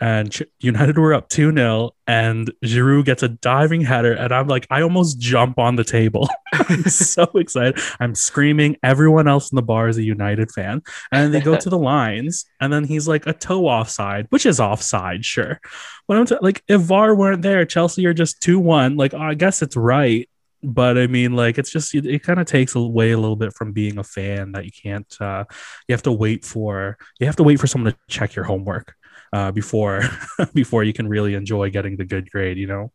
and 0.00 0.34
United 0.60 0.96
were 0.96 1.12
up 1.12 1.28
2 1.28 1.52
0, 1.52 1.90
and 2.06 2.50
Giroud 2.64 3.04
gets 3.04 3.22
a 3.22 3.28
diving 3.28 3.82
header. 3.82 4.14
And 4.14 4.32
I'm 4.32 4.48
like, 4.48 4.66
I 4.70 4.80
almost 4.80 5.20
jump 5.20 5.58
on 5.58 5.76
the 5.76 5.84
table. 5.84 6.28
I'm 6.52 6.84
so 6.84 7.24
excited. 7.34 7.78
I'm 8.00 8.14
screaming. 8.14 8.76
Everyone 8.82 9.28
else 9.28 9.52
in 9.52 9.56
the 9.56 9.62
bar 9.62 9.88
is 9.88 9.98
a 9.98 10.02
United 10.02 10.50
fan. 10.52 10.82
And 11.12 11.34
they 11.34 11.40
go 11.40 11.56
to 11.56 11.68
the 11.68 11.78
lines, 11.78 12.46
and 12.60 12.72
then 12.72 12.84
he's 12.84 13.06
like 13.06 13.26
a 13.26 13.34
toe 13.34 13.66
offside, 13.66 14.26
which 14.30 14.46
is 14.46 14.58
offside, 14.58 15.24
sure. 15.24 15.60
But 16.08 16.16
I'm 16.16 16.26
t- 16.26 16.36
like, 16.40 16.62
if 16.66 16.80
VAR 16.80 17.14
weren't 17.14 17.42
there, 17.42 17.66
Chelsea 17.66 18.06
are 18.06 18.14
just 18.14 18.40
2 18.40 18.58
1. 18.58 18.96
Like, 18.96 19.12
I 19.12 19.34
guess 19.34 19.60
it's 19.60 19.76
right. 19.76 20.28
But 20.62 20.98
I 20.98 21.06
mean, 21.06 21.36
like, 21.36 21.58
it's 21.58 21.70
just, 21.70 21.94
it, 21.94 22.06
it 22.06 22.22
kind 22.22 22.38
of 22.38 22.46
takes 22.46 22.74
away 22.74 23.12
a 23.12 23.18
little 23.18 23.36
bit 23.36 23.54
from 23.54 23.72
being 23.72 23.98
a 23.98 24.04
fan 24.04 24.52
that 24.52 24.64
you 24.64 24.70
can't, 24.70 25.14
uh, 25.20 25.44
you 25.88 25.92
have 25.94 26.02
to 26.02 26.12
wait 26.12 26.44
for, 26.44 26.98
you 27.18 27.26
have 27.26 27.36
to 27.36 27.42
wait 27.42 27.60
for 27.60 27.66
someone 27.66 27.92
to 27.92 27.98
check 28.08 28.34
your 28.34 28.44
homework 28.44 28.94
uh, 29.32 29.50
before 29.50 30.02
before 30.54 30.84
you 30.84 30.92
can 30.92 31.08
really 31.08 31.34
enjoy 31.34 31.70
getting 31.70 31.96
the 31.96 32.04
good 32.04 32.30
grade. 32.30 32.58
You 32.58 32.66
know. 32.66 32.92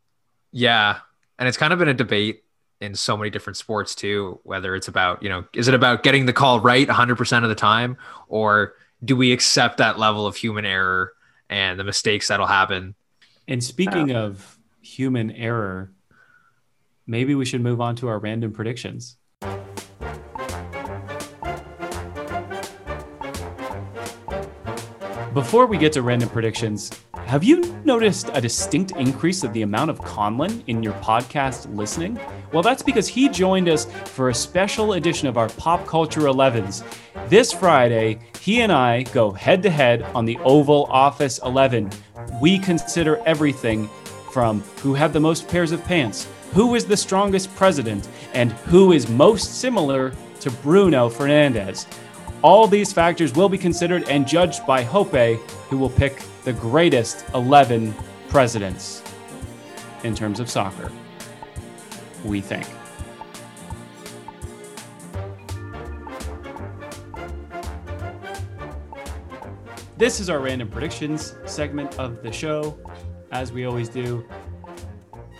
Yeah, 0.51 0.99
and 1.37 1.47
it's 1.47 1.57
kind 1.57 1.73
of 1.73 1.79
been 1.79 1.89
a 1.89 1.93
debate 1.93 2.43
in 2.81 2.95
so 2.95 3.17
many 3.17 3.29
different 3.29 3.57
sports 3.57 3.95
too. 3.95 4.39
Whether 4.43 4.75
it's 4.75 4.87
about 4.87 5.23
you 5.23 5.29
know, 5.29 5.45
is 5.53 5.67
it 5.67 5.73
about 5.73 6.03
getting 6.03 6.25
the 6.25 6.33
call 6.33 6.59
right 6.59 6.87
100 6.87 7.17
percent 7.17 7.45
of 7.45 7.49
the 7.49 7.55
time, 7.55 7.97
or 8.27 8.73
do 9.03 9.15
we 9.15 9.31
accept 9.31 9.77
that 9.77 9.99
level 9.99 10.25
of 10.25 10.35
human 10.35 10.65
error 10.65 11.13
and 11.49 11.79
the 11.79 11.83
mistakes 11.83 12.27
that'll 12.27 12.47
happen? 12.47 12.95
And 13.47 13.63
speaking 13.63 14.15
uh, 14.15 14.21
of 14.23 14.57
human 14.81 15.31
error, 15.31 15.91
maybe 17.05 17.35
we 17.35 17.45
should 17.45 17.61
move 17.61 17.81
on 17.81 17.95
to 17.97 18.07
our 18.07 18.19
random 18.19 18.51
predictions. 18.51 19.17
Before 25.35 25.65
we 25.65 25.77
get 25.77 25.91
to 25.91 26.01
random 26.01 26.29
predictions, 26.29 26.89
have 27.25 27.43
you 27.43 27.59
noticed 27.83 28.29
a 28.33 28.39
distinct 28.39 28.91
increase 28.91 29.43
of 29.43 29.51
the 29.51 29.63
amount 29.63 29.89
of 29.89 29.99
Conlon 29.99 30.63
in 30.67 30.81
your 30.81 30.93
podcast 30.93 31.75
listening? 31.75 32.17
Well, 32.53 32.63
that's 32.63 32.81
because 32.81 33.09
he 33.09 33.27
joined 33.27 33.67
us 33.67 33.83
for 34.05 34.29
a 34.29 34.33
special 34.33 34.93
edition 34.93 35.27
of 35.27 35.37
our 35.37 35.49
Pop 35.49 35.85
Culture 35.85 36.21
11s. 36.21 36.85
This 37.27 37.51
Friday, 37.51 38.19
he 38.39 38.61
and 38.61 38.71
I 38.71 39.03
go 39.03 39.29
head 39.29 39.61
to 39.63 39.69
head 39.69 40.03
on 40.15 40.23
the 40.23 40.37
Oval 40.37 40.85
Office 40.85 41.37
11. 41.43 41.89
We 42.41 42.57
consider 42.57 43.17
everything 43.25 43.89
from 44.31 44.61
who 44.81 44.93
had 44.93 45.11
the 45.11 45.19
most 45.19 45.49
pairs 45.49 45.73
of 45.73 45.83
pants, 45.83 46.29
who 46.53 46.75
is 46.75 46.85
the 46.85 46.95
strongest 46.95 47.53
president, 47.57 48.07
and 48.33 48.53
who 48.53 48.93
is 48.93 49.09
most 49.09 49.59
similar 49.59 50.13
to 50.39 50.49
Bruno 50.49 51.09
Fernandes. 51.09 51.87
All 52.45 52.67
these 52.67 52.93
factors 52.93 53.33
will 53.33 53.49
be 53.49 53.57
considered 53.57 54.07
and 54.07 54.27
judged 54.27 54.67
by 54.67 54.83
Hope, 54.83 55.15
who 55.67 55.79
will 55.79 55.89
pick 55.89 56.21
the 56.43 56.53
greatest 56.53 57.25
11 57.33 57.95
presidents 58.29 59.01
in 60.03 60.13
terms 60.13 60.39
of 60.39 60.47
soccer. 60.47 60.91
We 62.23 62.41
think. 62.41 62.67
This 69.97 70.19
is 70.19 70.29
our 70.29 70.39
random 70.39 70.69
predictions 70.69 71.35
segment 71.47 71.97
of 71.97 72.21
the 72.21 72.31
show. 72.31 72.77
As 73.31 73.51
we 73.51 73.65
always 73.65 73.89
do, 73.89 74.23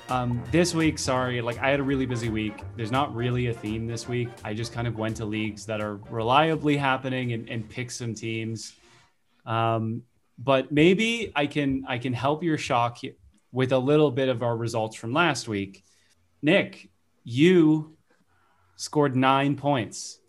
um, 0.09 0.43
this 0.51 0.75
week, 0.75 0.99
sorry, 0.99 1.41
like 1.41 1.57
I 1.59 1.69
had 1.69 1.79
a 1.79 1.83
really 1.83 2.05
busy 2.05 2.29
week. 2.29 2.61
There's 2.75 2.91
not 2.91 3.15
really 3.15 3.47
a 3.47 3.53
theme 3.53 3.87
this 3.87 4.07
week. 4.07 4.29
I 4.43 4.53
just 4.53 4.71
kind 4.71 4.87
of 4.87 4.97
went 4.97 5.17
to 5.17 5.25
leagues 5.25 5.65
that 5.65 5.81
are 5.81 5.95
reliably 6.09 6.77
happening 6.77 7.33
and, 7.33 7.49
and 7.49 7.67
pick 7.67 7.89
some 7.89 8.13
teams. 8.13 8.73
Um, 9.45 10.03
but 10.37 10.71
maybe 10.71 11.31
I 11.35 11.47
can 11.47 11.85
I 11.87 11.97
can 11.97 12.13
help 12.13 12.43
your 12.43 12.57
shock 12.57 12.99
with 13.51 13.71
a 13.71 13.77
little 13.77 14.11
bit 14.11 14.29
of 14.29 14.43
our 14.43 14.55
results 14.55 14.95
from 14.95 15.13
last 15.13 15.47
week. 15.47 15.83
Nick, 16.41 16.89
you 17.23 17.97
scored 18.75 19.15
nine 19.15 19.55
points. 19.55 20.19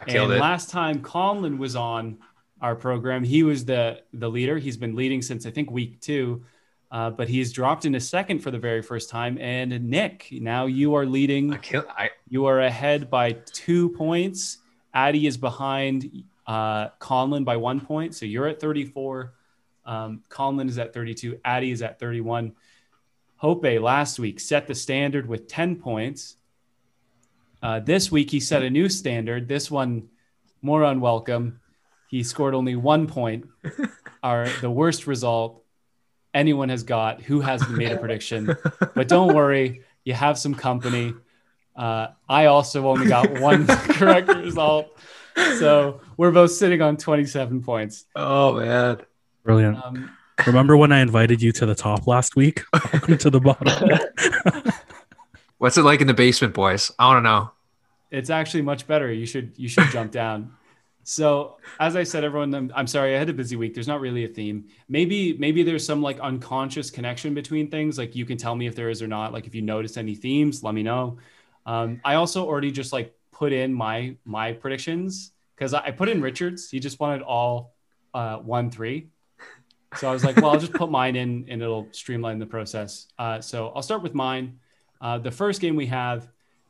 and 0.00 0.32
it. 0.32 0.40
last 0.40 0.70
time 0.70 1.00
Conlon 1.00 1.58
was 1.58 1.76
on 1.76 2.18
our 2.60 2.74
program, 2.74 3.22
he 3.22 3.42
was 3.42 3.64
the 3.64 4.02
the 4.12 4.28
leader. 4.28 4.58
He's 4.58 4.76
been 4.76 4.96
leading 4.96 5.22
since 5.22 5.46
I 5.46 5.50
think 5.50 5.70
week 5.70 6.00
two. 6.00 6.44
Uh, 6.92 7.08
but 7.08 7.26
he's 7.26 7.52
dropped 7.52 7.86
into 7.86 7.98
second 7.98 8.40
for 8.40 8.50
the 8.50 8.58
very 8.58 8.82
first 8.82 9.08
time. 9.08 9.38
And 9.38 9.88
Nick, 9.88 10.28
now 10.30 10.66
you 10.66 10.94
are 10.94 11.06
leading. 11.06 11.54
I 11.54 11.56
I... 11.96 12.10
You 12.28 12.44
are 12.44 12.60
ahead 12.60 13.08
by 13.08 13.32
two 13.32 13.88
points. 13.88 14.58
Addy 14.92 15.26
is 15.26 15.38
behind 15.38 16.24
uh, 16.46 16.90
Conlon 17.00 17.46
by 17.46 17.56
one 17.56 17.80
point. 17.80 18.14
So 18.14 18.26
you're 18.26 18.46
at 18.46 18.60
34. 18.60 19.32
Um, 19.86 20.22
Conlon 20.28 20.68
is 20.68 20.78
at 20.78 20.92
32. 20.92 21.40
Addy 21.46 21.70
is 21.70 21.80
at 21.80 21.98
31. 21.98 22.52
Hope 23.36 23.64
last 23.64 24.18
week 24.18 24.38
set 24.38 24.66
the 24.66 24.74
standard 24.74 25.26
with 25.26 25.48
10 25.48 25.76
points. 25.76 26.36
Uh, 27.62 27.80
this 27.80 28.12
week 28.12 28.30
he 28.30 28.38
set 28.38 28.62
a 28.62 28.68
new 28.68 28.90
standard. 28.90 29.48
This 29.48 29.70
one 29.70 30.08
more 30.60 30.84
unwelcome. 30.84 31.58
He 32.08 32.22
scored 32.22 32.54
only 32.54 32.76
one 32.76 33.06
point. 33.06 33.48
Our 34.22 34.48
the 34.60 34.70
worst 34.70 35.06
result 35.06 35.61
anyone 36.34 36.68
has 36.68 36.82
got 36.82 37.20
who 37.22 37.40
hasn't 37.40 37.72
made 37.72 37.92
a 37.92 37.96
prediction. 37.96 38.56
but 38.94 39.08
don't 39.08 39.34
worry, 39.34 39.82
you 40.04 40.14
have 40.14 40.38
some 40.38 40.54
company. 40.54 41.14
Uh, 41.76 42.08
I 42.28 42.46
also 42.46 42.86
only 42.88 43.06
got 43.08 43.40
one 43.40 43.66
correct 43.68 44.28
result. 44.28 44.96
So 45.58 46.00
we're 46.16 46.30
both 46.30 46.50
sitting 46.52 46.82
on 46.82 46.96
27 46.96 47.62
points. 47.62 48.04
Oh, 48.14 48.58
man. 48.60 48.98
Brilliant. 49.44 49.82
Um, 49.82 50.10
Remember 50.46 50.76
when 50.76 50.92
I 50.92 51.00
invited 51.00 51.40
you 51.40 51.52
to 51.52 51.66
the 51.66 51.74
top 51.74 52.06
last 52.06 52.36
week? 52.36 52.62
Welcome 52.92 53.18
to 53.18 53.30
the 53.30 53.40
bottom. 53.40 53.98
What's 55.58 55.78
it 55.78 55.82
like 55.82 56.00
in 56.00 56.06
the 56.06 56.14
basement, 56.14 56.54
boys? 56.54 56.90
I 56.98 57.06
want 57.06 57.18
to 57.18 57.22
know. 57.22 57.50
It's 58.10 58.28
actually 58.30 58.62
much 58.62 58.86
better. 58.86 59.10
You 59.12 59.24
should 59.24 59.52
you 59.56 59.68
should 59.68 59.88
jump 59.90 60.10
down. 60.12 60.52
So 61.04 61.58
as 61.80 61.96
I 61.96 62.04
said, 62.04 62.24
everyone, 62.24 62.54
I'm, 62.54 62.72
I'm, 62.74 62.86
sorry, 62.86 63.14
I 63.14 63.18
had 63.18 63.28
a 63.28 63.32
busy 63.32 63.56
week. 63.56 63.74
There's 63.74 63.88
not 63.88 64.00
really 64.00 64.24
a 64.24 64.28
theme. 64.28 64.68
Maybe 64.88 65.36
maybe 65.36 65.62
there's 65.62 65.84
some 65.84 66.00
like 66.00 66.20
unconscious 66.20 66.90
connection 66.90 67.34
between 67.34 67.70
things. 67.70 67.98
Like 67.98 68.14
you 68.14 68.24
can 68.24 68.38
tell 68.38 68.54
me 68.54 68.66
if 68.66 68.76
there 68.76 68.88
is 68.88 69.02
or 69.02 69.08
not. 69.08 69.32
Like 69.32 69.46
if 69.46 69.54
you 69.54 69.62
notice 69.62 69.96
any 69.96 70.14
themes, 70.14 70.62
let 70.62 70.74
me 70.74 70.82
know. 70.82 71.18
Um, 71.66 72.00
I 72.04 72.14
also 72.14 72.46
already 72.46 72.70
just 72.70 72.92
like 72.92 73.14
put 73.32 73.52
in 73.52 73.72
my 73.74 74.16
my 74.24 74.52
predictions 74.52 75.32
because 75.56 75.74
I, 75.74 75.86
I, 75.86 75.90
put 75.90 76.08
in 76.08 76.20
Richards. 76.20 76.70
He 76.70 76.78
just 76.78 77.00
wanted 77.00 77.22
all 77.22 77.74
uh, 78.14 78.38
one 78.38 78.70
three. 78.70 79.08
So 79.96 80.08
I 80.08 80.12
was 80.12 80.24
like, 80.24 80.36
well, 80.36 80.52
I'll 80.52 80.58
just 80.58 80.72
put 80.72 80.90
mine 80.90 81.16
in 81.16 81.46
and 81.48 81.60
it'll 81.60 81.88
streamline 81.92 82.38
the 82.38 82.46
process. 82.46 83.08
Uh, 83.18 83.40
so 83.40 83.72
I'll 83.74 83.82
start 83.82 84.02
with 84.02 84.14
mine. 84.14 84.58
Uh, 85.00 85.18
the 85.18 85.30
first 85.30 85.60
game 85.60 85.76
we 85.76 85.86
have 85.86 86.28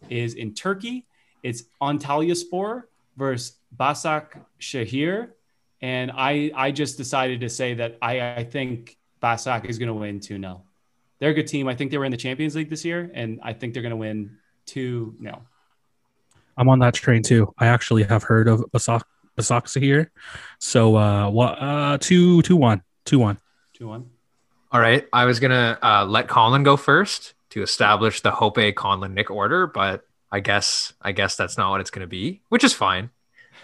is 0.09 0.35
in 0.35 0.55
Turkey. 0.55 1.07
It's 1.43 1.65
Antalyaspor 1.81 2.83
versus 3.17 3.59
Basak 3.77 4.41
Shahir. 4.61 5.31
And 5.81 6.13
I, 6.15 6.53
I 6.55 6.71
just 6.71 6.97
decided 6.97 7.41
to 7.41 7.49
say 7.49 7.75
that 7.75 7.99
I, 8.01 8.37
I 8.37 8.45
think 8.45 8.97
Basak 9.21 9.65
is 9.65 9.79
going 9.79 9.89
to 9.89 9.95
win 9.95 10.21
2 10.21 10.39
0. 10.39 10.63
They're 11.19 11.31
a 11.31 11.35
good 11.35 11.47
team. 11.47 11.69
I 11.69 11.75
think 11.75 11.91
they 11.91 11.99
were 11.99 12.05
in 12.05 12.11
the 12.11 12.17
Champions 12.17 12.55
League 12.55 12.71
this 12.71 12.85
year, 12.85 13.11
and 13.15 13.41
I 13.43 13.53
think 13.53 13.75
they're 13.75 13.83
going 13.83 13.91
to 13.91 13.97
win 13.97 14.39
2 14.67 15.17
0. 15.21 15.43
I'm 16.57 16.69
on 16.69 16.81
that 16.81 16.95
train 16.95 17.23
too. 17.23 17.53
I 17.59 17.67
actually 17.67 18.03
have 18.05 18.23
heard 18.23 18.49
of 18.49 18.61
Basak 18.73 19.03
Basaksehir. 19.39 20.09
So 20.59 20.97
uh 20.97 21.31
what 21.31 21.59
uh 21.61 21.99
two 21.99 22.43
two 22.43 22.57
one. 22.57 22.83
Two 23.05 23.19
one. 23.19 23.39
Two 23.73 23.89
one. 23.89 24.11
All 24.71 24.81
right. 24.81 25.07
I 25.13 25.25
was 25.25 25.41
gonna 25.41 25.79
uh, 25.83 26.05
let 26.05 26.29
Colin 26.29 26.63
go 26.63 26.77
first 26.77 27.35
to 27.51 27.63
establish 27.63 28.21
the 28.21 28.31
Hope 28.31 28.57
Conlon 28.57 29.15
Nick 29.15 29.31
order, 29.31 29.67
but 29.67 30.03
I 30.31 30.41
guess 30.41 30.93
I 31.01 31.13
guess 31.13 31.37
that's 31.37 31.57
not 31.57 31.71
what 31.71 31.81
it's 31.81 31.91
gonna 31.91 32.07
be, 32.07 32.43
which 32.49 32.65
is 32.65 32.73
fine. 32.73 33.11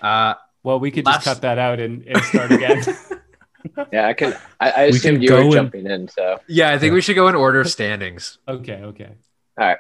Uh, 0.01 0.35
well, 0.63 0.81
we 0.81 0.91
could 0.91 1.07
last... 1.07 1.25
just 1.25 1.25
cut 1.25 1.43
that 1.43 1.59
out 1.59 1.81
and, 1.81 2.05
and 2.07 2.23
start 2.25 2.53
again. 2.53 2.85
yeah, 3.93 4.07
I 4.07 4.13
can. 4.13 4.37
I, 4.61 4.71
I 4.71 4.83
assumed 4.85 5.23
you 5.23 5.33
were 5.33 5.41
in... 5.41 5.53
jumping 5.53 5.87
in. 5.87 6.09
So 6.09 6.41
yeah, 6.47 6.71
I 6.71 6.79
think 6.79 6.91
yeah. 6.91 6.95
we 6.95 7.01
should 7.01 7.17
go 7.17 7.29
in 7.29 7.35
order 7.35 7.61
of 7.61 7.69
standings. 7.69 8.39
okay. 8.47 8.83
Okay. 8.83 9.11
All 9.59 9.67
right. 9.67 9.79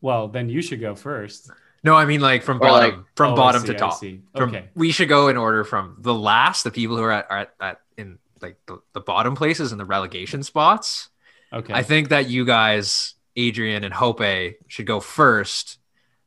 Well, 0.00 0.28
then 0.28 0.48
you 0.48 0.60
should 0.60 0.80
go 0.80 0.94
first. 0.94 1.50
No, 1.82 1.94
I 1.94 2.06
mean 2.06 2.20
like 2.20 2.42
from 2.42 2.56
or 2.56 2.60
bottom 2.60 2.90
like, 2.90 3.06
from 3.14 3.32
oh, 3.34 3.36
bottom 3.36 3.62
see, 3.62 3.68
to 3.68 3.74
top. 3.74 3.96
Okay. 3.96 4.20
From, 4.34 4.56
we 4.74 4.90
should 4.90 5.08
go 5.08 5.28
in 5.28 5.36
order 5.36 5.64
from 5.64 5.96
the 6.00 6.14
last, 6.14 6.64
the 6.64 6.70
people 6.70 6.96
who 6.96 7.02
are 7.02 7.12
at, 7.12 7.26
are 7.30 7.38
at, 7.38 7.54
at 7.60 7.80
in 7.96 8.18
like 8.40 8.56
the, 8.66 8.78
the 8.92 9.00
bottom 9.00 9.34
places 9.34 9.70
and 9.70 9.80
the 9.80 9.84
relegation 9.84 10.42
spots. 10.42 11.10
Okay. 11.52 11.72
I 11.72 11.82
think 11.82 12.08
that 12.08 12.28
you 12.28 12.44
guys, 12.44 13.14
Adrian 13.36 13.84
and 13.84 13.94
Hope, 13.94 14.22
should 14.66 14.86
go 14.86 15.00
first 15.00 15.78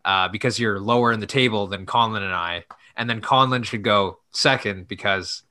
uh, 0.06 0.28
because 0.30 0.60
you're 0.60 0.80
lower 0.80 1.12
in 1.12 1.20
the 1.20 1.28
table 1.28 1.68
than 1.68 1.86
Conlon 1.86 2.22
and 2.22 2.34
I 2.34 2.64
and 2.98 3.10
then 3.10 3.22
Conlon 3.22 3.64
should 3.64 3.84
go 3.84 4.20
second 4.32 4.88
because 4.88 5.44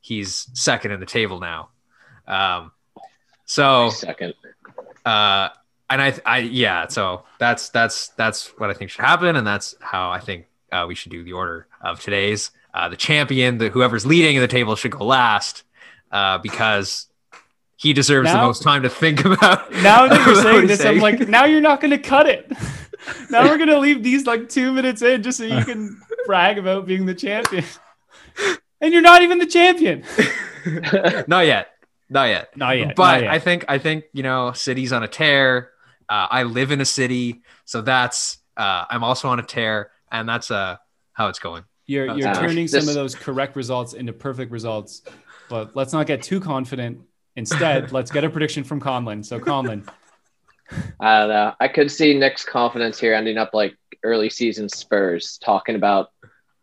he's 0.00 0.48
second 0.54 0.92
in 0.92 1.00
the 1.00 1.06
table 1.06 1.40
now. 1.40 1.68
Um, 2.26 2.72
so 3.44 3.90
second. 3.90 4.34
Uh, 5.04 5.48
and 5.90 6.00
I, 6.00 6.14
I, 6.24 6.38
yeah. 6.38 6.86
So 6.86 7.24
that's 7.38 7.68
that's 7.68 8.08
that's 8.08 8.48
what 8.58 8.70
I 8.70 8.72
think 8.72 8.90
should 8.90 9.04
happen, 9.04 9.36
and 9.36 9.46
that's 9.46 9.74
how 9.80 10.10
I 10.10 10.20
think 10.20 10.46
uh, 10.70 10.86
we 10.88 10.94
should 10.94 11.12
do 11.12 11.22
the 11.22 11.32
order 11.32 11.66
of 11.82 12.00
today's. 12.00 12.50
Uh, 12.72 12.88
the 12.88 12.96
champion, 12.96 13.58
the 13.58 13.68
whoever's 13.68 14.06
leading 14.06 14.36
in 14.36 14.40
the 14.40 14.48
table 14.48 14.74
should 14.76 14.92
go 14.92 15.04
last, 15.04 15.64
uh, 16.10 16.38
because 16.38 17.08
he 17.76 17.92
deserves 17.92 18.26
now, 18.26 18.40
the 18.40 18.46
most 18.46 18.62
time 18.62 18.82
to 18.82 18.88
think 18.88 19.24
about. 19.24 19.70
Now 19.72 20.08
that 20.08 20.26
you're 20.26 20.34
saying 20.42 20.66
this, 20.68 20.80
saying. 20.80 20.96
I'm 20.96 21.02
like, 21.02 21.28
now 21.28 21.44
you're 21.44 21.60
not 21.60 21.80
going 21.80 21.90
to 21.90 21.98
cut 21.98 22.26
it. 22.26 22.50
now 23.30 23.46
we're 23.48 23.58
going 23.58 23.68
to 23.68 23.78
leave 23.78 24.02
these 24.02 24.26
like 24.26 24.48
two 24.48 24.72
minutes 24.72 25.02
in 25.02 25.22
just 25.22 25.38
so 25.38 25.44
you 25.44 25.64
can 25.64 26.00
brag 26.26 26.58
about 26.58 26.86
being 26.86 27.06
the 27.06 27.14
champion, 27.14 27.64
and 28.80 28.92
you're 28.92 29.02
not 29.02 29.22
even 29.22 29.38
the 29.38 29.46
champion. 29.46 30.04
not 31.26 31.46
yet. 31.46 31.68
Not 32.08 32.28
yet. 32.28 32.56
Not 32.56 32.76
yet. 32.76 32.94
But 32.94 33.12
not 33.12 33.22
yet. 33.22 33.30
I 33.30 33.38
think 33.38 33.64
I 33.68 33.78
think 33.78 34.04
you 34.12 34.22
know, 34.22 34.52
city's 34.52 34.92
on 34.92 35.02
a 35.02 35.08
tear. 35.08 35.70
Uh, 36.08 36.26
I 36.30 36.42
live 36.42 36.70
in 36.70 36.80
a 36.80 36.84
city, 36.84 37.42
so 37.64 37.80
that's 37.80 38.38
uh, 38.56 38.84
I'm 38.90 39.02
also 39.02 39.28
on 39.28 39.38
a 39.38 39.42
tear, 39.42 39.90
and 40.10 40.28
that's 40.28 40.50
uh, 40.50 40.76
how 41.12 41.28
it's 41.28 41.38
going. 41.38 41.64
You're 41.86 42.16
you're 42.16 42.34
turning 42.34 42.66
this... 42.66 42.72
some 42.72 42.88
of 42.88 42.94
those 42.94 43.14
correct 43.14 43.56
results 43.56 43.94
into 43.94 44.12
perfect 44.12 44.52
results, 44.52 45.02
but 45.48 45.74
let's 45.74 45.92
not 45.92 46.06
get 46.06 46.22
too 46.22 46.40
confident. 46.40 47.00
Instead, 47.34 47.92
let's 47.92 48.10
get 48.10 48.24
a 48.24 48.30
prediction 48.30 48.62
from 48.62 48.80
Conlon. 48.80 49.24
So 49.24 49.40
Conlon. 49.40 49.88
I 51.00 51.20
don't 51.20 51.28
know. 51.28 51.52
I 51.60 51.68
could 51.68 51.90
see 51.90 52.14
Nick's 52.14 52.44
confidence 52.44 52.98
here 52.98 53.14
ending 53.14 53.38
up 53.38 53.50
like 53.52 53.76
early 54.02 54.30
season 54.30 54.68
Spurs, 54.68 55.38
talking 55.38 55.74
about 55.74 56.10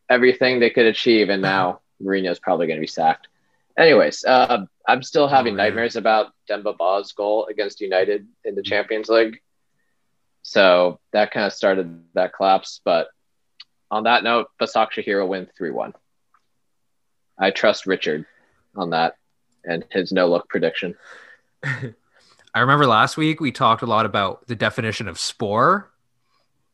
everything 0.10 0.60
they 0.60 0.70
could 0.70 0.86
achieve, 0.86 1.30
and 1.30 1.42
now 1.42 1.82
Mourinho's 2.02 2.40
probably 2.40 2.68
going 2.68 2.78
to 2.78 2.82
be 2.82 2.88
sacked. 2.88 3.28
Anyways, 3.78 4.26
uh, 4.26 4.66
I'm 4.88 5.04
still 5.04 5.28
having 5.28 5.54
oh, 5.54 5.58
nightmares 5.58 5.96
about 5.96 6.34
Demba 6.48 6.74
Ba's 6.74 7.12
goal 7.14 7.48
against 7.50 7.82
United 7.82 8.28
in 8.44 8.56
the 8.56 8.64
Champions 8.64 9.08
League. 9.08 9.42
So 10.42 11.00
that 11.14 11.32
kind 11.32 11.46
of 11.46 11.54
started 11.54 12.02
that 12.14 12.34
collapse. 12.34 12.82
But 12.84 13.08
on 13.92 14.04
that 14.04 14.24
note, 14.24 14.48
Başakşehir 14.60 15.28
win 15.28 15.48
3 15.58 15.72
1. 15.72 15.94
I 17.38 17.52
trust 17.52 17.86
Richard 17.86 18.26
on 18.76 18.90
that 18.90 19.16
and 19.64 19.86
his 19.92 20.12
no 20.12 20.28
look 20.28 20.50
prediction. 20.50 20.96
I 22.54 22.62
remember 22.62 22.88
last 22.88 23.18
week 23.18 23.40
we 23.40 23.52
talked 23.52 23.82
a 23.82 23.86
lot 23.86 24.06
about 24.06 24.48
the 24.48 24.56
definition 24.56 25.08
of 25.08 25.20
spore. 25.20 25.92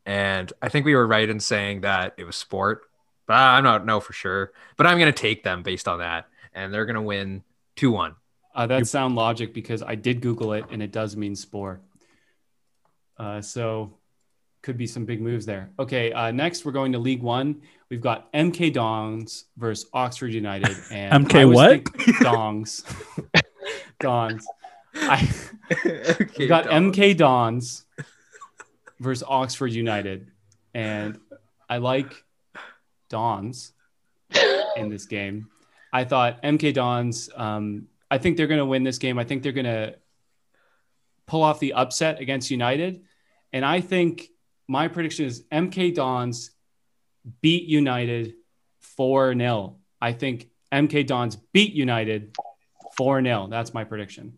And 0.04 0.52
I 0.62 0.68
think 0.68 0.86
we 0.86 0.94
were 0.94 1.06
right 1.06 1.28
in 1.28 1.40
saying 1.40 1.82
that 1.82 2.14
it 2.16 2.24
was 2.24 2.36
sport. 2.36 2.82
But 3.26 3.34
I'm 3.34 3.64
not 3.64 3.84
know 3.84 4.00
for 4.00 4.12
sure. 4.12 4.52
But 4.76 4.86
I'm 4.86 4.98
going 4.98 5.12
to 5.12 5.20
take 5.20 5.42
them 5.42 5.62
based 5.62 5.88
on 5.88 5.98
that. 5.98 6.28
And 6.54 6.72
they're 6.72 6.86
going 6.86 6.94
to 6.94 7.02
win 7.02 7.42
2 7.76 7.90
1. 7.90 8.14
Uh, 8.54 8.66
that's 8.66 8.90
sound 8.90 9.16
logic 9.16 9.52
because 9.52 9.82
I 9.82 9.96
did 9.96 10.22
Google 10.22 10.54
it 10.54 10.64
and 10.70 10.82
it 10.82 10.90
does 10.90 11.14
mean 11.14 11.36
spore. 11.36 11.80
Uh, 13.18 13.42
so 13.42 13.98
could 14.62 14.78
be 14.78 14.86
some 14.86 15.04
big 15.04 15.20
moves 15.20 15.44
there. 15.44 15.70
Okay, 15.78 16.12
uh, 16.12 16.30
next 16.30 16.64
we're 16.64 16.72
going 16.72 16.92
to 16.92 16.98
League 16.98 17.22
One. 17.22 17.62
We've 17.90 18.00
got 18.00 18.32
MK 18.32 18.72
Dons 18.72 19.44
versus 19.56 19.88
Oxford 19.92 20.32
United. 20.32 20.76
And 20.90 21.28
MK 21.28 21.52
what? 21.52 21.84
Dongs. 21.84 22.82
Dons. 24.00 24.44
I 24.96 25.28
we 26.38 26.46
got 26.46 26.64
Dons. 26.64 26.96
MK 26.96 27.16
Dons 27.16 27.84
versus 29.00 29.24
Oxford 29.26 29.72
United, 29.72 30.30
and 30.74 31.18
I 31.68 31.78
like 31.78 32.24
Dons 33.08 33.72
in 34.76 34.88
this 34.88 35.06
game. 35.06 35.48
I 35.92 36.04
thought 36.04 36.42
MK 36.42 36.74
Dons. 36.74 37.30
Um, 37.34 37.88
I 38.10 38.18
think 38.18 38.36
they're 38.36 38.46
going 38.46 38.58
to 38.58 38.66
win 38.66 38.84
this 38.84 38.98
game. 38.98 39.18
I 39.18 39.24
think 39.24 39.42
they're 39.42 39.52
going 39.52 39.64
to 39.64 39.96
pull 41.26 41.42
off 41.42 41.58
the 41.58 41.72
upset 41.72 42.20
against 42.20 42.50
United, 42.50 43.02
and 43.52 43.64
I 43.64 43.80
think 43.80 44.28
my 44.68 44.88
prediction 44.88 45.26
is 45.26 45.42
MK 45.52 45.94
Dons 45.94 46.50
beat 47.40 47.64
United 47.64 48.34
four 48.80 49.34
0 49.34 49.76
I 50.00 50.12
think 50.12 50.48
MK 50.72 51.06
Dons 51.06 51.36
beat 51.36 51.72
United 51.72 52.36
four 52.96 53.22
0 53.22 53.48
That's 53.50 53.74
my 53.74 53.84
prediction. 53.84 54.34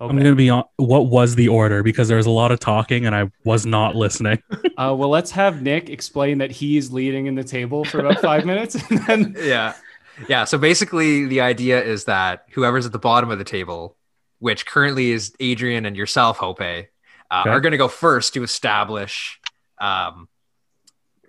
Okay. 0.00 0.10
I'm 0.10 0.16
going 0.16 0.30
to 0.30 0.36
be 0.36 0.48
on. 0.48 0.64
What 0.76 1.06
was 1.06 1.34
the 1.34 1.48
order? 1.48 1.82
Because 1.82 2.06
there 2.06 2.16
was 2.16 2.26
a 2.26 2.30
lot 2.30 2.52
of 2.52 2.60
talking 2.60 3.04
and 3.04 3.16
I 3.16 3.30
was 3.44 3.66
not 3.66 3.96
listening. 3.96 4.40
uh, 4.76 4.94
well, 4.96 5.08
let's 5.08 5.32
have 5.32 5.60
Nick 5.60 5.90
explain 5.90 6.38
that 6.38 6.52
he's 6.52 6.92
leading 6.92 7.26
in 7.26 7.34
the 7.34 7.42
table 7.42 7.84
for 7.84 7.98
about 7.98 8.20
five 8.20 8.44
minutes. 8.46 8.76
And 8.90 9.06
then... 9.06 9.36
Yeah. 9.36 9.74
Yeah. 10.28 10.44
So 10.44 10.56
basically, 10.56 11.26
the 11.26 11.40
idea 11.40 11.82
is 11.82 12.04
that 12.04 12.46
whoever's 12.52 12.86
at 12.86 12.92
the 12.92 12.98
bottom 12.98 13.30
of 13.30 13.38
the 13.38 13.44
table, 13.44 13.96
which 14.38 14.66
currently 14.66 15.10
is 15.10 15.34
Adrian 15.40 15.84
and 15.84 15.96
yourself, 15.96 16.38
Hope, 16.38 16.60
uh, 16.60 16.64
okay. 16.64 16.86
are 17.30 17.60
going 17.60 17.72
to 17.72 17.78
go 17.78 17.88
first 17.88 18.34
to 18.34 18.44
establish. 18.44 19.40
Um, 19.80 20.28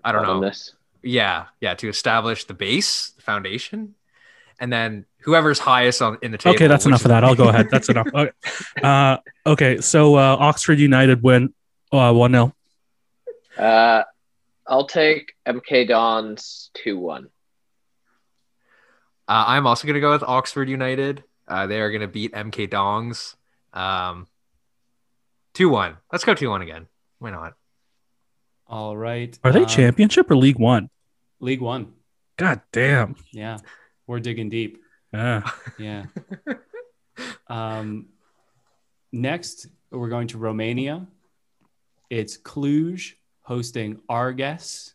I 0.03 0.11
don't 0.11 0.23
know. 0.23 0.51
Yeah, 1.01 1.45
yeah, 1.61 1.75
to 1.75 1.87
establish 1.87 2.45
the 2.45 2.53
base, 2.53 3.11
the 3.15 3.21
foundation, 3.21 3.95
and 4.59 4.71
then 4.71 5.05
whoever's 5.21 5.59
highest 5.59 6.01
on 6.01 6.17
in 6.21 6.31
the 6.31 6.37
table. 6.37 6.55
Okay, 6.55 6.67
that's 6.67 6.85
enough 6.85 7.05
of 7.05 7.09
that. 7.09 7.23
I'll 7.23 7.35
go 7.35 7.49
ahead. 7.49 7.69
That's 7.69 7.89
enough. 7.93 8.07
Okay. 8.13 8.31
Uh, 8.81 9.17
okay, 9.45 9.81
so 9.81 10.15
uh, 10.15 10.37
Oxford 10.39 10.79
United 10.79 11.21
win 11.23 11.53
uh, 11.91 12.13
one 12.13 12.31
0 12.31 12.53
Uh, 13.57 14.03
I'll 14.67 14.87
take 14.87 15.33
MK 15.47 15.87
Dons 15.87 16.69
two 16.73 16.97
one. 16.97 17.29
Uh, 19.27 19.45
I'm 19.47 19.67
also 19.67 19.85
going 19.85 19.93
to 19.95 20.01
go 20.01 20.11
with 20.11 20.23
Oxford 20.23 20.69
United. 20.69 21.23
Uh, 21.47 21.67
they 21.67 21.79
are 21.79 21.91
going 21.91 22.01
to 22.01 22.07
beat 22.07 22.33
MK 22.33 22.69
Dongs. 22.69 23.35
Um, 23.73 24.27
2 25.53 25.69
1. 25.69 25.97
Let's 26.11 26.23
go 26.23 26.33
2 26.33 26.49
1 26.49 26.61
again. 26.63 26.87
Why 27.19 27.31
not? 27.31 27.53
All 28.67 28.97
right. 28.97 29.37
Are 29.43 29.51
they 29.51 29.61
um, 29.61 29.67
championship 29.67 30.31
or 30.31 30.35
League 30.35 30.57
One? 30.57 30.89
League 31.39 31.61
One. 31.61 31.93
God 32.37 32.61
damn. 32.71 33.15
Yeah. 33.31 33.57
We're 34.07 34.19
digging 34.19 34.49
deep. 34.49 34.81
Yeah. 35.13 35.49
Yeah. 35.77 36.05
um, 37.47 38.07
next, 39.11 39.67
we're 39.91 40.09
going 40.09 40.27
to 40.27 40.37
Romania. 40.37 41.07
It's 42.09 42.37
Cluj 42.37 43.13
hosting 43.41 44.01
Arges. 44.09 44.93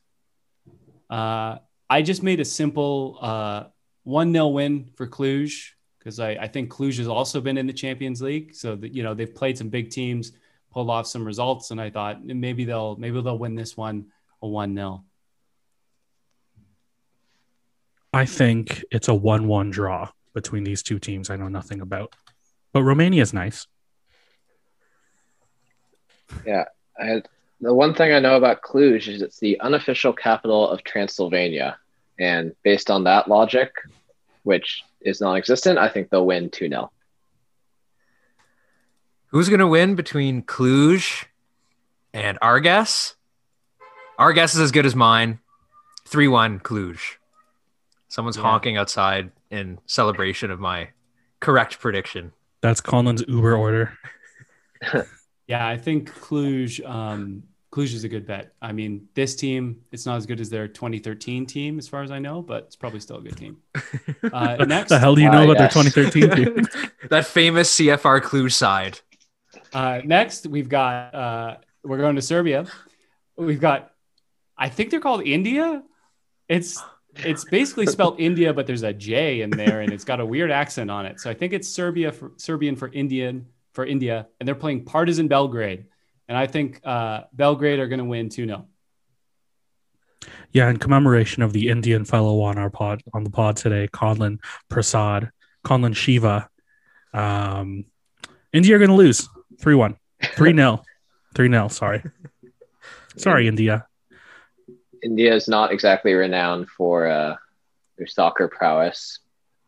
Uh, 1.10 1.58
I 1.90 2.02
just 2.02 2.22
made 2.22 2.40
a 2.40 2.44
simple 2.44 3.18
uh, 3.20 3.64
1 4.04 4.32
0 4.32 4.48
win 4.48 4.90
for 4.96 5.06
Cluj 5.06 5.70
because 5.98 6.20
I, 6.20 6.30
I 6.30 6.48
think 6.48 6.70
Cluj 6.70 6.98
has 6.98 7.08
also 7.08 7.40
been 7.40 7.58
in 7.58 7.66
the 7.66 7.72
Champions 7.72 8.22
League. 8.22 8.54
So 8.54 8.78
you 8.82 9.02
know, 9.02 9.14
they've 9.14 9.34
played 9.34 9.58
some 9.58 9.68
big 9.68 9.90
teams, 9.90 10.32
pulled 10.70 10.90
off 10.90 11.06
some 11.06 11.24
results. 11.24 11.70
And 11.70 11.80
I 11.80 11.90
thought 11.90 12.24
maybe 12.24 12.64
they'll, 12.64 12.96
maybe 12.96 13.20
they'll 13.20 13.38
win 13.38 13.54
this 13.54 13.76
one 13.76 14.06
a 14.42 14.48
1 14.48 14.74
0. 14.74 15.04
I 18.14 18.26
think 18.26 18.84
it's 18.92 19.08
a 19.08 19.14
1 19.14 19.48
1 19.48 19.70
draw 19.70 20.08
between 20.34 20.62
these 20.62 20.84
two 20.84 21.00
teams 21.00 21.30
I 21.30 21.36
know 21.36 21.48
nothing 21.48 21.80
about. 21.80 22.14
But 22.72 22.84
Romania 22.84 23.22
is 23.22 23.34
nice. 23.34 23.66
Yeah. 26.46 26.66
I, 26.96 27.22
the 27.60 27.74
one 27.74 27.92
thing 27.92 28.12
I 28.12 28.20
know 28.20 28.36
about 28.36 28.62
Cluj 28.62 29.08
is 29.12 29.20
it's 29.20 29.40
the 29.40 29.58
unofficial 29.58 30.12
capital 30.12 30.68
of 30.68 30.84
Transylvania. 30.84 31.76
And 32.16 32.54
based 32.62 32.88
on 32.88 33.02
that 33.02 33.26
logic, 33.26 33.72
which 34.44 34.84
is 35.00 35.20
non 35.20 35.36
existent, 35.36 35.80
I 35.80 35.88
think 35.88 36.10
they'll 36.10 36.24
win 36.24 36.50
2 36.50 36.68
0. 36.68 36.92
Who's 39.26 39.48
going 39.48 39.58
to 39.58 39.66
win 39.66 39.96
between 39.96 40.42
Cluj 40.42 41.24
and 42.12 42.38
Arges? 42.38 43.14
Arges 44.20 44.54
is 44.54 44.60
as 44.60 44.70
good 44.70 44.86
as 44.86 44.94
mine. 44.94 45.40
3 46.06 46.28
1 46.28 46.60
Cluj. 46.60 47.16
Someone's 48.08 48.36
yeah. 48.36 48.42
honking 48.42 48.76
outside 48.76 49.30
in 49.50 49.78
celebration 49.86 50.50
of 50.50 50.60
my 50.60 50.88
correct 51.40 51.80
prediction. 51.80 52.32
That's 52.60 52.80
Conlon's 52.80 53.24
Uber 53.28 53.56
order. 53.56 53.98
yeah, 55.46 55.66
I 55.66 55.76
think 55.76 56.10
Cluj 56.12 56.84
um, 56.88 57.42
Cluj 57.74 57.92
is 57.92 58.04
a 58.04 58.08
good 58.08 58.24
bet. 58.24 58.54
I 58.62 58.70
mean, 58.70 59.08
this 59.14 59.34
team, 59.34 59.80
it's 59.90 60.06
not 60.06 60.16
as 60.16 60.26
good 60.26 60.40
as 60.40 60.48
their 60.48 60.68
2013 60.68 61.44
team, 61.44 61.80
as 61.80 61.88
far 61.88 62.04
as 62.04 62.12
I 62.12 62.20
know, 62.20 62.40
but 62.40 62.64
it's 62.64 62.76
probably 62.76 63.00
still 63.00 63.16
a 63.16 63.22
good 63.22 63.36
team. 63.36 63.58
Uh, 64.32 64.56
next, 64.64 64.88
the 64.88 64.98
hell 64.98 65.14
do 65.14 65.20
you 65.20 65.30
know 65.30 65.42
uh, 65.48 65.52
about 65.52 65.58
yes. 65.58 65.74
their 65.74 65.84
2013 65.84 66.54
team? 66.54 66.66
that 67.10 67.26
famous 67.26 67.76
CFR 67.76 68.20
Cluj 68.20 68.52
side. 68.52 69.00
Uh, 69.72 70.00
next, 70.04 70.46
we've 70.46 70.68
got, 70.68 71.14
uh, 71.14 71.56
we're 71.82 71.98
going 71.98 72.16
to 72.16 72.22
Serbia. 72.22 72.66
We've 73.36 73.60
got, 73.60 73.92
I 74.56 74.70
think 74.70 74.90
they're 74.90 75.00
called 75.00 75.26
India. 75.26 75.82
It's, 76.48 76.82
it's 77.18 77.44
basically 77.44 77.86
spelled 77.86 78.20
India, 78.20 78.52
but 78.52 78.66
there's 78.66 78.82
a 78.82 78.92
J 78.92 79.42
in 79.42 79.50
there 79.50 79.80
and 79.80 79.92
it's 79.92 80.04
got 80.04 80.20
a 80.20 80.26
weird 80.26 80.50
accent 80.50 80.90
on 80.90 81.06
it. 81.06 81.20
So 81.20 81.30
I 81.30 81.34
think 81.34 81.52
it's 81.52 81.68
Serbia 81.68 82.12
for 82.12 82.32
Serbian 82.36 82.76
for 82.76 82.88
Indian 82.92 83.46
for 83.72 83.84
India, 83.84 84.28
and 84.38 84.46
they're 84.46 84.54
playing 84.54 84.84
Partizan 84.84 85.28
Belgrade. 85.28 85.86
And 86.28 86.38
I 86.38 86.46
think 86.46 86.80
uh, 86.84 87.22
Belgrade 87.32 87.80
are 87.80 87.88
going 87.88 87.98
to 87.98 88.04
win 88.04 88.28
2 88.28 88.46
0. 88.46 88.66
Yeah, 90.52 90.70
in 90.70 90.78
commemoration 90.78 91.42
of 91.42 91.52
the 91.52 91.68
Indian 91.68 92.04
fellow 92.04 92.40
on 92.42 92.56
our 92.56 92.70
pod 92.70 93.02
on 93.12 93.24
the 93.24 93.30
pod 93.30 93.56
today, 93.56 93.88
Conlon 93.88 94.38
Prasad, 94.70 95.30
Conlon 95.64 95.94
Shiva. 95.94 96.48
Um, 97.12 97.84
India 98.52 98.76
are 98.76 98.78
going 98.78 98.90
to 98.90 98.96
lose 98.96 99.28
3 99.60 99.74
1, 99.74 99.96
3 100.22 100.54
0, 100.54 100.82
3 101.34 101.48
0. 101.48 101.68
Sorry. 101.68 102.02
Sorry, 103.16 103.48
India. 103.48 103.86
India 105.04 105.34
is 105.34 105.48
not 105.48 105.70
exactly 105.70 106.14
renowned 106.14 106.68
for 106.68 107.06
uh, 107.06 107.36
their 107.98 108.06
soccer 108.06 108.48
prowess. 108.48 109.20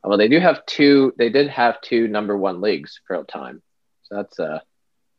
Well, 0.02 0.18
they 0.18 0.28
do 0.28 0.40
have 0.40 0.64
two, 0.66 1.12
they 1.18 1.28
did 1.28 1.48
have 1.48 1.80
two 1.80 2.08
number 2.08 2.36
one 2.36 2.60
leagues 2.60 3.00
for 3.06 3.16
a 3.16 3.24
time. 3.24 3.62
So 4.04 4.16
that's, 4.16 4.38
uh, 4.38 4.60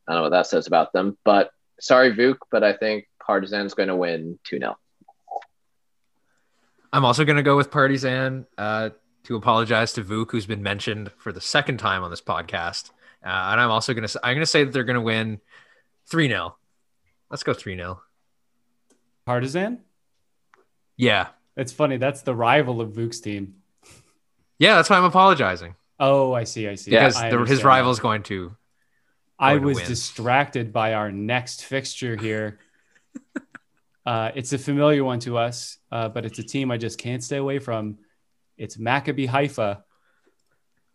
I 0.07 0.11
don't 0.11 0.19
know 0.19 0.23
what 0.23 0.29
that 0.31 0.47
says 0.47 0.65
about 0.65 0.93
them. 0.93 1.17
But 1.23 1.51
sorry, 1.79 2.13
Vuk, 2.13 2.37
but 2.49 2.63
I 2.63 2.73
think 2.73 3.07
Partizan's 3.21 3.73
going 3.73 3.89
to 3.89 3.95
win 3.95 4.39
2 4.45 4.59
0. 4.59 4.77
I'm 6.93 7.03
also 7.03 7.25
going 7.25 7.35
to 7.35 7.43
go 7.43 7.57
with 7.57 7.69
Partizan 7.69 8.47
uh, 8.57 8.91
to 9.25 9.35
apologize 9.35 9.93
to 9.93 10.03
Vuk, 10.03 10.31
who's 10.31 10.45
been 10.45 10.63
mentioned 10.63 11.11
for 11.17 11.33
the 11.33 11.41
second 11.41 11.77
time 11.77 12.03
on 12.03 12.09
this 12.09 12.21
podcast. 12.21 12.91
Uh, 13.23 13.51
and 13.51 13.59
I'm 13.59 13.71
also 13.71 13.93
going 13.93 14.07
to 14.07 14.19
I'm 14.23 14.35
going 14.35 14.41
to 14.41 14.45
say 14.45 14.63
that 14.63 14.71
they're 14.71 14.85
going 14.85 14.95
to 14.95 15.01
win 15.01 15.41
3 16.09 16.29
0. 16.29 16.55
Let's 17.29 17.43
go 17.43 17.53
3 17.53 17.75
0. 17.75 18.01
Partizan? 19.25 19.83
Yeah. 20.97 21.27
It's 21.55 21.71
funny. 21.71 21.97
That's 21.97 22.21
the 22.21 22.35
rival 22.35 22.81
of 22.81 22.91
Vuk's 22.91 23.19
team. 23.19 23.55
Yeah, 24.59 24.75
that's 24.75 24.89
why 24.89 24.97
I'm 24.97 25.03
apologizing. 25.03 25.75
Oh, 25.99 26.33
I 26.33 26.43
see. 26.43 26.67
I 26.67 26.75
see. 26.75 26.91
Because 26.91 27.15
the, 27.15 27.45
his 27.45 27.63
rival 27.63 27.91
is 27.91 27.99
going 27.99 28.23
to. 28.23 28.55
I 29.39 29.57
was 29.57 29.81
distracted 29.81 30.73
by 30.73 30.93
our 30.93 31.11
next 31.11 31.63
fixture 31.63 32.15
here. 32.15 32.59
uh, 34.05 34.31
it's 34.33 34.51
a 34.53 34.57
familiar 34.57 35.03
one 35.03 35.19
to 35.21 35.37
us, 35.37 35.77
uh, 35.91 36.09
but 36.09 36.25
it's 36.25 36.39
a 36.39 36.43
team 36.43 36.71
I 36.71 36.77
just 36.77 36.97
can't 36.97 37.23
stay 37.23 37.37
away 37.37 37.59
from. 37.59 37.99
It's 38.57 38.77
Maccabi 38.77 39.27
Haifa. 39.27 39.83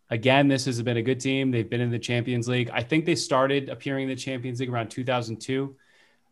Again, 0.09 0.49
this 0.49 0.65
has 0.65 0.81
been 0.81 0.97
a 0.97 1.01
good 1.01 1.21
team. 1.21 1.51
They've 1.51 1.69
been 1.69 1.79
in 1.79 1.89
the 1.89 1.99
Champions 1.99 2.47
League. 2.49 2.69
I 2.73 2.83
think 2.83 3.05
they 3.05 3.15
started 3.15 3.69
appearing 3.69 4.03
in 4.03 4.09
the 4.09 4.15
Champions 4.15 4.59
League 4.59 4.69
around 4.69 4.89
2002. 4.89 5.75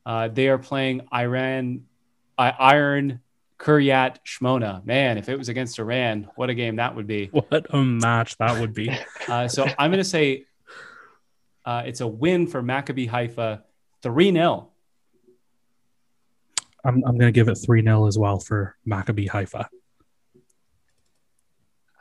Uh, 0.06 0.28
they 0.28 0.50
are 0.50 0.58
playing 0.58 1.08
Iran, 1.14 1.86
Iron 2.38 3.22
Kiryat 3.62 4.18
Shmona. 4.26 4.84
Man, 4.86 5.20
if 5.20 5.30
it 5.30 5.38
was 5.38 5.48
against 5.48 5.78
Iran, 5.78 6.28
what 6.36 6.50
a 6.50 6.56
game 6.56 6.78
that 6.78 6.96
would 6.96 7.06
be. 7.06 7.28
What 7.28 7.68
a 7.70 7.78
match 7.78 8.38
that 8.38 8.60
would 8.60 8.74
be. 8.74 8.90
uh, 9.28 9.48
so 9.48 9.66
I'm 9.78 9.92
going 9.92 10.04
to 10.04 10.04
say 10.04 10.46
uh, 11.64 11.84
it's 11.86 12.02
a 12.02 12.08
win 12.08 12.48
for 12.48 12.64
Maccabi 12.64 13.08
Haifa 13.08 13.64
3 14.02 14.32
0. 14.32 14.70
I'm, 16.84 16.96
I'm 17.06 17.18
going 17.18 17.20
to 17.28 17.32
give 17.32 17.48
it 17.50 17.56
3 17.56 17.84
0 17.84 18.08
as 18.08 18.18
well 18.18 18.40
for 18.40 18.76
Maccabi 18.88 19.30
Haifa. 19.30 19.70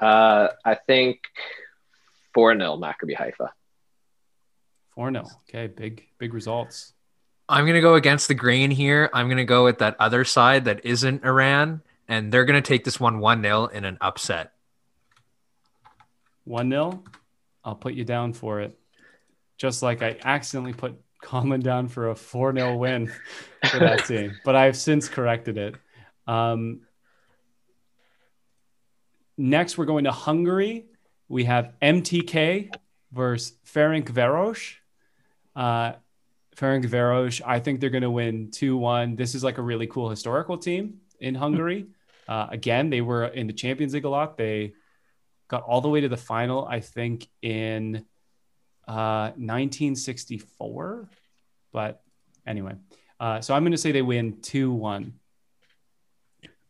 Uh, 0.00 0.48
I 0.64 0.74
think 0.74 1.18
4 2.32 2.56
0 2.56 2.78
Maccabi 2.78 3.14
Haifa. 3.14 3.52
4 4.94 5.12
0. 5.12 5.24
Okay, 5.48 5.66
big, 5.66 6.06
big 6.16 6.32
results. 6.32 6.94
I'm 7.50 7.64
going 7.64 7.74
to 7.74 7.80
go 7.80 7.96
against 7.96 8.28
the 8.28 8.34
grain 8.34 8.70
here. 8.70 9.10
I'm 9.12 9.26
going 9.26 9.38
to 9.38 9.44
go 9.44 9.64
with 9.64 9.78
that 9.78 9.96
other 9.98 10.24
side 10.24 10.66
that 10.66 10.84
isn't 10.84 11.24
Iran, 11.24 11.82
and 12.06 12.32
they're 12.32 12.44
going 12.44 12.62
to 12.62 12.66
take 12.66 12.84
this 12.84 13.00
one 13.00 13.18
1 13.18 13.42
0 13.42 13.66
in 13.66 13.84
an 13.84 13.98
upset. 14.00 14.52
1 16.44 16.70
0? 16.70 17.02
I'll 17.64 17.74
put 17.74 17.94
you 17.94 18.04
down 18.04 18.34
for 18.34 18.60
it. 18.60 18.78
Just 19.58 19.82
like 19.82 20.00
I 20.00 20.16
accidentally 20.22 20.74
put 20.74 20.94
Conlon 21.22 21.60
down 21.60 21.88
for 21.88 22.10
a 22.10 22.14
4 22.14 22.54
0 22.54 22.76
win 22.76 23.12
for 23.68 23.80
that 23.80 24.04
team, 24.06 24.38
but 24.44 24.54
I've 24.54 24.76
since 24.76 25.08
corrected 25.08 25.58
it. 25.58 25.74
Um, 26.28 26.82
next, 29.36 29.76
we're 29.76 29.86
going 29.86 30.04
to 30.04 30.12
Hungary. 30.12 30.86
We 31.28 31.44
have 31.44 31.72
MTK 31.82 32.72
versus 33.12 33.54
Ferencváros. 33.66 34.74
Uh, 35.56 35.94
Ferencváros. 36.60 37.40
I 37.44 37.58
think 37.58 37.80
they're 37.80 37.90
going 37.90 38.02
to 38.02 38.10
win 38.10 38.50
2 38.50 38.76
1. 38.76 39.16
This 39.16 39.34
is 39.34 39.42
like 39.42 39.58
a 39.58 39.62
really 39.62 39.86
cool 39.86 40.10
historical 40.10 40.58
team 40.58 41.00
in 41.18 41.34
Hungary. 41.34 41.86
Uh, 42.28 42.48
again, 42.50 42.90
they 42.90 43.00
were 43.00 43.26
in 43.26 43.46
the 43.46 43.52
Champions 43.52 43.94
League 43.94 44.04
a 44.04 44.08
lot. 44.08 44.36
They 44.36 44.74
got 45.48 45.62
all 45.62 45.80
the 45.80 45.88
way 45.88 46.02
to 46.02 46.08
the 46.08 46.16
final, 46.16 46.66
I 46.66 46.80
think, 46.80 47.26
in 47.40 48.04
uh, 48.86 49.32
1964. 49.36 51.08
But 51.72 52.02
anyway, 52.46 52.74
uh, 53.18 53.40
so 53.40 53.54
I'm 53.54 53.62
going 53.62 53.72
to 53.72 53.78
say 53.78 53.92
they 53.92 54.02
win 54.02 54.40
2 54.42 54.70
1. 54.70 55.14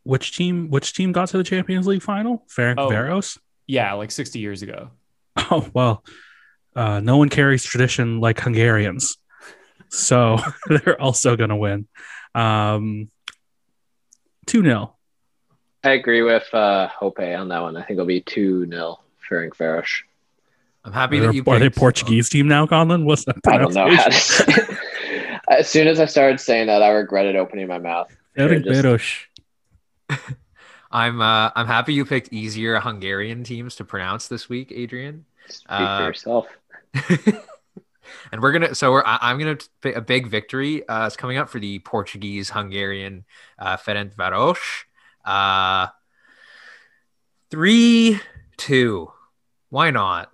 Which 0.04 0.36
team? 0.36 0.70
Which 0.70 0.94
team 0.94 1.12
got 1.12 1.28
to 1.30 1.36
the 1.36 1.44
Champions 1.44 1.86
League 1.86 2.02
final? 2.02 2.46
Ferenc 2.48 2.76
oh, 2.78 2.88
Varos. 2.88 3.38
Yeah, 3.66 3.92
like 3.94 4.10
60 4.10 4.38
years 4.38 4.62
ago. 4.62 4.90
Oh 5.52 5.68
well, 5.72 6.04
uh, 6.76 7.00
no 7.00 7.16
one 7.16 7.28
carries 7.28 7.64
tradition 7.64 8.20
like 8.20 8.38
Hungarians 8.38 9.16
so 9.90 10.38
they're 10.68 11.00
also 11.00 11.36
going 11.36 11.50
to 11.50 11.56
win. 11.56 11.86
Um, 12.34 13.10
2 14.46 14.62
0. 14.62 14.96
I 15.82 15.90
agree 15.90 16.22
with 16.22 16.52
uh, 16.52 16.88
Hope 16.88 17.20
on 17.20 17.48
that 17.48 17.60
one. 17.60 17.76
I 17.76 17.80
think 17.80 17.92
it'll 17.92 18.06
be 18.06 18.20
2 18.20 18.68
0 18.68 19.00
Ferencváros. 19.28 20.02
I'm 20.84 20.92
happy 20.92 21.18
are 21.18 21.26
that 21.26 21.34
you. 21.34 21.44
Are 21.46 21.58
they 21.58 21.70
Portuguese 21.70 22.28
team 22.28 22.48
now, 22.48 22.66
Conlon? 22.66 23.04
What's 23.04 23.24
that? 23.26 23.36
I 23.46 23.58
don't 23.58 23.74
know. 23.74 23.88
as 25.48 25.68
soon 25.68 25.86
as 25.88 26.00
I 26.00 26.06
started 26.06 26.40
saying 26.40 26.68
that, 26.68 26.82
I 26.82 26.88
regretted 26.88 27.36
opening 27.36 27.68
my 27.68 27.78
mouth. 27.78 28.10
Just... 28.36 29.26
I'm 30.90 31.20
uh, 31.20 31.50
I'm 31.54 31.66
happy 31.66 31.92
you 31.92 32.04
picked 32.04 32.32
easier 32.32 32.80
Hungarian 32.80 33.44
teams 33.44 33.76
to 33.76 33.84
pronounce 33.84 34.28
this 34.28 34.48
week, 34.48 34.72
Adrian. 34.74 35.26
Speak 35.48 35.66
uh, 35.68 35.98
for 35.98 36.04
yourself. 36.06 36.46
And 38.32 38.42
we're 38.42 38.52
gonna 38.52 38.74
so 38.74 38.92
we're 38.92 39.02
I, 39.04 39.30
am 39.30 39.38
gonna 39.38 39.58
a 39.84 40.00
big 40.00 40.26
victory 40.26 40.86
uh 40.88 41.06
is 41.06 41.16
coming 41.16 41.36
up 41.36 41.48
for 41.48 41.58
the 41.58 41.78
portuguese 41.80 42.50
hungarian 42.50 43.24
uh 43.58 43.76
ferencváros 43.76 44.58
uh 45.24 45.88
three 47.50 48.20
two 48.56 49.10
why 49.70 49.92
not? 49.92 50.32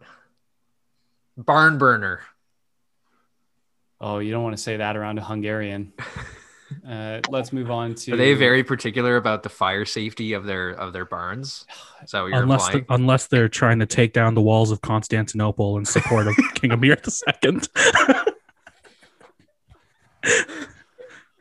Barn 1.36 1.78
burner 1.78 2.22
oh 4.00 4.18
you 4.18 4.32
don't 4.32 4.42
want 4.42 4.56
to 4.56 4.62
say 4.62 4.78
that 4.78 4.96
around 4.96 5.18
a 5.18 5.22
hungarian 5.22 5.92
Uh, 6.88 7.20
let's 7.28 7.52
move 7.52 7.70
on 7.70 7.94
to. 7.94 8.12
Are 8.12 8.16
they 8.16 8.34
very 8.34 8.64
particular 8.64 9.16
about 9.16 9.42
the 9.42 9.48
fire 9.48 9.84
safety 9.84 10.32
of 10.32 10.44
their 10.44 10.70
of 10.70 10.92
their 10.92 11.04
barns? 11.04 11.64
Is 12.02 12.10
that 12.10 12.22
what 12.22 12.32
you're 12.32 12.42
unless 12.42 12.68
the, 12.68 12.84
unless 12.88 13.26
they're 13.28 13.48
trying 13.48 13.78
to 13.78 13.86
take 13.86 14.12
down 14.12 14.34
the 14.34 14.42
walls 14.42 14.70
of 14.70 14.80
Constantinople 14.80 15.78
in 15.78 15.84
support 15.84 16.26
of 16.26 16.34
King 16.54 16.72
Amir 16.72 16.96
II. 17.44 17.60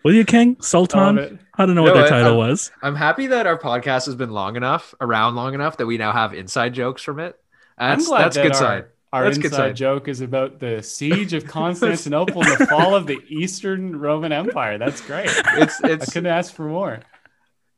Will 0.04 0.14
you, 0.14 0.24
King 0.24 0.58
Sultan? 0.62 1.40
I 1.58 1.66
don't 1.66 1.74
know 1.74 1.82
what 1.82 1.96
their 1.96 2.08
title 2.08 2.34
I'm, 2.34 2.38
was. 2.38 2.72
I'm 2.84 2.96
happy 2.96 3.28
that 3.28 3.48
our 3.48 3.58
podcast 3.58 4.06
has 4.06 4.14
been 4.14 4.30
long 4.30 4.56
enough, 4.56 4.94
around 5.02 5.34
long 5.36 5.56
enough, 5.56 5.78
that 5.78 5.88
we 5.88 5.98
now 5.98 6.12
have 6.12 6.36
inside 6.36 6.76
jokes 6.76 7.02
from 7.02 7.20
it. 7.20 7.40
That's 7.78 8.08
that's 8.10 8.36
that 8.36 8.44
good 8.44 8.52
our, 8.52 8.58
side. 8.58 8.86
Our 9.14 9.26
That's 9.26 9.38
inside 9.38 9.76
joke 9.76 10.08
is 10.08 10.22
about 10.22 10.60
the 10.60 10.84
siege 10.84 11.34
of 11.34 11.46
Constantinople 11.48 12.44
and 12.44 12.60
the 12.60 12.68
fall 12.68 12.96
of 12.96 13.08
the 13.08 13.20
Eastern 13.30 13.98
Roman 13.98 14.32
Empire. 14.32 14.78
That's 14.78 15.00
great. 15.02 15.30
It's, 15.30 15.80
it's 15.84 16.10
I 16.10 16.12
couldn't 16.12 16.28
ask 16.28 16.54
for 16.54 16.64
more. 16.64 17.00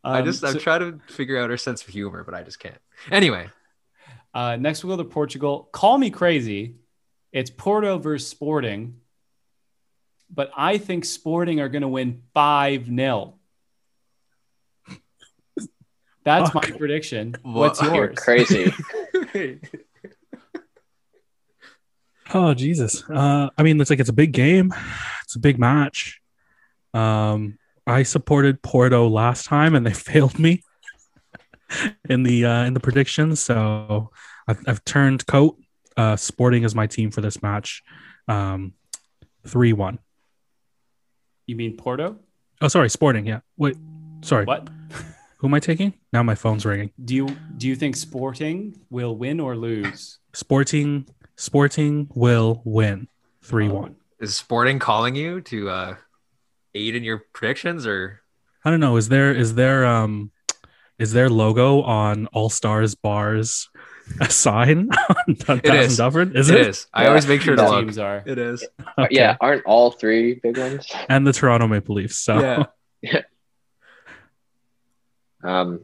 Um, 0.04 0.16
I 0.16 0.22
just 0.22 0.44
I'm 0.44 0.54
so, 0.54 0.60
trying 0.60 0.80
to 0.80 1.14
figure 1.14 1.38
out 1.38 1.50
her 1.50 1.58
sense 1.58 1.84
of 1.84 1.90
humor, 1.90 2.24
but 2.24 2.34
I 2.34 2.42
just 2.42 2.60
can't. 2.60 2.80
Anyway, 3.12 3.50
uh, 4.34 4.56
next 4.56 4.84
we'll 4.84 4.96
go 4.98 5.04
to 5.04 5.10
Portugal. 5.10 5.70
Call 5.72 5.98
me 5.98 6.10
crazy. 6.10 6.76
It's 7.32 7.50
Porto 7.50 7.98
versus 7.98 8.28
Sporting, 8.28 9.02
but 10.34 10.50
I 10.58 10.78
think 10.78 11.06
Sporting 11.06 11.60
are 11.60 11.70
going 11.70 11.82
to 11.82 11.88
win 11.88 12.24
five 12.34 12.86
0 12.86 13.36
That's 16.24 16.54
my 16.54 16.62
prediction. 16.62 17.36
What's 17.44 17.82
yours? 17.82 17.94
You're 17.94 18.08
crazy. 18.14 18.74
Oh 22.34 22.54
Jesus! 22.54 23.04
Uh, 23.10 23.50
I 23.58 23.64
mean, 23.64 23.80
it's 23.80 23.90
like 23.90 24.00
it's 24.00 24.10
a 24.10 24.14
big 24.14 24.32
game. 24.32 24.74
It's 25.24 25.36
a 25.36 25.40
big 25.40 25.60
match. 25.60 26.20
Um, 26.94 27.58
I 27.86 28.04
supported 28.04 28.62
Porto 28.62 29.08
last 29.08 29.46
time, 29.46 29.76
and 29.76 29.86
they 29.86 29.94
failed 29.94 30.38
me 30.38 30.64
in 32.10 32.24
the 32.24 32.46
uh, 32.46 32.64
in 32.66 32.74
the 32.74 32.80
predictions. 32.80 33.40
So 33.40 34.12
I've, 34.48 34.60
I've 34.68 34.86
turned 34.86 35.26
coat. 35.26 35.58
Uh, 35.96 36.16
Sporting 36.16 36.64
is 36.64 36.76
my 36.76 36.88
team 36.88 37.12
for 37.12 37.22
this 37.22 37.42
match. 37.42 37.84
Um, 38.28 38.74
three 39.46 39.74
one. 39.74 40.00
You 41.46 41.56
mean 41.56 41.78
Porto? 41.78 42.18
Oh, 42.62 42.68
sorry, 42.68 42.90
Sporting. 42.90 43.26
Yeah. 43.26 43.40
Wait, 43.56 43.78
sorry. 44.22 44.46
What? 44.46 44.70
Who 45.38 45.48
am 45.48 45.54
I 45.54 45.60
taking? 45.60 45.94
Now 46.12 46.24
my 46.24 46.36
phone's 46.36 46.66
ringing. 46.66 46.92
Do 47.04 47.16
you 47.16 47.28
do 47.58 47.68
you 47.68 47.76
think 47.76 47.96
Sporting 47.96 48.80
will 48.90 49.16
win 49.16 49.40
or 49.40 49.56
lose? 49.56 50.20
Sporting 50.34 51.08
Sporting 51.38 52.10
will 52.16 52.62
win 52.66 53.08
3 53.44 53.70
1. 53.70 53.96
Is 54.20 54.36
Sporting 54.36 54.80
calling 54.80 55.16
you 55.16 55.40
to 55.42 55.70
uh, 55.70 55.96
aid 56.74 56.96
in 56.96 57.04
your 57.04 57.24
predictions 57.34 57.86
or? 57.86 58.22
I 58.66 58.72
don't 58.72 58.80
know. 58.80 58.98
Is 58.98 59.08
there 59.10 59.34
is 59.34 59.56
there 59.56 59.86
um 59.86 60.32
is 60.98 61.14
their 61.14 61.30
logo 61.30 61.84
on 61.84 62.26
All 62.28 62.50
Stars 62.50 62.96
bars 62.96 63.70
a 64.20 64.30
sign 64.30 64.90
on 65.48 65.62
it 65.64 65.66
is. 65.66 65.98
Dufferin? 65.98 66.36
Is 66.36 66.50
it? 66.50 66.60
It 66.60 66.68
is. 66.68 66.88
I 66.92 67.06
always 67.08 67.28
make 67.28 67.42
sure 67.42 67.56
to 67.56 67.70
look. 67.70 67.86
Teams 67.86 67.98
are. 67.98 68.24
It 68.26 68.38
is. 68.38 68.68
Okay. 69.00 69.10
Yeah, 69.12 69.38
aren't 69.40 69.64
all 69.66 69.92
three 69.92 70.40
big 70.42 70.58
ones? 70.58 70.88
And 71.08 71.28
the 71.28 71.32
Toronto 71.32 71.68
Maple 71.68 71.94
Leafs. 71.94 72.18
So 72.18 72.66
yeah. 73.04 73.22
um, 75.44 75.82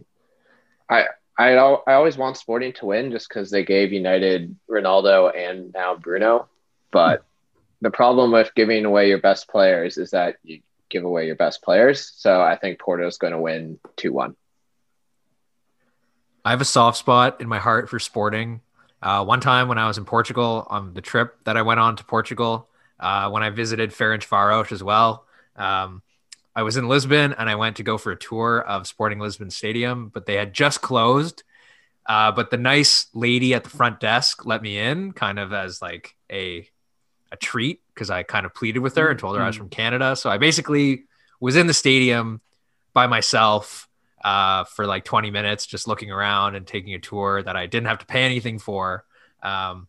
I 0.89 1.05
I 1.37 1.53
I 1.53 1.93
always 1.93 2.17
want 2.17 2.37
Sporting 2.37 2.73
to 2.73 2.87
win 2.87 3.11
just 3.11 3.27
because 3.27 3.49
they 3.49 3.63
gave 3.63 3.91
United 3.91 4.55
Ronaldo 4.69 5.35
and 5.35 5.73
now 5.73 5.95
Bruno, 5.95 6.47
but 6.91 7.23
the 7.81 7.91
problem 7.91 8.31
with 8.31 8.53
giving 8.55 8.85
away 8.85 9.09
your 9.09 9.19
best 9.19 9.47
players 9.49 9.97
is 9.97 10.11
that 10.11 10.37
you 10.43 10.61
give 10.89 11.03
away 11.03 11.25
your 11.25 11.35
best 11.35 11.61
players. 11.63 12.13
So 12.15 12.41
I 12.41 12.55
think 12.55 12.79
Porto's 12.79 13.17
going 13.17 13.33
to 13.33 13.39
win 13.39 13.79
two 13.97 14.13
one. 14.13 14.35
I 16.45 16.51
have 16.51 16.61
a 16.61 16.65
soft 16.65 16.97
spot 16.97 17.41
in 17.41 17.47
my 17.47 17.59
heart 17.59 17.89
for 17.89 17.99
Sporting. 17.99 18.61
Uh, 19.01 19.25
one 19.25 19.41
time 19.41 19.67
when 19.67 19.77
I 19.77 19.87
was 19.87 19.97
in 19.97 20.05
Portugal 20.05 20.65
on 20.69 20.93
the 20.93 21.01
trip 21.01 21.35
that 21.43 21.57
I 21.57 21.61
went 21.61 21.79
on 21.79 21.95
to 21.97 22.05
Portugal, 22.05 22.69
uh, 22.99 23.29
when 23.29 23.43
I 23.43 23.49
visited 23.49 23.91
Ferencváros 23.91 24.71
as 24.71 24.83
well, 24.83 25.25
um, 25.55 26.01
I 26.55 26.63
was 26.63 26.77
in 26.77 26.87
Lisbon 26.87 27.33
and 27.37 27.49
I 27.49 27.55
went 27.55 27.77
to 27.77 27.83
go 27.83 27.97
for 27.97 28.11
a 28.11 28.15
tour 28.15 28.61
of 28.61 28.87
Sporting 28.87 29.19
Lisbon 29.19 29.49
Stadium, 29.49 30.09
but 30.09 30.25
they 30.25 30.35
had 30.35 30.53
just 30.53 30.81
closed. 30.81 31.43
Uh, 32.05 32.31
but 32.31 32.51
the 32.51 32.57
nice 32.57 33.07
lady 33.13 33.53
at 33.53 33.63
the 33.63 33.69
front 33.69 33.99
desk 33.99 34.45
let 34.45 34.61
me 34.61 34.77
in, 34.77 35.13
kind 35.13 35.39
of 35.39 35.53
as 35.53 35.81
like 35.81 36.15
a 36.31 36.67
a 37.31 37.35
treat 37.35 37.81
because 37.93 38.09
I 38.09 38.23
kind 38.23 38.45
of 38.45 38.53
pleaded 38.53 38.79
with 38.79 38.95
her 38.95 39.09
and 39.09 39.19
told 39.19 39.35
her 39.35 39.41
I 39.41 39.47
was 39.47 39.55
mm-hmm. 39.55 39.63
from 39.63 39.69
Canada. 39.69 40.15
So 40.15 40.29
I 40.29 40.37
basically 40.37 41.05
was 41.39 41.55
in 41.55 41.67
the 41.67 41.73
stadium 41.73 42.41
by 42.93 43.07
myself 43.07 43.89
uh, 44.23 44.63
for 44.65 44.85
like 44.85 45.03
20 45.03 45.31
minutes, 45.31 45.65
just 45.65 45.87
looking 45.87 46.11
around 46.11 46.55
and 46.55 46.65
taking 46.65 46.93
a 46.93 46.99
tour 46.99 47.41
that 47.41 47.55
I 47.55 47.65
didn't 47.65 47.87
have 47.87 47.99
to 47.99 48.05
pay 48.05 48.23
anything 48.23 48.59
for. 48.59 49.03
Um, 49.41 49.87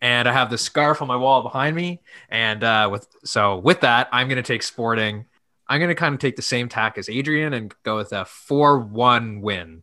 and 0.00 0.28
I 0.28 0.32
have 0.32 0.50
the 0.50 0.58
scarf 0.58 1.02
on 1.02 1.08
my 1.08 1.16
wall 1.16 1.42
behind 1.42 1.74
me. 1.74 2.02
And 2.28 2.62
uh, 2.62 2.88
with 2.92 3.08
so 3.24 3.56
with 3.58 3.80
that, 3.80 4.08
I'm 4.12 4.28
going 4.28 4.36
to 4.36 4.42
take 4.42 4.62
Sporting. 4.62 5.24
I'm 5.68 5.80
going 5.80 5.88
to 5.88 5.94
kind 5.94 6.14
of 6.14 6.20
take 6.20 6.36
the 6.36 6.42
same 6.42 6.68
tack 6.68 6.98
as 6.98 7.08
Adrian 7.08 7.52
and 7.52 7.74
go 7.84 7.96
with 7.96 8.12
a 8.12 8.24
4 8.24 8.78
1 8.78 9.40
win. 9.40 9.82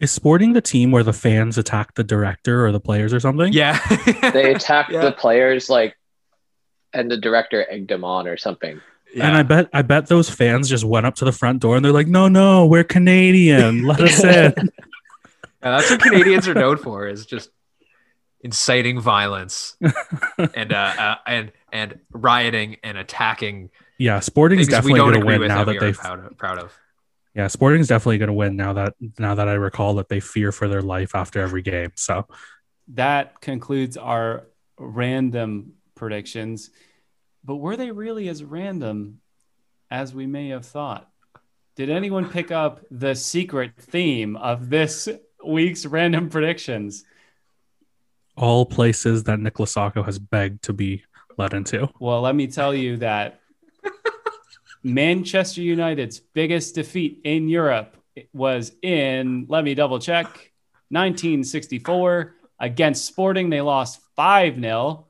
Is 0.00 0.12
Sporting 0.12 0.52
the 0.52 0.60
team 0.60 0.92
where 0.92 1.02
the 1.02 1.12
fans 1.12 1.58
attack 1.58 1.94
the 1.94 2.04
director 2.04 2.64
or 2.64 2.70
the 2.70 2.80
players 2.80 3.12
or 3.12 3.18
something? 3.18 3.52
Yeah. 3.52 3.78
they 4.32 4.54
attack 4.54 4.90
yeah. 4.90 5.00
the 5.00 5.12
players 5.12 5.68
like, 5.68 5.96
and 6.92 7.10
the 7.10 7.16
director 7.16 7.66
egged 7.68 7.90
them 7.90 8.04
on 8.04 8.28
or 8.28 8.36
something. 8.36 8.80
Yeah. 9.14 9.26
And 9.26 9.36
I 9.36 9.42
bet 9.42 9.68
I 9.72 9.82
bet 9.82 10.06
those 10.06 10.28
fans 10.28 10.68
just 10.68 10.84
went 10.84 11.06
up 11.06 11.14
to 11.16 11.24
the 11.24 11.32
front 11.32 11.62
door 11.62 11.76
and 11.76 11.84
they're 11.84 11.92
like, 11.92 12.06
"No, 12.06 12.28
no, 12.28 12.66
we're 12.66 12.84
Canadian. 12.84 13.84
Let 13.84 14.00
us 14.00 14.22
in." 14.24 14.52
yeah, 14.54 14.70
that's 15.62 15.90
what 15.90 16.02
Canadians 16.02 16.46
are 16.46 16.54
known 16.54 16.76
for 16.76 17.08
is 17.08 17.24
just 17.24 17.50
inciting 18.40 19.00
violence 19.00 19.76
and 20.54 20.72
uh, 20.72 20.94
uh, 20.98 21.14
and 21.26 21.52
and 21.72 21.98
rioting 22.12 22.76
and 22.84 22.98
attacking 22.98 23.70
yeah, 23.98 24.20
Sporting 24.20 24.60
is 24.60 24.68
definitely 24.68 25.00
going 25.00 25.20
to 25.20 25.26
win 25.26 25.46
now 25.48 25.64
that, 25.64 25.78
they're 25.78 25.92
proud 25.92 26.24
of, 26.24 26.38
proud 26.38 26.58
of. 26.58 26.72
Yeah, 27.34 27.48
Sporting 27.48 27.80
is 27.80 27.88
definitely 27.88 28.18
going 28.18 28.28
to 28.28 28.34
win 28.34 28.56
now 28.56 28.72
that 28.72 28.94
now 29.18 29.34
that 29.34 29.48
I 29.48 29.54
recall 29.54 29.94
that 29.96 30.08
they 30.08 30.20
fear 30.20 30.52
for 30.52 30.68
their 30.68 30.82
life 30.82 31.14
after 31.14 31.40
every 31.40 31.62
game. 31.62 31.92
So 31.96 32.26
that 32.94 33.40
concludes 33.40 33.96
our 33.96 34.46
random 34.78 35.74
predictions. 35.94 36.70
But 37.44 37.56
were 37.56 37.76
they 37.76 37.90
really 37.90 38.28
as 38.28 38.42
random 38.42 39.20
as 39.90 40.14
we 40.14 40.26
may 40.26 40.48
have 40.48 40.66
thought? 40.66 41.08
Did 41.76 41.90
anyone 41.90 42.28
pick 42.28 42.50
up 42.50 42.84
the 42.90 43.14
secret 43.14 43.72
theme 43.78 44.36
of 44.36 44.68
this 44.68 45.08
week's 45.44 45.86
random 45.86 46.28
predictions? 46.28 47.04
All 48.36 48.66
places 48.66 49.24
that 49.24 49.40
Nicholas 49.40 49.72
Sacco 49.72 50.02
has 50.02 50.18
begged 50.18 50.62
to 50.64 50.72
be 50.72 51.04
let 51.36 51.54
into. 51.54 51.88
Well, 52.00 52.20
let 52.20 52.34
me 52.34 52.48
tell 52.48 52.74
you 52.74 52.96
that 52.98 53.37
Manchester 54.94 55.60
United's 55.60 56.18
biggest 56.18 56.74
defeat 56.74 57.20
in 57.24 57.48
Europe 57.48 57.96
was 58.32 58.72
in, 58.82 59.46
let 59.48 59.64
me 59.64 59.74
double 59.74 59.98
check, 59.98 60.26
1964 60.90 62.34
against 62.58 63.04
Sporting. 63.04 63.50
They 63.50 63.60
lost 63.60 64.00
5 64.16 64.60
0. 64.60 65.06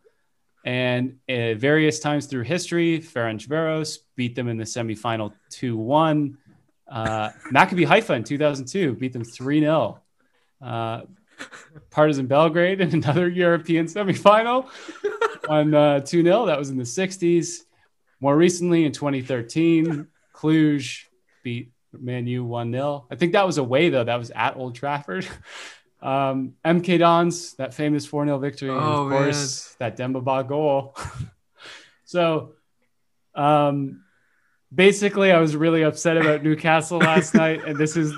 And 0.65 1.19
uh, 1.29 1.55
various 1.55 2.01
times 2.01 2.27
through 2.27 2.43
history, 2.43 2.99
Ferencváros 2.99 3.99
beat 4.17 4.35
them 4.35 4.49
in 4.49 4.59
the 4.59 4.65
semifinal 4.65 5.33
2 5.51 5.77
1. 5.77 6.37
Uh, 6.91 7.31
Maccabi 7.53 7.87
Haifa 7.87 8.15
in 8.15 8.25
2002 8.25 8.95
beat 8.95 9.13
them 9.13 9.25
3 9.25 9.61
0. 9.61 10.01
Uh, 10.61 11.03
Partizan 11.91 12.27
Belgrade 12.27 12.81
in 12.81 12.93
another 13.03 13.29
European 13.29 13.87
semifinal 13.87 14.69
won 15.49 15.75
uh, 15.75 16.01
2 16.01 16.23
0. 16.23 16.47
That 16.47 16.59
was 16.59 16.71
in 16.71 16.77
the 16.77 16.85
60s. 16.85 17.65
More 18.21 18.37
recently, 18.37 18.85
in 18.85 18.93
2013, 18.93 20.07
Cluj 20.35 21.05
beat 21.43 21.73
Man 21.93 22.27
U 22.27 22.45
1 22.45 22.73
0. 22.73 23.07
I 23.11 23.17
think 23.17 23.33
that 23.33 23.47
was 23.47 23.59
away, 23.59 23.91
though. 23.91 24.05
That 24.05 24.19
was 24.19 24.31
at 24.31 24.57
Old 24.57 24.75
Trafford. 24.75 25.27
Um, 26.01 26.55
MK 26.65 27.01
Dons, 27.01 27.55
that 27.55 27.75
famous 27.75 28.07
4 28.07 28.25
0 28.25 28.39
victory. 28.39 28.71
Oh, 28.71 28.77
and 28.77 28.85
of 28.85 29.11
course, 29.11 29.77
man. 29.81 29.91
that 29.91 29.97
Demba 29.97 30.21
Ba 30.21 30.45
goal. 30.45 30.97
so, 32.05 32.53
um, 33.35 34.05
basically, 34.73 35.33
I 35.33 35.41
was 35.41 35.57
really 35.57 35.83
upset 35.83 36.17
about 36.17 36.45
Newcastle 36.45 36.99
last 36.99 37.35
night. 37.35 37.65
And 37.65 37.77
this 37.77 37.97
is, 37.97 38.15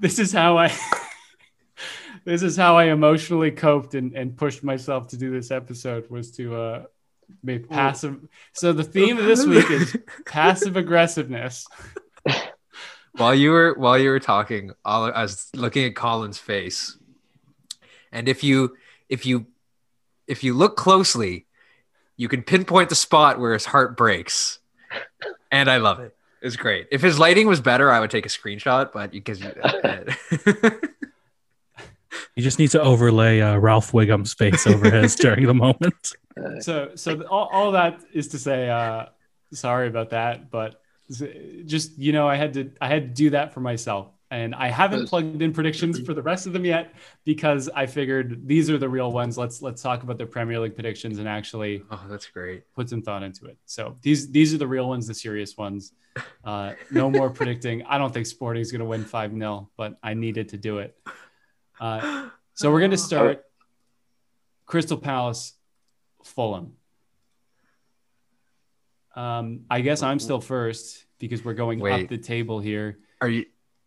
this 0.00 0.18
is 0.18 0.32
how 0.32 0.58
I. 0.58 0.72
this 2.24 2.42
is 2.42 2.56
how 2.56 2.76
I 2.76 2.86
emotionally 2.86 3.50
coped 3.50 3.94
and, 3.94 4.14
and 4.14 4.36
pushed 4.36 4.62
myself 4.62 5.08
to 5.08 5.16
do 5.16 5.30
this 5.30 5.50
episode 5.50 6.08
was 6.10 6.30
to 6.32 6.54
uh, 6.54 6.84
make 7.42 7.68
passive. 7.68 8.20
So 8.52 8.72
the 8.72 8.84
theme 8.84 9.18
of 9.18 9.24
this 9.24 9.44
week 9.44 9.70
is 9.70 9.96
passive 10.26 10.76
aggressiveness 10.76 11.66
while 13.12 13.34
you 13.34 13.50
were 13.50 13.74
while 13.74 13.98
you 13.98 14.10
were 14.10 14.20
talking, 14.20 14.72
all, 14.84 15.04
I 15.04 15.22
was 15.22 15.48
looking 15.54 15.84
at 15.84 15.94
Colin's 15.94 16.38
face, 16.38 16.96
and 18.10 18.28
if 18.28 18.42
you 18.42 18.76
if 19.08 19.26
you 19.26 19.46
if 20.26 20.42
you 20.42 20.54
look 20.54 20.76
closely, 20.76 21.46
you 22.16 22.28
can 22.28 22.42
pinpoint 22.42 22.88
the 22.88 22.94
spot 22.94 23.38
where 23.38 23.52
his 23.52 23.66
heart 23.66 23.96
breaks, 23.96 24.58
and 25.50 25.70
I 25.70 25.76
love 25.76 26.00
it. 26.00 26.16
It's 26.40 26.56
great. 26.56 26.88
If 26.90 27.02
his 27.02 27.18
lighting 27.18 27.46
was 27.46 27.60
better, 27.60 27.90
I 27.90 28.00
would 28.00 28.10
take 28.10 28.26
a 28.26 28.30
screenshot, 28.30 28.92
but 28.92 29.12
because 29.12 29.40
you, 29.40 29.52
you 32.36 32.42
just 32.42 32.58
need 32.58 32.70
to 32.70 32.80
overlay 32.80 33.40
uh, 33.40 33.56
Ralph 33.56 33.92
Wiggum's 33.92 34.34
face 34.34 34.66
over 34.66 34.90
his 34.90 35.14
during 35.16 35.46
the 35.46 35.54
moment. 35.54 36.12
So, 36.60 36.92
so 36.94 37.22
all, 37.26 37.48
all 37.52 37.72
that 37.72 38.00
is 38.12 38.28
to 38.28 38.38
say, 38.38 38.70
uh, 38.70 39.06
sorry 39.52 39.88
about 39.88 40.10
that, 40.10 40.50
but 40.50 40.82
just 41.66 41.98
you 41.98 42.12
know 42.12 42.28
i 42.28 42.36
had 42.36 42.54
to 42.54 42.70
i 42.80 42.88
had 42.88 43.08
to 43.08 43.14
do 43.22 43.30
that 43.30 43.52
for 43.52 43.60
myself. 43.60 44.08
And 44.30 44.54
i 44.54 44.68
haven't 44.68 45.08
plugged 45.08 45.42
in 45.42 45.52
predictions 45.52 46.00
for 46.00 46.14
the 46.14 46.22
rest 46.22 46.46
of 46.46 46.54
them 46.54 46.64
yet 46.64 46.94
because 47.24 47.68
i 47.74 47.84
figured 47.84 48.48
these 48.48 48.70
are 48.70 48.78
the 48.78 48.88
real 48.88 49.12
ones. 49.12 49.36
Let's 49.36 49.60
let's 49.60 49.82
talk 49.82 50.02
about 50.02 50.16
the 50.18 50.26
premier 50.26 50.58
league 50.58 50.74
predictions 50.74 51.18
and 51.18 51.28
actually 51.28 51.82
oh 51.90 52.02
that's 52.08 52.26
great. 52.26 52.62
put 52.74 52.88
some 52.88 53.02
thought 53.02 53.22
into 53.22 53.46
it. 53.46 53.58
So 53.66 53.96
these 54.00 54.30
these 54.30 54.54
are 54.54 54.58
the 54.58 54.66
real 54.66 54.88
ones 54.88 55.06
the 55.06 55.14
serious 55.14 55.56
ones. 55.56 55.92
Uh, 56.44 56.74
no 56.90 57.10
more 57.10 57.30
predicting. 57.30 57.82
I 57.84 57.96
don't 57.96 58.12
think 58.12 58.26
sporting 58.26 58.60
is 58.60 58.70
going 58.70 58.80
to 58.80 58.84
win 58.84 59.02
5-0 59.04 59.68
but 59.76 59.98
i 60.02 60.12
needed 60.12 60.50
to 60.50 60.58
do 60.58 60.78
it 60.78 60.96
uh, 61.82 62.28
so 62.54 62.70
we're 62.72 62.80
going 62.80 62.90
to 62.98 62.98
start 62.98 63.44
crystal 64.64 64.96
palace 64.96 65.52
fulham 66.24 66.72
um, 69.14 69.60
I 69.70 69.80
guess 69.80 70.02
I'm 70.02 70.18
still 70.18 70.40
first 70.40 71.04
because 71.18 71.44
we're 71.44 71.54
going 71.54 71.80
Wait, 71.80 72.04
up 72.04 72.08
the 72.08 72.18
table 72.18 72.60
here. 72.60 72.98
Are 73.20 73.28
you 73.28 73.46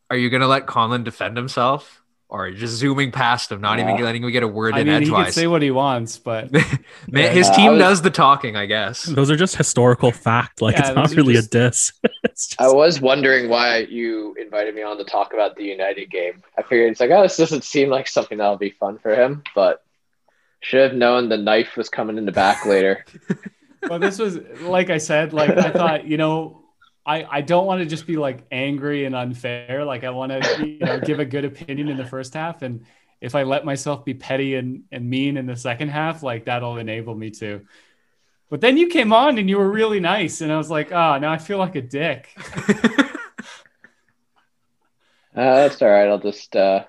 are 0.09 0.17
you 0.17 0.29
gonna 0.29 0.47
let 0.47 0.67
Colin 0.67 1.03
defend 1.03 1.35
himself? 1.35 2.03
Or 2.27 2.49
just 2.49 2.73
zooming 2.73 3.11
past 3.11 3.51
him, 3.51 3.61
not 3.61 3.77
yeah. 3.77 3.93
even 3.93 4.03
letting 4.03 4.23
him 4.23 4.31
get 4.31 4.41
a 4.41 4.47
word 4.47 4.73
I 4.73 4.79
in 4.79 4.87
mean, 4.87 5.03
edgewise. 5.03 5.19
He 5.19 5.23
can 5.25 5.33
say 5.33 5.47
what 5.47 5.61
he 5.61 5.69
wants, 5.69 6.17
but 6.17 6.51
Man, 7.07 7.31
his 7.31 7.49
team 7.51 7.73
was, 7.73 7.79
does 7.79 8.01
the 8.01 8.09
talking, 8.09 8.55
I 8.55 8.65
guess. 8.65 9.03
Those 9.03 9.29
are 9.29 9.35
just 9.35 9.55
historical 9.55 10.11
fact. 10.11 10.59
Like 10.59 10.75
yeah, 10.75 10.87
it's 10.87 10.95
not 10.95 11.11
really 11.11 11.35
just, 11.35 11.53
a 11.53 11.69
diss. 11.69 11.91
just... 12.25 12.59
I 12.59 12.67
was 12.67 12.99
wondering 12.99 13.47
why 13.47 13.77
you 13.77 14.35
invited 14.41 14.73
me 14.73 14.81
on 14.81 14.97
to 14.97 15.03
talk 15.03 15.33
about 15.33 15.55
the 15.55 15.65
United 15.65 16.09
game. 16.09 16.41
I 16.57 16.63
figured 16.63 16.91
it's 16.91 16.99
like, 16.99 17.11
oh, 17.11 17.21
this 17.21 17.37
doesn't 17.37 17.63
seem 17.63 17.89
like 17.89 18.07
something 18.07 18.39
that'll 18.39 18.57
be 18.57 18.71
fun 18.71 18.97
for 18.97 19.13
him, 19.13 19.43
but 19.53 19.85
should 20.65 20.81
have 20.81 20.97
known 20.97 21.29
the 21.29 21.37
knife 21.37 21.77
was 21.77 21.89
coming 21.89 22.17
in 22.17 22.25
the 22.25 22.31
back 22.31 22.65
later. 22.65 23.05
well, 23.83 23.99
this 23.99 24.17
was 24.17 24.39
like 24.61 24.89
I 24.89 24.97
said, 24.97 25.31
like 25.31 25.51
I 25.51 25.69
thought, 25.69 26.07
you 26.07 26.17
know, 26.17 26.64
I, 27.05 27.23
I 27.29 27.41
don't 27.41 27.65
want 27.65 27.81
to 27.81 27.85
just 27.85 28.07
be 28.07 28.17
like 28.17 28.45
angry 28.51 29.05
and 29.05 29.15
unfair. 29.15 29.85
Like 29.85 30.03
I 30.03 30.09
want 30.09 30.31
to, 30.31 30.67
you 30.67 30.79
know, 30.79 30.99
give 30.99 31.19
a 31.19 31.25
good 31.25 31.45
opinion 31.45 31.87
in 31.87 31.97
the 31.97 32.05
first 32.05 32.33
half. 32.33 32.61
And 32.61 32.85
if 33.21 33.35
I 33.35 33.43
let 33.43 33.63
myself 33.63 34.03
be 34.03 34.13
petty 34.13 34.55
and, 34.55 34.83
and 34.91 35.09
mean 35.09 35.37
in 35.37 35.45
the 35.45 35.55
second 35.55 35.89
half, 35.89 36.23
like 36.23 36.45
that'll 36.45 36.77
enable 36.77 37.15
me 37.15 37.29
to. 37.31 37.61
But 38.49 38.61
then 38.61 38.77
you 38.77 38.87
came 38.87 39.13
on 39.13 39.37
and 39.37 39.49
you 39.49 39.57
were 39.57 39.69
really 39.69 39.99
nice, 39.99 40.41
and 40.41 40.51
I 40.51 40.57
was 40.57 40.69
like, 40.69 40.91
oh, 40.91 41.17
now 41.17 41.31
I 41.31 41.37
feel 41.39 41.57
like 41.57 41.75
a 41.75 41.81
dick. 41.81 42.29
Uh, 45.35 45.67
that's 45.67 45.81
all 45.81 45.89
right. 45.89 46.07
I'll 46.07 46.17
just 46.17 46.55
uh, 46.55 46.85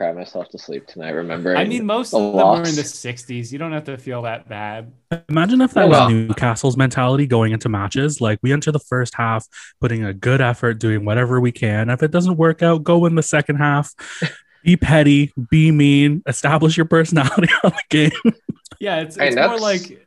cry 0.00 0.12
myself 0.12 0.48
to 0.48 0.56
sleep 0.56 0.86
tonight. 0.86 1.10
Remember, 1.10 1.54
I 1.54 1.64
mean, 1.64 1.84
most 1.84 2.14
of 2.14 2.22
them 2.22 2.32
loss. 2.32 2.58
are 2.58 2.70
in 2.70 2.74
the 2.74 2.82
60s. 2.82 3.52
You 3.52 3.58
don't 3.58 3.72
have 3.72 3.84
to 3.84 3.98
feel 3.98 4.22
that 4.22 4.48
bad. 4.48 4.92
Imagine 5.28 5.60
if 5.60 5.74
that 5.74 5.90
was 5.90 5.98
well. 5.98 6.10
Newcastle's 6.10 6.78
mentality 6.78 7.26
going 7.26 7.52
into 7.52 7.68
matches. 7.68 8.18
Like 8.18 8.38
we 8.40 8.50
enter 8.50 8.72
the 8.72 8.78
first 8.78 9.14
half, 9.14 9.46
putting 9.78 10.02
a 10.02 10.14
good 10.14 10.40
effort, 10.40 10.78
doing 10.78 11.04
whatever 11.04 11.38
we 11.38 11.52
can. 11.52 11.90
If 11.90 12.02
it 12.02 12.10
doesn't 12.10 12.38
work 12.38 12.62
out, 12.62 12.82
go 12.82 13.04
in 13.04 13.14
the 13.14 13.22
second 13.22 13.56
half. 13.56 13.92
be 14.64 14.78
petty, 14.78 15.34
be 15.50 15.70
mean, 15.70 16.22
establish 16.26 16.78
your 16.78 16.86
personality 16.86 17.52
on 17.64 17.72
the 17.72 17.82
game. 17.90 18.34
Yeah, 18.78 19.00
it's, 19.00 19.18
it's 19.18 19.36
more 19.36 19.58
like 19.58 20.06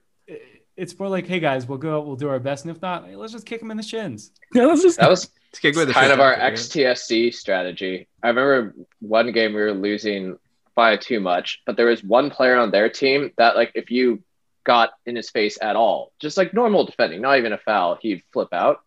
it's 0.76 0.98
more 0.98 1.08
like, 1.08 1.28
hey 1.28 1.40
guys, 1.40 1.68
we'll 1.68 1.78
go, 1.78 2.02
we'll 2.02 2.16
do 2.16 2.30
our 2.30 2.40
best, 2.40 2.66
and 2.66 2.76
if 2.76 2.82
not, 2.82 3.08
let's 3.12 3.32
just 3.32 3.46
kick 3.46 3.60
them 3.60 3.70
in 3.70 3.78
the 3.78 3.84
shins. 3.84 4.32
Yeah, 4.56 4.66
let's 4.66 4.82
just 4.82 5.00
that 5.00 5.10
was 5.10 5.30
kind 5.62 6.12
of 6.12 6.20
our 6.20 6.36
XTSC 6.36 7.34
strategy. 7.34 8.08
I 8.22 8.30
remember 8.30 8.76
one 9.00 9.32
game 9.32 9.54
we 9.54 9.62
were 9.62 9.74
losing 9.74 10.38
by 10.76 10.98
too 10.98 11.20
much, 11.20 11.62
but 11.66 11.78
there 11.78 11.88
was 11.88 12.04
one 12.04 12.30
player 12.30 12.58
on 12.58 12.72
their 12.72 12.90
team 12.90 13.32
that, 13.38 13.56
like, 13.56 13.72
if 13.76 13.92
you 13.92 14.24
got 14.64 14.92
in 15.06 15.16
his 15.16 15.30
face 15.30 15.58
at 15.62 15.76
all, 15.76 16.12
just 16.20 16.38
like 16.38 16.54
normal 16.54 16.86
defending, 16.86 17.22
not 17.22 17.38
even 17.38 17.54
a 17.54 17.58
foul, 17.58 17.98
he'd 18.02 18.24
flip 18.32 18.54
out. 18.54 18.82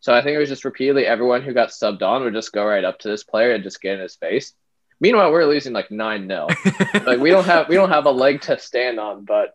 So 0.00 0.14
I 0.14 0.22
think 0.22 0.36
it 0.36 0.38
was 0.38 0.48
just 0.48 0.64
repeatedly 0.64 1.04
everyone 1.04 1.42
who 1.42 1.52
got 1.52 1.70
subbed 1.70 2.02
on 2.02 2.22
would 2.22 2.34
just 2.34 2.52
go 2.52 2.64
right 2.64 2.84
up 2.84 3.00
to 3.00 3.08
this 3.08 3.24
player 3.24 3.52
and 3.52 3.64
just 3.64 3.80
get 3.80 3.94
in 3.94 4.00
his 4.00 4.16
face. 4.16 4.52
Meanwhile, 5.00 5.32
we're 5.32 5.46
losing 5.46 5.72
like 5.72 5.90
nine 5.90 6.28
0 6.28 6.46
Like 7.04 7.18
we 7.18 7.30
don't 7.30 7.44
have 7.44 7.68
we 7.68 7.74
don't 7.74 7.90
have 7.90 8.06
a 8.06 8.10
leg 8.10 8.40
to 8.42 8.58
stand 8.58 8.98
on, 8.98 9.24
but 9.24 9.54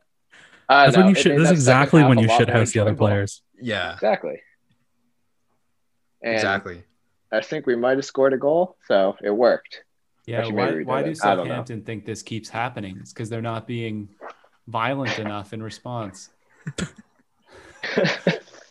that's 0.68 0.97
when 0.97 1.09
you 1.09 1.16
should. 1.16 1.34
This 1.34 1.45
is 1.45 1.51
exactly 1.51 2.03
when 2.03 2.18
you 2.18 2.30
should 2.30 2.49
host 2.49 2.74
the 2.74 2.80
other 2.80 2.95
players. 2.95 3.41
Yeah, 3.59 3.93
exactly. 3.93 4.41
And 6.24 6.36
exactly. 6.36 6.84
I 7.32 7.41
think 7.41 7.65
we 7.65 7.76
might 7.76 7.97
have 7.97 8.05
scored 8.05 8.34
a 8.34 8.38
goal, 8.38 8.78
so 8.88 9.15
it 9.24 9.32
worked. 9.32 9.84
Yeah. 10.26 10.47
Why, 10.49 10.84
why 10.84 11.03
do 11.03 11.15
Southampton 11.15 11.84
think 11.84 12.05
this 12.05 12.22
keeps 12.22 12.49
happening? 12.49 12.97
It's 12.99 13.13
because 13.13 13.30
they're 13.30 13.41
not 13.41 13.67
being 13.67 14.09
violent 14.67 15.17
enough 15.17 15.53
in 15.53 15.63
response. 15.63 16.30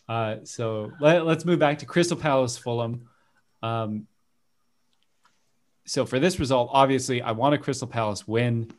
uh, 0.09 0.37
so 0.45 0.93
let, 1.01 1.27
us 1.27 1.45
move 1.45 1.59
back 1.59 1.79
to 1.79 1.87
Crystal 1.87 2.17
Palace 2.17 2.57
Fulham. 2.57 3.09
Um, 3.63 4.07
so 5.87 6.07
for 6.07 6.19
this 6.19 6.39
result, 6.39 6.71
obviously, 6.73 7.21
I 7.21 7.33
want 7.33 7.55
a 7.55 7.59
Crystal 7.59 7.89
Palace 7.89 8.29
win. 8.29 8.71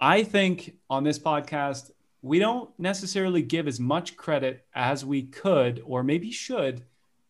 I 0.00 0.22
think 0.22 0.76
on 0.90 1.04
this 1.04 1.18
podcast, 1.18 1.90
we 2.20 2.38
don't 2.38 2.68
necessarily 2.78 3.42
give 3.42 3.66
as 3.66 3.80
much 3.80 4.16
credit 4.16 4.66
as 4.74 5.04
we 5.04 5.22
could 5.22 5.82
or 5.84 6.02
maybe 6.02 6.30
should 6.30 6.84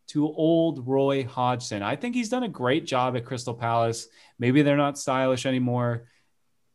to 0.09 0.27
old 0.27 0.87
Roy 0.87 1.25
Hodgson. 1.25 1.83
I 1.83 1.97
think 1.97 2.15
he's 2.15 2.29
done 2.29 2.43
a 2.43 2.49
great 2.49 2.87
job 2.87 3.17
at 3.17 3.25
Crystal 3.25 3.55
Palace. 3.55 4.09
Maybe 4.39 4.63
they're 4.63 4.77
not 4.77 4.99
stylish 4.99 5.47
anymore. 5.47 6.09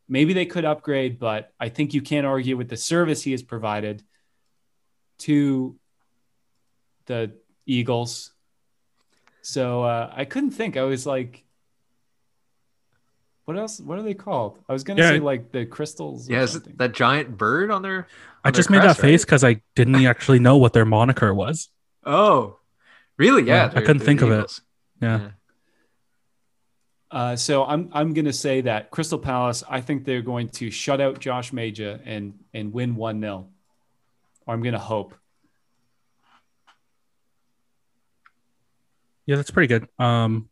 Maybe 0.07 0.34
they 0.34 0.45
could 0.45 0.65
upgrade, 0.65 1.19
but 1.19 1.53
I 1.59 1.69
think 1.69 1.93
you 1.93 2.01
can't 2.01 2.25
argue 2.25 2.57
with 2.57 2.69
the 2.69 2.77
service 2.77 3.21
he 3.21 3.32
has 3.32 3.43
provided 3.43 4.03
to 5.19 5.77
the 7.05 7.34
Eagles. 7.65 8.32
So 9.41 9.84
uh, 9.84 10.11
I 10.15 10.25
couldn't 10.25 10.51
think. 10.51 10.77
I 10.77 10.84
was 10.84 11.05
like, 11.05 11.43
what 13.49 13.57
else? 13.57 13.80
What 13.80 13.97
are 13.97 14.03
they 14.03 14.13
called? 14.13 14.59
I 14.69 14.73
was 14.73 14.84
gonna 14.84 15.01
yeah. 15.01 15.09
say 15.09 15.19
like 15.19 15.51
the 15.51 15.65
crystals. 15.65 16.30
Yeah, 16.30 16.43
is 16.43 16.61
that 16.61 16.93
giant 16.93 17.36
bird 17.36 17.71
on 17.71 17.82
their? 17.82 17.97
On 17.97 18.05
I 18.43 18.51
just 18.51 18.69
made 18.69 18.82
crest, 18.82 18.99
that 18.99 19.01
face 19.01 19.25
because 19.25 19.43
I 19.43 19.61
didn't 19.75 19.95
actually 20.05 20.38
know 20.38 20.57
what 20.57 20.73
their 20.73 20.86
moniker 20.86 21.34
was. 21.34 21.69
Oh, 22.05 22.59
really? 23.20 23.43
Yeah, 23.43 23.72
yeah 23.72 23.80
I 23.80 23.82
couldn't 23.82 23.99
think 23.99 24.22
of 24.22 24.32
it. 24.32 24.59
Yeah. 25.01 25.20
yeah. 25.20 25.30
Uh, 27.11 27.36
so 27.36 27.65
I'm 27.65 27.89
I'm 27.91 28.13
gonna 28.13 28.34
say 28.34 28.61
that 28.61 28.91
Crystal 28.91 29.20
Palace. 29.20 29.63
I 29.70 29.82
think 29.82 30.05
they're 30.05 30.22
going 30.22 30.49
to 30.49 30.70
shut 30.70 31.01
out 31.01 31.20
Josh 31.20 31.51
Maja 31.51 31.99
and 32.05 32.39
and 32.53 32.72
win 32.72 32.95
one 32.95 33.20
0 33.22 33.47
or 34.45 34.53
I'm 34.53 34.61
gonna 34.61 34.80
hope. 34.80 35.15
Yeah, 39.26 39.36
that's 39.36 39.51
pretty 39.51 39.67
good. 39.67 39.88
Um, 39.99 40.49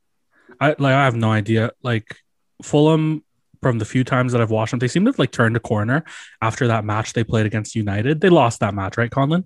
I 0.60 0.70
like 0.70 0.94
I 0.94 1.06
have 1.06 1.16
no 1.16 1.32
idea. 1.32 1.72
Like 1.84 2.16
Fulham, 2.64 3.24
from 3.62 3.80
the 3.80 3.86
few 3.86 4.04
times 4.04 4.32
that 4.32 4.42
I've 4.42 4.52
watched 4.52 4.72
them, 4.72 4.80
they 4.80 4.88
seem 4.88 5.06
to 5.06 5.10
have 5.10 5.20
like 5.20 5.32
turned 5.32 5.56
a 5.58 5.60
corner 5.60 6.04
after 6.42 6.68
that 6.68 6.86
match 6.86 7.14
they 7.14 7.24
played 7.24 7.46
against 7.46 7.76
United. 7.76 8.22
They 8.22 8.30
lost 8.30 8.60
that 8.62 8.74
match, 8.74 8.98
right, 8.98 9.12
Conlon? 9.12 9.46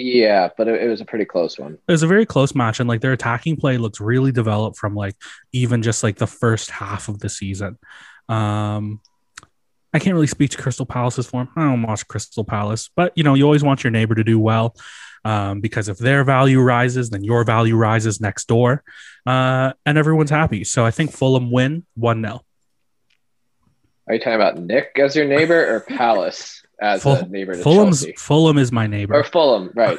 Yeah, 0.00 0.50
but 0.56 0.68
it, 0.68 0.80
it, 0.82 0.88
was 0.88 1.00
a 1.00 1.04
pretty 1.04 1.24
close 1.24 1.58
one. 1.58 1.76
It 1.88 1.90
was 1.90 2.04
a 2.04 2.06
very 2.06 2.24
close 2.24 2.54
match, 2.54 2.78
and 2.78 2.88
like 2.88 3.00
their 3.00 3.12
attacking 3.12 3.56
play 3.56 3.78
looks 3.78 4.00
really 4.00 4.30
developed 4.30 4.78
from 4.78 4.94
like 4.94 5.16
even 5.52 5.82
just 5.82 6.04
like 6.04 6.18
the 6.18 6.26
first 6.26 6.70
half 6.70 7.08
of 7.08 7.18
the 7.18 7.28
season. 7.28 7.78
Um, 8.28 9.00
I 9.92 9.98
can't 9.98 10.14
really 10.14 10.28
speak 10.28 10.52
to 10.52 10.58
Crystal 10.58 10.86
Palace's 10.86 11.26
form. 11.26 11.48
I 11.56 11.62
don't 11.62 11.82
watch 11.82 12.06
Crystal 12.06 12.44
Palace, 12.44 12.88
but 12.94 13.12
you 13.16 13.24
know, 13.24 13.34
you 13.34 13.42
always 13.42 13.64
want 13.64 13.82
your 13.82 13.90
neighbor 13.90 14.14
to 14.14 14.22
do 14.22 14.38
well 14.38 14.76
um, 15.24 15.60
because 15.60 15.88
if 15.88 15.98
their 15.98 16.22
value 16.22 16.60
rises, 16.60 17.10
then 17.10 17.24
your 17.24 17.42
value 17.42 17.74
rises 17.74 18.20
next 18.20 18.46
door, 18.46 18.84
uh, 19.26 19.72
and 19.84 19.98
everyone's 19.98 20.30
happy. 20.30 20.62
So 20.62 20.86
I 20.86 20.92
think 20.92 21.10
Fulham 21.10 21.50
win 21.50 21.84
1 21.96 22.22
0. 22.22 22.40
Are 24.06 24.14
you 24.14 24.20
talking 24.20 24.34
about 24.34 24.58
Nick 24.58 24.96
as 25.00 25.16
your 25.16 25.26
neighbor 25.26 25.74
or 25.74 25.80
Palace 25.80 26.62
as 26.80 27.02
Ful- 27.02 27.14
a 27.14 27.26
neighbor 27.26 27.54
to 27.54 27.62
Fulham's, 27.62 28.00
Chelsea? 28.00 28.14
Fulham 28.16 28.58
is 28.58 28.72
my 28.72 28.86
neighbor. 28.86 29.14
Or 29.14 29.24
Fulham, 29.24 29.70
right. 29.74 29.98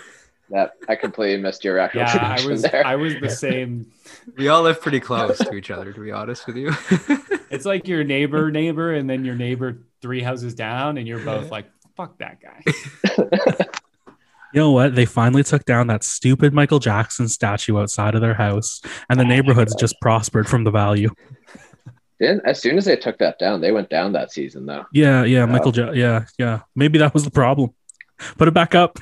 That 0.52 0.74
I 0.88 0.96
completely 0.96 1.38
missed 1.42 1.64
your 1.64 1.78
actual. 1.78 2.02
Yeah, 2.02 2.36
I 2.40 2.46
was 2.48 2.64
there. 2.64 2.86
I 2.86 2.96
was 2.96 3.14
the 3.22 3.30
same. 3.30 3.92
We 4.36 4.48
all 4.48 4.64
live 4.64 4.82
pretty 4.82 5.00
close 5.00 5.38
to 5.38 5.54
each 5.54 5.70
other, 5.70 5.94
to 5.94 6.00
be 6.00 6.12
honest 6.12 6.48
with 6.48 6.56
you. 6.56 6.72
it's 7.52 7.66
like 7.66 7.88
your 7.88 8.04
neighbor, 8.04 8.50
neighbor, 8.50 8.94
and 8.94 9.08
then 9.08 9.24
your 9.24 9.36
neighbor 9.36 9.78
three 10.02 10.24
houses 10.24 10.56
down, 10.56 10.98
and 10.98 11.08
you're 11.08 11.20
both 11.20 11.52
like, 11.52 11.70
"Fuck 11.96 12.18
that 12.18 12.40
guy." 12.42 13.66
You 14.54 14.62
know 14.62 14.72
what? 14.72 14.96
They 14.96 15.06
finally 15.06 15.44
took 15.44 15.66
down 15.66 15.88
that 15.88 16.04
stupid 16.04 16.54
Michael 16.54 16.80
Jackson 16.80 17.28
statue 17.28 17.78
outside 17.78 18.16
of 18.16 18.22
their 18.22 18.34
house, 18.34 18.82
and 19.08 19.20
the 19.20 19.26
neighborhood's 19.26 19.76
just 19.76 20.02
prospered 20.02 20.50
from 20.50 20.64
the 20.64 20.72
value. 20.72 21.12
Then, 22.20 22.42
as 22.44 22.62
soon 22.62 22.78
as 22.78 22.86
they 22.86 22.98
took 22.98 23.18
that 23.20 23.40
down, 23.40 23.62
they 23.62 23.72
went 23.72 23.90
down 23.90 24.12
that 24.14 24.32
season, 24.32 24.66
though. 24.66 24.86
Yeah, 24.92 25.24
yeah, 25.24 25.46
Michael. 25.46 25.74
Ja- 25.74 25.92
yeah, 25.92 26.26
yeah. 26.38 26.62
Maybe 26.76 27.00
that 27.00 27.14
was 27.14 27.24
the 27.24 27.32
problem. 27.32 27.74
Put 28.38 28.50
it 28.50 28.54
back 28.54 28.76
up. 28.76 29.00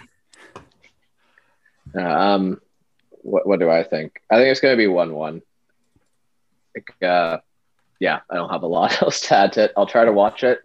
Um, 1.95 2.61
what 3.09 3.47
what 3.47 3.59
do 3.59 3.69
I 3.69 3.83
think? 3.83 4.21
I 4.29 4.35
think 4.35 4.51
it's 4.51 4.59
going 4.59 4.73
to 4.73 4.77
be 4.77 4.87
one-one. 4.87 5.41
Like, 6.75 7.09
uh, 7.09 7.39
yeah, 7.99 8.19
I 8.29 8.35
don't 8.35 8.49
have 8.49 8.61
a 8.61 8.67
lot 8.67 9.01
else 9.01 9.21
to 9.21 9.35
add 9.35 9.53
to 9.53 9.63
it. 9.65 9.73
I'll 9.75 9.87
try 9.87 10.05
to 10.05 10.11
watch 10.11 10.43
it 10.43 10.61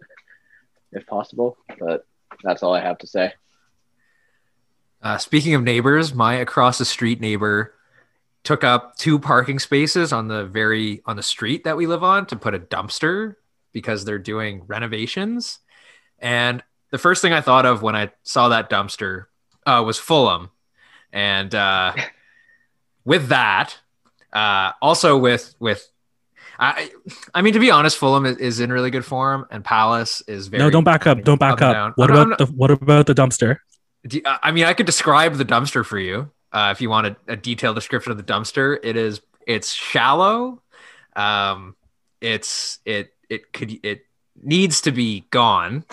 if 0.91 1.07
possible, 1.07 1.57
but 1.79 2.05
that's 2.43 2.61
all 2.61 2.73
I 2.75 2.81
have 2.81 2.99
to 2.99 3.07
say. 3.07 3.33
Uh, 5.01 5.17
speaking 5.17 5.55
of 5.55 5.63
neighbors, 5.63 6.13
my 6.13 6.35
across 6.35 6.77
the 6.77 6.85
street 6.85 7.19
neighbor 7.19 7.73
took 8.43 8.63
up 8.63 8.97
two 8.97 9.19
parking 9.19 9.59
spaces 9.59 10.11
on 10.11 10.27
the 10.27 10.45
very 10.45 11.01
on 11.05 11.15
the 11.15 11.23
street 11.23 11.63
that 11.63 11.77
we 11.77 11.87
live 11.87 12.03
on 12.03 12.25
to 12.27 12.35
put 12.35 12.53
a 12.53 12.59
dumpster 12.59 13.35
because 13.71 14.05
they're 14.05 14.19
doing 14.19 14.63
renovations. 14.67 15.59
And 16.19 16.63
the 16.91 16.97
first 16.97 17.21
thing 17.21 17.33
I 17.33 17.41
thought 17.41 17.65
of 17.65 17.81
when 17.81 17.95
I 17.95 18.11
saw 18.23 18.49
that 18.49 18.69
dumpster 18.69 19.25
uh, 19.65 19.83
was 19.85 19.97
Fulham, 19.97 20.51
and 21.11 21.53
uh, 21.53 21.93
with 23.05 23.29
that, 23.29 23.77
uh, 24.31 24.73
also 24.81 25.17
with 25.17 25.55
with 25.59 25.89
I, 26.59 26.91
I 27.33 27.41
mean, 27.41 27.53
to 27.53 27.59
be 27.59 27.71
honest, 27.71 27.97
Fulham 27.97 28.25
is, 28.25 28.37
is, 28.37 28.59
in 28.59 28.71
really 28.71 28.91
good 28.91 29.03
form, 29.03 29.47
and 29.49 29.65
Palace 29.65 30.21
is 30.27 30.47
very. 30.47 30.61
No, 30.61 30.69
don't 30.69 30.83
back 30.83 31.07
up. 31.07 31.23
Don't 31.23 31.39
back 31.39 31.61
up. 31.61 31.75
up 31.75 31.97
what 31.97 32.11
about 32.11 32.29
not, 32.29 32.37
the 32.37 32.45
what 32.45 32.69
about 32.69 33.07
the 33.07 33.15
dumpster? 33.15 33.57
You, 34.09 34.21
I 34.25 34.51
mean, 34.51 34.65
I 34.65 34.73
could 34.73 34.85
describe 34.85 35.35
the 35.35 35.45
dumpster 35.45 35.83
for 35.83 35.97
you 35.97 36.31
uh, 36.53 36.69
if 36.71 36.81
you 36.81 36.89
want 36.89 37.07
a, 37.07 37.15
a, 37.27 37.35
detailed 37.35 37.75
description 37.75 38.11
of 38.11 38.17
the 38.17 38.23
dumpster. 38.23 38.77
It 38.83 38.95
is 38.95 39.21
it's 39.47 39.73
shallow. 39.73 40.61
Um, 41.15 41.75
it's 42.21 42.79
it 42.85 43.13
it 43.29 43.51
could 43.51 43.83
it 43.83 44.05
needs 44.41 44.81
to 44.81 44.91
be 44.91 45.25
gone. 45.31 45.83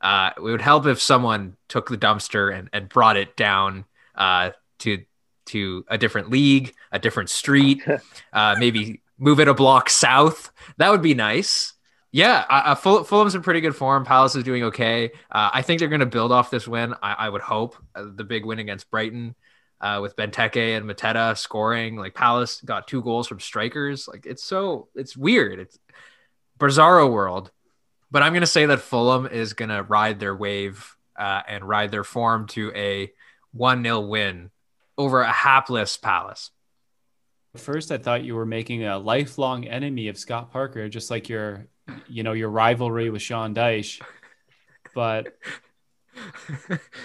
Uh, 0.00 0.30
it 0.36 0.40
would 0.40 0.60
help 0.60 0.86
if 0.86 1.00
someone 1.00 1.56
took 1.68 1.88
the 1.88 1.98
dumpster 1.98 2.56
and, 2.56 2.68
and 2.72 2.88
brought 2.88 3.16
it 3.16 3.36
down 3.36 3.84
uh, 4.14 4.50
to 4.80 5.04
to 5.46 5.84
a 5.88 5.98
different 5.98 6.30
league, 6.30 6.74
a 6.92 6.98
different 6.98 7.30
street, 7.30 7.82
uh, 8.32 8.56
maybe 8.58 9.00
move 9.18 9.40
it 9.40 9.48
a 9.48 9.54
block 9.54 9.88
south. 9.88 10.50
That 10.76 10.90
would 10.90 11.02
be 11.02 11.14
nice. 11.14 11.72
Yeah, 12.14 12.44
uh, 12.50 12.74
Fulham's 12.74 13.34
in 13.34 13.40
pretty 13.40 13.62
good 13.62 13.74
form. 13.74 14.04
Palace 14.04 14.36
is 14.36 14.44
doing 14.44 14.64
okay. 14.64 15.12
Uh, 15.30 15.48
I 15.54 15.62
think 15.62 15.78
they're 15.78 15.88
going 15.88 16.00
to 16.00 16.06
build 16.06 16.30
off 16.30 16.50
this 16.50 16.68
win. 16.68 16.94
I, 17.02 17.14
I 17.14 17.28
would 17.30 17.40
hope 17.40 17.74
uh, 17.94 18.04
the 18.14 18.24
big 18.24 18.44
win 18.44 18.58
against 18.58 18.90
Brighton 18.90 19.34
uh, 19.82 19.98
with 20.00 20.16
Benteke 20.16 20.76
and 20.76 20.86
Mateta 20.88 21.36
scoring. 21.36 21.96
Like 21.96 22.14
Palace 22.14 22.60
got 22.64 22.86
two 22.86 23.02
goals 23.02 23.26
from 23.26 23.40
strikers. 23.40 24.08
Like 24.08 24.24
it's 24.24 24.44
so 24.44 24.88
it's 24.94 25.16
weird. 25.16 25.58
It's 25.58 25.78
bizarro 26.58 27.10
world. 27.10 27.50
But 28.10 28.22
I'm 28.22 28.32
to 28.42 28.46
say 28.46 28.66
that 28.66 28.80
Fulham 28.80 29.26
is 29.26 29.54
to 29.70 29.82
ride 29.82 30.20
their 30.20 30.36
wave 30.36 30.96
uh, 31.18 31.42
and 31.48 31.66
ride 31.66 31.90
their 31.90 32.04
form 32.04 32.46
to 32.48 32.70
a 32.74 33.10
1 33.52 33.82
0 33.82 34.00
win 34.00 34.50
over 34.96 35.22
a 35.22 35.32
hapless 35.32 35.96
Palace. 35.96 36.50
First, 37.56 37.90
I 37.90 37.98
thought 37.98 38.24
you 38.24 38.34
were 38.34 38.46
making 38.46 38.84
a 38.84 38.98
lifelong 38.98 39.66
enemy 39.66 40.08
of 40.08 40.16
Scott 40.16 40.52
Parker, 40.52 40.88
just 40.88 41.10
like 41.10 41.28
your, 41.28 41.66
you 42.08 42.22
know, 42.22 42.32
your 42.32 42.48
rivalry 42.48 43.10
with 43.10 43.20
Sean 43.20 43.54
Dyche. 43.54 44.00
But 44.94 45.36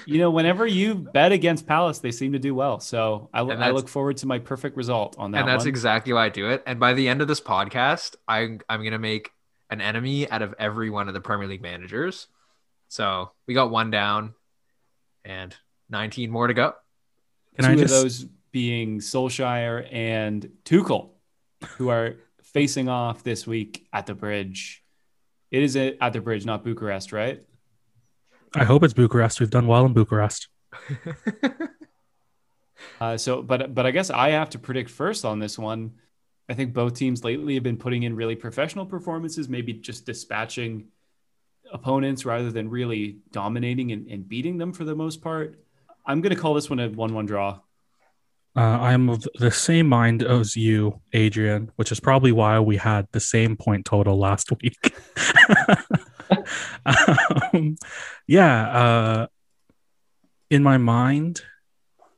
you 0.05 0.17
know, 0.17 0.29
whenever 0.29 0.65
you 0.65 0.95
bet 0.95 1.31
against 1.31 1.65
Palace, 1.65 1.99
they 1.99 2.11
seem 2.11 2.33
to 2.33 2.39
do 2.39 2.53
well. 2.53 2.79
So 2.79 3.29
I, 3.33 3.41
I 3.41 3.71
look 3.71 3.87
forward 3.87 4.17
to 4.17 4.27
my 4.27 4.39
perfect 4.39 4.77
result 4.77 5.15
on 5.17 5.31
that. 5.31 5.39
And 5.39 5.47
that's 5.47 5.61
one. 5.61 5.69
exactly 5.69 6.13
why 6.13 6.25
I 6.25 6.29
do 6.29 6.49
it. 6.49 6.63
And 6.65 6.79
by 6.79 6.93
the 6.93 7.07
end 7.07 7.21
of 7.21 7.27
this 7.27 7.41
podcast, 7.41 8.15
I, 8.27 8.57
I'm 8.69 8.79
going 8.81 8.91
to 8.91 8.99
make 8.99 9.31
an 9.69 9.81
enemy 9.81 10.29
out 10.29 10.41
of 10.41 10.55
every 10.59 10.89
one 10.89 11.07
of 11.07 11.13
the 11.13 11.21
Premier 11.21 11.47
League 11.47 11.61
managers. 11.61 12.27
So 12.87 13.31
we 13.47 13.53
got 13.53 13.69
one 13.69 13.91
down 13.91 14.33
and 15.25 15.55
19 15.89 16.31
more 16.31 16.47
to 16.47 16.53
go. 16.53 16.73
Can 17.55 17.65
Two 17.65 17.71
I 17.71 17.75
just... 17.75 17.93
of 17.93 18.01
those 18.01 18.25
being 18.51 18.99
Solskjaer 18.99 19.87
and 19.91 20.49
Tuchel, 20.63 21.09
who 21.77 21.89
are 21.89 22.15
facing 22.41 22.89
off 22.89 23.23
this 23.23 23.45
week 23.45 23.85
at 23.91 24.05
the 24.05 24.15
bridge. 24.15 24.83
It 25.51 25.63
is 25.63 25.75
at 25.75 26.13
the 26.13 26.21
bridge, 26.21 26.45
not 26.45 26.63
Bucharest, 26.63 27.11
right? 27.11 27.43
I 28.55 28.63
hope 28.63 28.83
it's 28.83 28.93
Bucharest. 28.93 29.39
We've 29.39 29.49
done 29.49 29.67
well 29.67 29.85
in 29.85 29.93
Bucharest. 29.93 30.47
uh, 33.01 33.17
so, 33.17 33.41
but 33.41 33.73
but 33.73 33.85
I 33.85 33.91
guess 33.91 34.09
I 34.09 34.29
have 34.29 34.49
to 34.51 34.59
predict 34.59 34.89
first 34.89 35.25
on 35.25 35.39
this 35.39 35.57
one. 35.57 35.93
I 36.49 36.53
think 36.53 36.73
both 36.73 36.93
teams 36.93 37.23
lately 37.23 37.55
have 37.55 37.63
been 37.63 37.77
putting 37.77 38.03
in 38.03 38.15
really 38.15 38.35
professional 38.35 38.85
performances, 38.85 39.49
maybe 39.49 39.73
just 39.73 40.05
dispatching 40.05 40.87
opponents 41.71 42.25
rather 42.25 42.51
than 42.51 42.69
really 42.69 43.17
dominating 43.31 43.91
and, 43.91 44.07
and 44.07 44.27
beating 44.27 44.57
them 44.57 44.71
for 44.71 44.85
the 44.85 44.95
most 44.95 45.21
part. 45.21 45.59
I'm 46.05 46.21
going 46.21 46.33
to 46.33 46.39
call 46.39 46.53
this 46.53 46.69
one 46.69 46.79
a 46.79 46.87
1 46.87 47.13
1 47.13 47.25
draw. 47.25 47.59
Uh, 48.55 48.61
I'm 48.61 49.09
of 49.09 49.27
the 49.37 49.51
same 49.51 49.87
mind 49.87 50.23
as 50.23 50.55
you, 50.55 50.99
Adrian, 51.13 51.71
which 51.75 51.91
is 51.91 51.99
probably 51.99 52.31
why 52.31 52.59
we 52.59 52.77
had 52.77 53.07
the 53.11 53.19
same 53.19 53.55
point 53.55 53.85
total 53.85 54.17
last 54.17 54.51
week. 54.63 54.77
um, 56.85 57.17
yeah, 58.27 58.69
uh, 58.69 59.27
in 60.49 60.63
my 60.63 60.77
mind, 60.77 61.41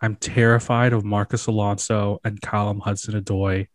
I'm 0.02 0.16
terrified 0.16 0.94
of 0.94 1.04
Marcos 1.04 1.48
Alonso 1.48 2.20
and 2.24 2.42
Callum 2.42 2.80
Hudson 2.80 3.22
Odoi 3.22 3.68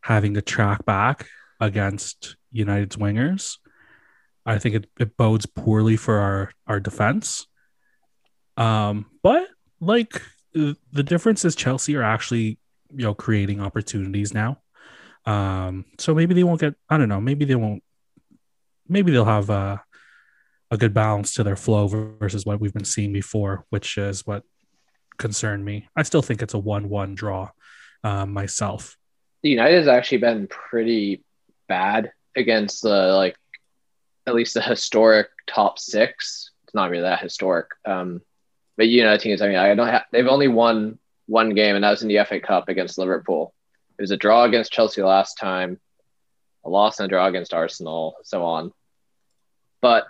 having 0.00 0.34
to 0.34 0.42
track 0.42 0.84
back 0.84 1.28
against 1.60 2.36
United's 2.50 2.96
wingers. 2.96 3.58
I 4.44 4.58
think 4.58 4.74
it, 4.74 4.90
it 4.98 5.16
bodes 5.16 5.46
poorly 5.46 5.96
for 5.96 6.18
our, 6.18 6.52
our 6.66 6.80
defense. 6.80 7.46
Um, 8.56 9.06
but 9.22 9.48
like 9.80 10.20
the 10.52 11.02
difference 11.02 11.44
is 11.44 11.54
Chelsea 11.54 11.96
are 11.96 12.02
actually, 12.02 12.58
you 12.90 13.04
know, 13.04 13.14
creating 13.14 13.60
opportunities 13.60 14.34
now. 14.34 14.58
Um, 15.24 15.86
so 15.98 16.14
maybe 16.14 16.34
they 16.34 16.44
won't 16.44 16.60
get, 16.60 16.74
I 16.90 16.98
don't 16.98 17.08
know, 17.08 17.20
maybe 17.20 17.44
they 17.44 17.54
won't, 17.54 17.82
maybe 18.88 19.12
they'll 19.12 19.24
have 19.24 19.48
a, 19.48 19.82
a 20.72 20.78
good 20.78 20.94
balance 20.94 21.34
to 21.34 21.44
their 21.44 21.54
flow 21.54 21.86
versus 21.86 22.46
what 22.46 22.58
we've 22.58 22.72
been 22.72 22.82
seeing 22.84 23.12
before, 23.12 23.66
which 23.68 23.98
is 23.98 24.26
what 24.26 24.42
concerned 25.18 25.62
me. 25.62 25.86
I 25.94 26.02
still 26.02 26.22
think 26.22 26.40
it's 26.40 26.54
a 26.54 26.58
1 26.58 26.88
1 26.88 27.14
draw 27.14 27.50
uh, 28.02 28.24
myself. 28.24 28.96
The 29.42 29.50
United 29.50 29.76
has 29.76 29.86
actually 29.88 30.18
been 30.18 30.46
pretty 30.46 31.22
bad 31.68 32.12
against 32.34 32.82
the, 32.82 33.12
like, 33.12 33.36
at 34.26 34.34
least 34.34 34.54
the 34.54 34.62
historic 34.62 35.28
top 35.46 35.78
six. 35.78 36.52
It's 36.64 36.74
not 36.74 36.88
really 36.88 37.02
that 37.02 37.20
historic. 37.20 37.66
Um, 37.84 38.22
but 38.78 38.88
you 38.88 39.04
know, 39.04 39.14
teams. 39.18 39.42
I 39.42 39.48
mean, 39.48 39.56
I 39.56 39.74
don't 39.74 39.86
have. 39.86 40.04
They've 40.10 40.26
only 40.26 40.48
won 40.48 40.98
one 41.26 41.50
game, 41.50 41.74
and 41.74 41.84
that 41.84 41.90
was 41.90 42.02
in 42.02 42.08
the 42.08 42.24
FA 42.24 42.40
Cup 42.40 42.70
against 42.70 42.96
Liverpool. 42.96 43.52
It 43.98 44.02
was 44.02 44.10
a 44.10 44.16
draw 44.16 44.44
against 44.44 44.72
Chelsea 44.72 45.02
last 45.02 45.34
time, 45.34 45.78
a 46.64 46.70
loss 46.70 46.98
and 46.98 47.04
a 47.04 47.08
draw 47.08 47.26
against 47.26 47.52
Arsenal, 47.52 48.16
so 48.22 48.42
on. 48.44 48.72
But 49.82 50.06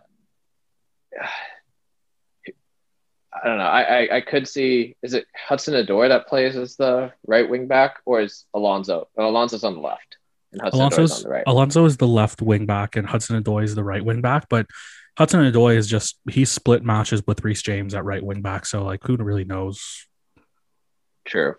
I 3.35 3.49
don't 3.49 3.59
know. 3.59 3.65
I, 3.65 3.83
I, 3.83 4.17
I 4.17 4.21
could 4.21 4.47
see. 4.47 4.97
Is 5.03 5.15
it 5.15 5.27
Hudson 5.35 5.75
Odoi 5.75 6.09
that 6.09 6.29
plays 6.29 6.55
as 6.57 6.77
the 6.77 7.13
right 7.27 7.49
wing 7.49 7.67
back, 7.67 7.97
or 8.05 8.21
is 8.21 8.45
Alonso? 8.55 9.09
Well, 9.17 9.31
Alonso's 9.31 9.65
on 9.65 9.75
the 9.75 9.81
left, 9.81 10.17
and 10.53 10.61
Hudson 10.61 10.81
Alonso's 10.81 11.17
on 11.19 11.23
the 11.23 11.29
right. 11.29 11.45
Alonso 11.47 11.85
is 11.87 11.97
the 11.97 12.07
left 12.07 12.43
wing 12.43 12.67
back, 12.67 12.97
and 12.97 13.07
Hudson 13.07 13.43
Odoi 13.43 13.65
is 13.65 13.75
the 13.75 13.85
right 13.85 14.05
wing 14.05 14.21
back. 14.21 14.49
But 14.51 14.67
Hudson 15.17 15.41
Odoi 15.41 15.77
is 15.77 15.89
just 15.89 16.19
he 16.31 16.45
split 16.45 16.85
matches 16.85 17.23
with 17.27 17.43
Reece 17.43 17.63
James 17.63 17.95
at 17.95 18.05
right 18.05 18.23
wing 18.23 18.43
back, 18.43 18.67
so 18.67 18.85
like 18.85 19.01
who 19.03 19.17
really 19.17 19.45
knows? 19.45 20.07
True. 21.25 21.57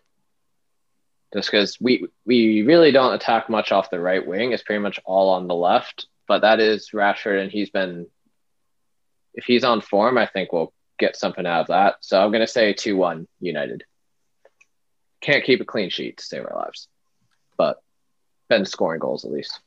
Just 1.34 1.50
because 1.50 1.78
we 1.82 2.08
we 2.26 2.62
really 2.62 2.92
don't 2.92 3.14
attack 3.14 3.50
much 3.50 3.72
off 3.72 3.90
the 3.90 4.00
right 4.00 4.26
wing, 4.26 4.52
it's 4.52 4.64
pretty 4.64 4.82
much 4.82 5.00
all 5.06 5.30
on 5.32 5.48
the 5.48 5.56
left. 5.56 6.08
But 6.28 6.42
that 6.42 6.60
is 6.60 6.92
Rashford, 6.94 7.42
and 7.42 7.52
he's 7.52 7.72
been 7.72 8.08
if 9.34 9.46
he's 9.46 9.64
on 9.64 9.82
form, 9.82 10.18
I 10.18 10.26
think 10.26 10.52
we'll 10.52 10.74
get 11.00 11.16
something 11.16 11.46
out 11.46 11.62
of 11.62 11.68
that. 11.68 11.96
So 12.02 12.24
I'm 12.24 12.32
gonna 12.32 12.48
say 12.48 12.74
two 12.74 12.96
one 12.96 13.28
United. 13.40 13.84
Can't 15.22 15.44
keep 15.44 15.62
a 15.62 15.66
clean 15.66 15.90
sheet 15.90 16.18
to 16.18 16.24
save 16.24 16.46
our 16.46 16.56
lives, 16.56 16.88
but 17.58 17.82
been 18.50 18.66
scoring 18.66 19.00
goals 19.00 19.26
at 19.26 19.32
least. 19.32 19.60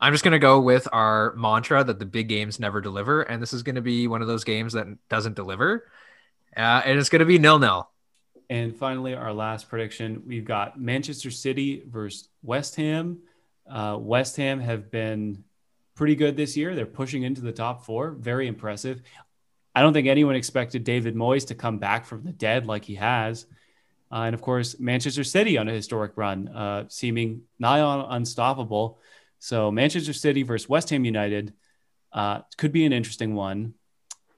I'm 0.00 0.12
just 0.12 0.24
going 0.24 0.32
to 0.32 0.40
go 0.40 0.60
with 0.60 0.88
our 0.92 1.32
mantra 1.36 1.84
that 1.84 2.00
the 2.00 2.04
big 2.04 2.28
games 2.28 2.58
never 2.58 2.80
deliver. 2.80 3.22
And 3.22 3.40
this 3.40 3.52
is 3.52 3.62
going 3.62 3.76
to 3.76 3.80
be 3.82 4.08
one 4.08 4.20
of 4.20 4.26
those 4.26 4.42
games 4.42 4.72
that 4.72 4.88
doesn't 5.08 5.36
deliver. 5.36 5.86
Uh, 6.56 6.82
and 6.84 6.98
it's 6.98 7.08
going 7.08 7.20
to 7.20 7.26
be 7.26 7.38
nil 7.38 7.60
nil. 7.60 7.88
And 8.50 8.76
finally, 8.76 9.14
our 9.14 9.32
last 9.32 9.68
prediction 9.68 10.24
we've 10.26 10.44
got 10.44 10.78
Manchester 10.78 11.30
City 11.30 11.84
versus 11.86 12.28
West 12.42 12.74
Ham. 12.76 13.18
Uh, 13.70 13.96
West 14.00 14.36
Ham 14.38 14.58
have 14.58 14.90
been 14.90 15.44
pretty 16.02 16.16
good 16.16 16.36
this 16.36 16.56
year. 16.56 16.74
They're 16.74 16.84
pushing 16.84 17.22
into 17.22 17.42
the 17.42 17.52
top 17.52 17.84
four. 17.84 18.10
Very 18.10 18.48
impressive. 18.48 19.02
I 19.72 19.82
don't 19.82 19.92
think 19.92 20.08
anyone 20.08 20.34
expected 20.34 20.82
David 20.82 21.14
Moyes 21.14 21.46
to 21.46 21.54
come 21.54 21.78
back 21.78 22.06
from 22.06 22.24
the 22.24 22.32
dead 22.32 22.66
like 22.66 22.84
he 22.84 22.96
has. 22.96 23.46
Uh, 24.10 24.22
and 24.22 24.34
of 24.34 24.42
course, 24.42 24.80
Manchester 24.80 25.22
City 25.22 25.56
on 25.58 25.68
a 25.68 25.72
historic 25.72 26.16
run, 26.16 26.48
uh, 26.48 26.86
seeming 26.88 27.42
nigh 27.60 27.78
on 27.78 28.16
unstoppable. 28.16 28.98
So 29.38 29.70
Manchester 29.70 30.12
City 30.12 30.42
versus 30.42 30.68
West 30.68 30.90
Ham 30.90 31.04
United 31.04 31.54
uh, 32.12 32.40
could 32.56 32.72
be 32.72 32.84
an 32.84 32.92
interesting 32.92 33.36
one. 33.36 33.74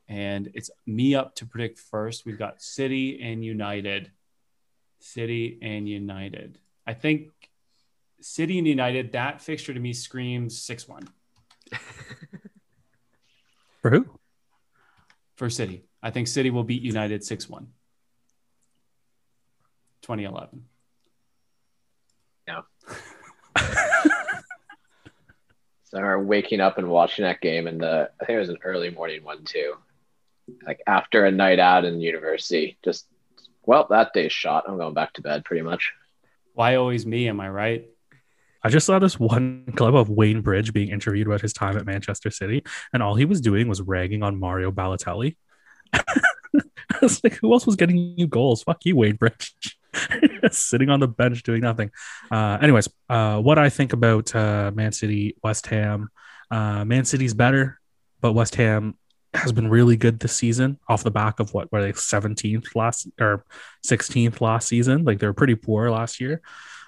And 0.07 0.51
it's 0.53 0.71
me 0.85 1.15
up 1.15 1.35
to 1.37 1.47
predict 1.47 1.79
first. 1.79 2.27
We've 2.27 2.39
got 2.39 2.61
City 2.61 3.23
and 3.23 3.43
United. 3.43 4.13
City 5.01 5.59
and 5.63 5.89
United. 5.89 6.59
I 6.87 6.93
think 6.93 7.31
City 8.21 8.59
and 8.59 8.69
United, 8.69 9.13
that 9.13 9.41
fixture 9.41 9.73
to 9.73 9.81
me 9.81 9.95
screams 9.95 10.61
6 10.61 10.87
1. 10.87 11.09
For 13.85 13.91
who? 13.91 14.07
For 15.37 15.51
City. 15.51 15.85
I 16.03 16.11
think 16.11 16.27
City 16.27 16.49
will 16.49 16.65
beat 16.65 16.81
United 16.81 17.23
6 17.23 17.51
1. 17.51 17.67
2011. 20.01 20.65
Yeah. 22.49 22.63
So 25.85 25.99
I 25.99 26.01
remember 26.01 26.27
waking 26.27 26.61
up 26.61 26.79
and 26.79 26.89
watching 26.89 27.23
that 27.25 27.41
game, 27.41 27.69
and 27.69 27.81
the 27.81 28.11
I 28.21 28.25
think 28.25 28.37
it 28.37 28.41
was 28.41 28.49
an 28.49 28.59
early 28.65 28.91
morning 28.91 29.23
one 29.23 29.45
too, 29.45 29.75
like 30.67 30.81
after 30.89 31.25
a 31.25 31.31
night 31.31 31.61
out 31.61 31.85
in 31.85 32.01
university. 32.01 32.77
Just 32.85 33.07
well, 33.65 33.87
that 33.91 34.13
day's 34.13 34.33
shot. 34.33 34.65
I'm 34.67 34.77
going 34.77 34.95
back 34.95 35.13
to 35.13 35.23
bed 35.23 35.45
pretty 35.45 35.63
much. 35.63 35.93
Why 36.55 36.75
always 36.75 37.07
me? 37.07 37.29
Am 37.29 37.39
I 37.39 37.49
right? 37.49 37.87
I 38.65 38.71
just 38.71 38.87
saw 38.87 38.99
this 38.99 39.21
one 39.21 39.67
clip 39.77 39.95
of 39.95 40.09
Wayne 40.09 40.41
Bridge 40.41 40.73
being 40.73 40.89
interviewed 40.89 41.27
about 41.27 41.43
his 41.43 41.53
time 41.53 41.77
at 41.77 41.87
Manchester 41.87 42.31
City, 42.31 42.65
and 42.93 43.03
all 43.03 43.15
he 43.15 43.27
was 43.27 43.41
doing 43.41 43.69
was 43.69 43.83
ragging 43.83 44.23
on 44.23 44.41
Mario 44.41 44.73
Balotelli. 44.73 45.37
I 45.93 46.99
was 47.03 47.23
like, 47.23 47.35
who 47.35 47.53
else 47.53 47.67
was 47.67 47.77
getting 47.77 47.97
you 47.97 48.27
goals? 48.27 48.63
Fuck 48.63 48.85
you, 48.85 48.97
Wayne 48.97 49.17
Bridge. 49.17 49.55
sitting 50.51 50.91
on 50.91 51.01
the 51.01 51.09
bench 51.09 51.43
doing 51.43 51.61
nothing. 51.61 51.91
Uh, 52.31 52.59
anyways, 52.61 52.89
uh, 53.09 53.41
what 53.41 53.59
I 53.59 53.69
think 53.69 53.93
about 53.93 54.35
uh, 54.35 54.71
Man 54.75 54.93
City, 54.93 55.37
West 55.43 55.67
Ham. 55.67 56.09
Uh, 56.51 56.85
Man 56.85 57.05
City's 57.05 57.35
better, 57.35 57.81
but 58.21 58.33
West 58.33 58.55
Ham 58.57 58.97
has 59.33 59.53
been 59.53 59.69
really 59.69 59.97
good 59.97 60.21
this 60.21 60.37
season 60.37 60.79
off 60.89 61.03
the 61.03 61.11
back 61.11 61.41
of 61.41 61.53
what 61.53 61.71
were 61.73 61.83
they 61.83 61.93
17th 61.93 62.77
last 62.77 63.09
or 63.21 63.45
16th 63.85 64.41
last 64.41 64.69
season. 64.69 65.05
Like 65.05 65.19
they 65.19 65.27
were 65.27 65.33
pretty 65.33 65.57
poor 65.57 65.91
last 65.91 66.21
year. 66.21 66.41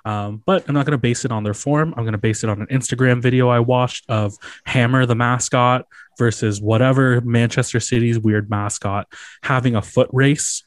Um, 0.06 0.40
but 0.46 0.64
I'm 0.68 0.74
not 0.74 0.86
going 0.86 0.92
to 0.92 0.98
base 0.98 1.24
it 1.24 1.32
on 1.32 1.42
their 1.42 1.52
form. 1.52 1.92
I'm 1.96 2.04
going 2.04 2.12
to 2.12 2.18
base 2.18 2.44
it 2.44 2.48
on 2.48 2.60
an 2.60 2.68
Instagram 2.68 3.20
video 3.20 3.48
I 3.48 3.58
watched 3.58 4.08
of 4.08 4.36
Hammer 4.64 5.04
the 5.04 5.16
mascot 5.16 5.86
versus 6.16 6.60
whatever 6.60 7.20
Manchester 7.22 7.80
City's 7.80 8.16
weird 8.16 8.48
mascot 8.48 9.08
having 9.42 9.74
a 9.74 9.82
foot 9.82 10.08
race 10.12 10.62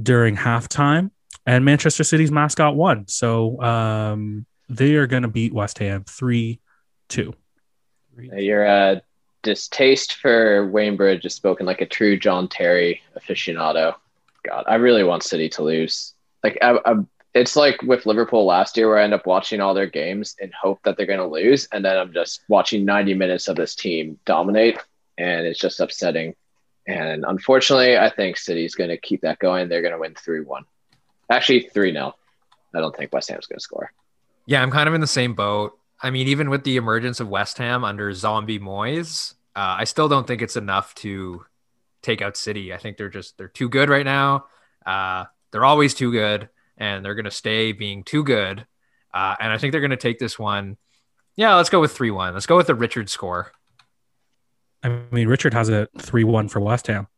during 0.00 0.36
halftime 0.36 1.10
and 1.46 1.64
Manchester 1.64 2.04
City's 2.04 2.30
mascot 2.30 2.76
won. 2.76 3.08
So 3.08 3.60
um, 3.60 4.46
they 4.68 4.94
are 4.94 5.08
going 5.08 5.24
to 5.24 5.28
beat 5.28 5.52
West 5.52 5.78
Ham 5.80 6.04
3 6.04 6.60
2. 7.08 7.34
You're 8.36 8.66
uh, 8.66 9.00
distaste 9.42 10.14
for 10.14 10.68
Wayne 10.68 10.96
Bridge 10.96 11.24
is 11.24 11.34
spoken 11.34 11.66
like 11.66 11.80
a 11.80 11.86
true 11.86 12.16
John 12.16 12.48
Terry 12.48 13.02
aficionado. 13.18 13.96
God, 14.44 14.64
I 14.68 14.76
really 14.76 15.02
want 15.02 15.24
City 15.24 15.48
to 15.50 15.64
lose. 15.64 16.14
Like, 16.44 16.56
I, 16.62 16.78
I, 16.84 16.94
it's 17.36 17.54
like 17.54 17.82
with 17.82 18.06
Liverpool 18.06 18.46
last 18.46 18.76
year, 18.76 18.88
where 18.88 18.98
I 18.98 19.04
end 19.04 19.12
up 19.12 19.26
watching 19.26 19.60
all 19.60 19.74
their 19.74 19.86
games 19.86 20.34
in 20.40 20.50
hope 20.58 20.80
that 20.84 20.96
they're 20.96 21.06
going 21.06 21.18
to 21.18 21.26
lose, 21.26 21.68
and 21.70 21.84
then 21.84 21.98
I'm 21.98 22.12
just 22.12 22.40
watching 22.48 22.84
90 22.84 23.12
minutes 23.14 23.48
of 23.48 23.56
this 23.56 23.74
team 23.74 24.18
dominate, 24.24 24.78
and 25.18 25.46
it's 25.46 25.60
just 25.60 25.80
upsetting. 25.80 26.34
And 26.86 27.24
unfortunately, 27.26 27.98
I 27.98 28.08
think 28.08 28.38
City's 28.38 28.74
going 28.74 28.90
to 28.90 28.96
keep 28.96 29.20
that 29.20 29.38
going. 29.38 29.68
They're 29.68 29.82
going 29.82 29.92
to 29.92 29.98
win 29.98 30.14
3 30.14 30.40
1. 30.44 30.64
Actually, 31.30 31.68
3 31.72 31.92
0. 31.92 32.14
I 32.74 32.80
don't 32.80 32.96
think 32.96 33.12
West 33.12 33.28
Ham's 33.28 33.46
going 33.46 33.58
to 33.58 33.62
score. 33.62 33.92
Yeah, 34.46 34.62
I'm 34.62 34.70
kind 34.70 34.88
of 34.88 34.94
in 34.94 35.00
the 35.00 35.06
same 35.06 35.34
boat. 35.34 35.78
I 36.00 36.10
mean, 36.10 36.28
even 36.28 36.48
with 36.48 36.64
the 36.64 36.76
emergence 36.76 37.20
of 37.20 37.28
West 37.28 37.58
Ham 37.58 37.84
under 37.84 38.12
Zombie 38.12 38.58
Moyes, 38.58 39.34
uh, 39.54 39.76
I 39.78 39.84
still 39.84 40.08
don't 40.08 40.26
think 40.26 40.40
it's 40.40 40.56
enough 40.56 40.94
to 40.96 41.44
take 42.02 42.22
out 42.22 42.36
City. 42.36 42.72
I 42.72 42.78
think 42.78 42.96
they're 42.96 43.08
just 43.08 43.36
they're 43.36 43.48
too 43.48 43.68
good 43.68 43.90
right 43.90 44.04
now. 44.04 44.46
Uh, 44.84 45.24
they're 45.50 45.64
always 45.64 45.94
too 45.94 46.12
good, 46.12 46.48
and 46.78 47.04
they're 47.04 47.14
going 47.14 47.24
to 47.24 47.30
stay 47.30 47.72
being 47.72 48.04
too 48.04 48.24
good. 48.24 48.66
Uh, 49.12 49.34
and 49.40 49.52
I 49.52 49.58
think 49.58 49.72
they're 49.72 49.80
going 49.80 49.90
to 49.90 49.96
take 49.96 50.18
this 50.18 50.38
one. 50.38 50.76
Yeah, 51.36 51.54
let's 51.54 51.70
go 51.70 51.80
with 51.80 51.92
three 51.92 52.10
one. 52.10 52.34
Let's 52.34 52.46
go 52.46 52.56
with 52.56 52.66
the 52.66 52.74
Richard 52.74 53.10
score. 53.10 53.52
I 54.82 55.00
mean, 55.10 55.28
Richard 55.28 55.54
has 55.54 55.68
a 55.68 55.88
three 55.98 56.24
one 56.24 56.48
for 56.48 56.60
West 56.60 56.86
Ham. 56.86 57.08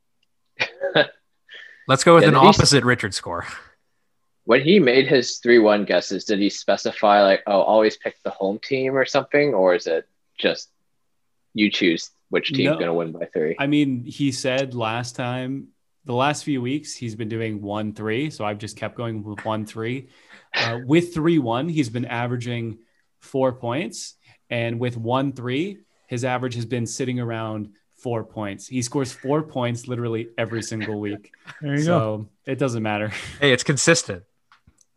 let's 1.88 2.04
go 2.04 2.14
with 2.14 2.24
yeah, 2.24 2.30
an 2.30 2.34
opposite 2.34 2.84
Richard 2.84 3.14
score. 3.14 3.46
When 4.44 4.62
he 4.62 4.80
made 4.80 5.06
his 5.06 5.38
three 5.38 5.58
one 5.58 5.84
guesses, 5.84 6.24
did 6.24 6.38
he 6.38 6.50
specify 6.50 7.22
like, 7.22 7.42
oh, 7.46 7.60
always 7.60 7.96
pick 7.96 8.16
the 8.22 8.30
home 8.30 8.58
team 8.62 8.96
or 8.96 9.04
something, 9.04 9.54
or 9.54 9.74
is 9.74 9.86
it 9.86 10.08
just 10.38 10.70
you 11.54 11.70
choose 11.70 12.10
which 12.30 12.52
team's 12.52 12.70
no, 12.70 12.74
going 12.74 12.86
to 12.86 12.94
win 12.94 13.12
by 13.12 13.26
three? 13.26 13.56
I 13.58 13.66
mean, 13.66 14.04
he 14.04 14.32
said 14.32 14.74
last 14.74 15.16
time, 15.16 15.68
the 16.04 16.14
last 16.14 16.44
few 16.44 16.62
weeks, 16.62 16.94
he's 16.94 17.14
been 17.14 17.28
doing 17.28 17.60
one 17.60 17.92
three, 17.92 18.30
so 18.30 18.44
I've 18.44 18.58
just 18.58 18.76
kept 18.76 18.96
going 18.96 19.22
with 19.22 19.44
one 19.44 19.66
three. 19.66 20.08
Uh, 20.54 20.78
with 20.86 21.12
three 21.14 21.38
one, 21.38 21.68
he's 21.68 21.90
been 21.90 22.06
averaging 22.06 22.78
four 23.18 23.52
points, 23.52 24.14
and 24.48 24.80
with 24.80 24.96
one 24.96 25.32
three, 25.32 25.78
his 26.06 26.24
average 26.24 26.54
has 26.54 26.64
been 26.64 26.86
sitting 26.86 27.20
around 27.20 27.70
four 27.98 28.24
points. 28.24 28.66
He 28.66 28.80
scores 28.82 29.12
four 29.12 29.42
points 29.42 29.88
literally 29.88 30.28
every 30.38 30.62
single 30.62 31.00
week. 31.00 31.32
There 31.60 31.74
you 31.74 31.82
so 31.82 31.98
go. 31.98 32.28
It 32.46 32.58
doesn't 32.58 32.82
matter. 32.82 33.08
Hey, 33.40 33.52
it's 33.52 33.64
consistent. 33.64 34.22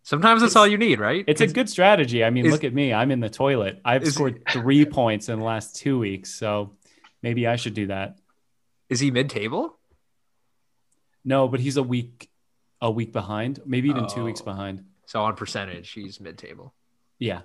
Sometimes 0.03 0.41
that's 0.41 0.51
it's, 0.51 0.55
all 0.55 0.67
you 0.67 0.77
need, 0.77 0.99
right? 0.99 1.23
It's, 1.27 1.41
it's, 1.41 1.51
a 1.51 1.55
good 1.55 1.69
strategy. 1.69 2.23
I 2.23 2.29
mean, 2.29 2.45
is, 2.45 2.51
look 2.51 2.63
at 2.63 2.73
me. 2.73 2.93
I'm 2.93 3.11
in 3.11 3.19
the 3.19 3.29
toilet. 3.29 3.79
I've 3.85 4.05
scored 4.07 4.43
three 4.49 4.85
points 4.85 5.29
in 5.29 5.39
the 5.39 5.45
last 5.45 5.75
two 5.75 5.99
weeks. 5.99 6.33
So 6.33 6.71
maybe 7.21 7.47
I 7.47 7.55
should 7.55 7.73
do 7.73 7.87
that. 7.87 8.17
Is 8.89 8.99
he 8.99 9.11
mid 9.11 9.29
table? 9.29 9.77
No, 11.24 11.47
but 11.47 11.59
he's 11.59 11.78
a 11.78 11.84
week 11.84 12.30
a 12.82 12.89
week 12.89 13.13
behind, 13.13 13.59
maybe 13.65 13.89
even 13.89 14.07
two 14.07 14.24
weeks 14.24 14.41
oh. 14.41 14.45
behind. 14.45 14.84
So 15.05 15.22
on 15.24 15.36
percentage, 15.36 15.91
he's 15.91 16.19
mid 16.19 16.38
table. 16.38 16.74
Yeah. 17.19 17.41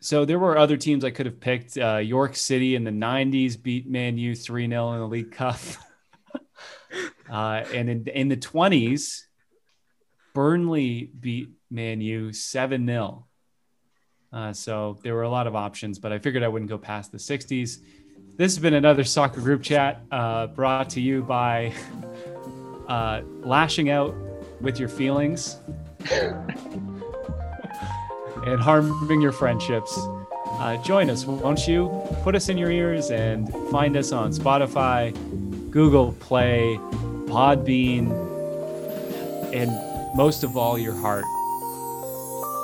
So 0.00 0.24
there 0.24 0.38
were 0.38 0.58
other 0.58 0.76
teams 0.76 1.04
I 1.04 1.10
could 1.10 1.26
have 1.26 1.38
picked. 1.38 1.76
Uh, 1.78 1.98
York 1.98 2.34
City 2.34 2.74
in 2.74 2.82
the 2.82 2.90
90s 2.90 3.60
beat 3.60 3.88
Man 3.88 4.18
U 4.18 4.34
3 4.34 4.68
0 4.68 4.92
in 4.94 4.98
the 5.00 5.06
League 5.06 5.32
Cup. 5.32 5.60
uh, 7.30 7.64
and 7.72 7.88
in, 7.88 8.06
in 8.08 8.28
the 8.28 8.36
20s, 8.36 9.22
Burnley 10.34 11.10
beat 11.18 11.50
Man 11.70 12.00
U 12.00 12.32
7 12.32 12.86
0. 12.86 13.26
Uh, 14.32 14.52
so 14.52 14.98
there 15.02 15.14
were 15.14 15.22
a 15.22 15.28
lot 15.28 15.46
of 15.46 15.54
options, 15.54 15.98
but 15.98 16.10
I 16.10 16.18
figured 16.18 16.42
I 16.42 16.48
wouldn't 16.48 16.70
go 16.70 16.78
past 16.78 17.12
the 17.12 17.18
60s. 17.18 17.78
This 18.36 18.54
has 18.54 18.58
been 18.58 18.74
another 18.74 19.04
soccer 19.04 19.40
group 19.40 19.62
chat 19.62 20.00
uh, 20.10 20.46
brought 20.46 20.90
to 20.90 21.00
you 21.00 21.22
by 21.22 21.74
uh, 22.88 23.22
lashing 23.40 23.90
out 23.90 24.14
with 24.60 24.78
your 24.78 24.88
feelings 24.88 25.58
and 28.46 28.60
harming 28.60 29.20
your 29.20 29.32
friendships. 29.32 29.98
Uh, 30.46 30.76
join 30.82 31.10
us, 31.10 31.24
won't 31.24 31.66
you? 31.66 31.90
Put 32.22 32.34
us 32.34 32.48
in 32.48 32.56
your 32.56 32.70
ears 32.70 33.10
and 33.10 33.52
find 33.70 33.96
us 33.96 34.12
on 34.12 34.32
Spotify, 34.32 35.12
Google 35.70 36.12
Play, 36.12 36.78
Podbean, 37.26 38.10
and 39.52 39.70
most 40.16 40.44
of 40.44 40.56
all, 40.56 40.78
your 40.78 40.94
heart. 40.94 41.24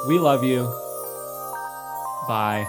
We 0.06 0.18
love 0.18 0.44
you. 0.44 0.64
Bye. 2.28 2.66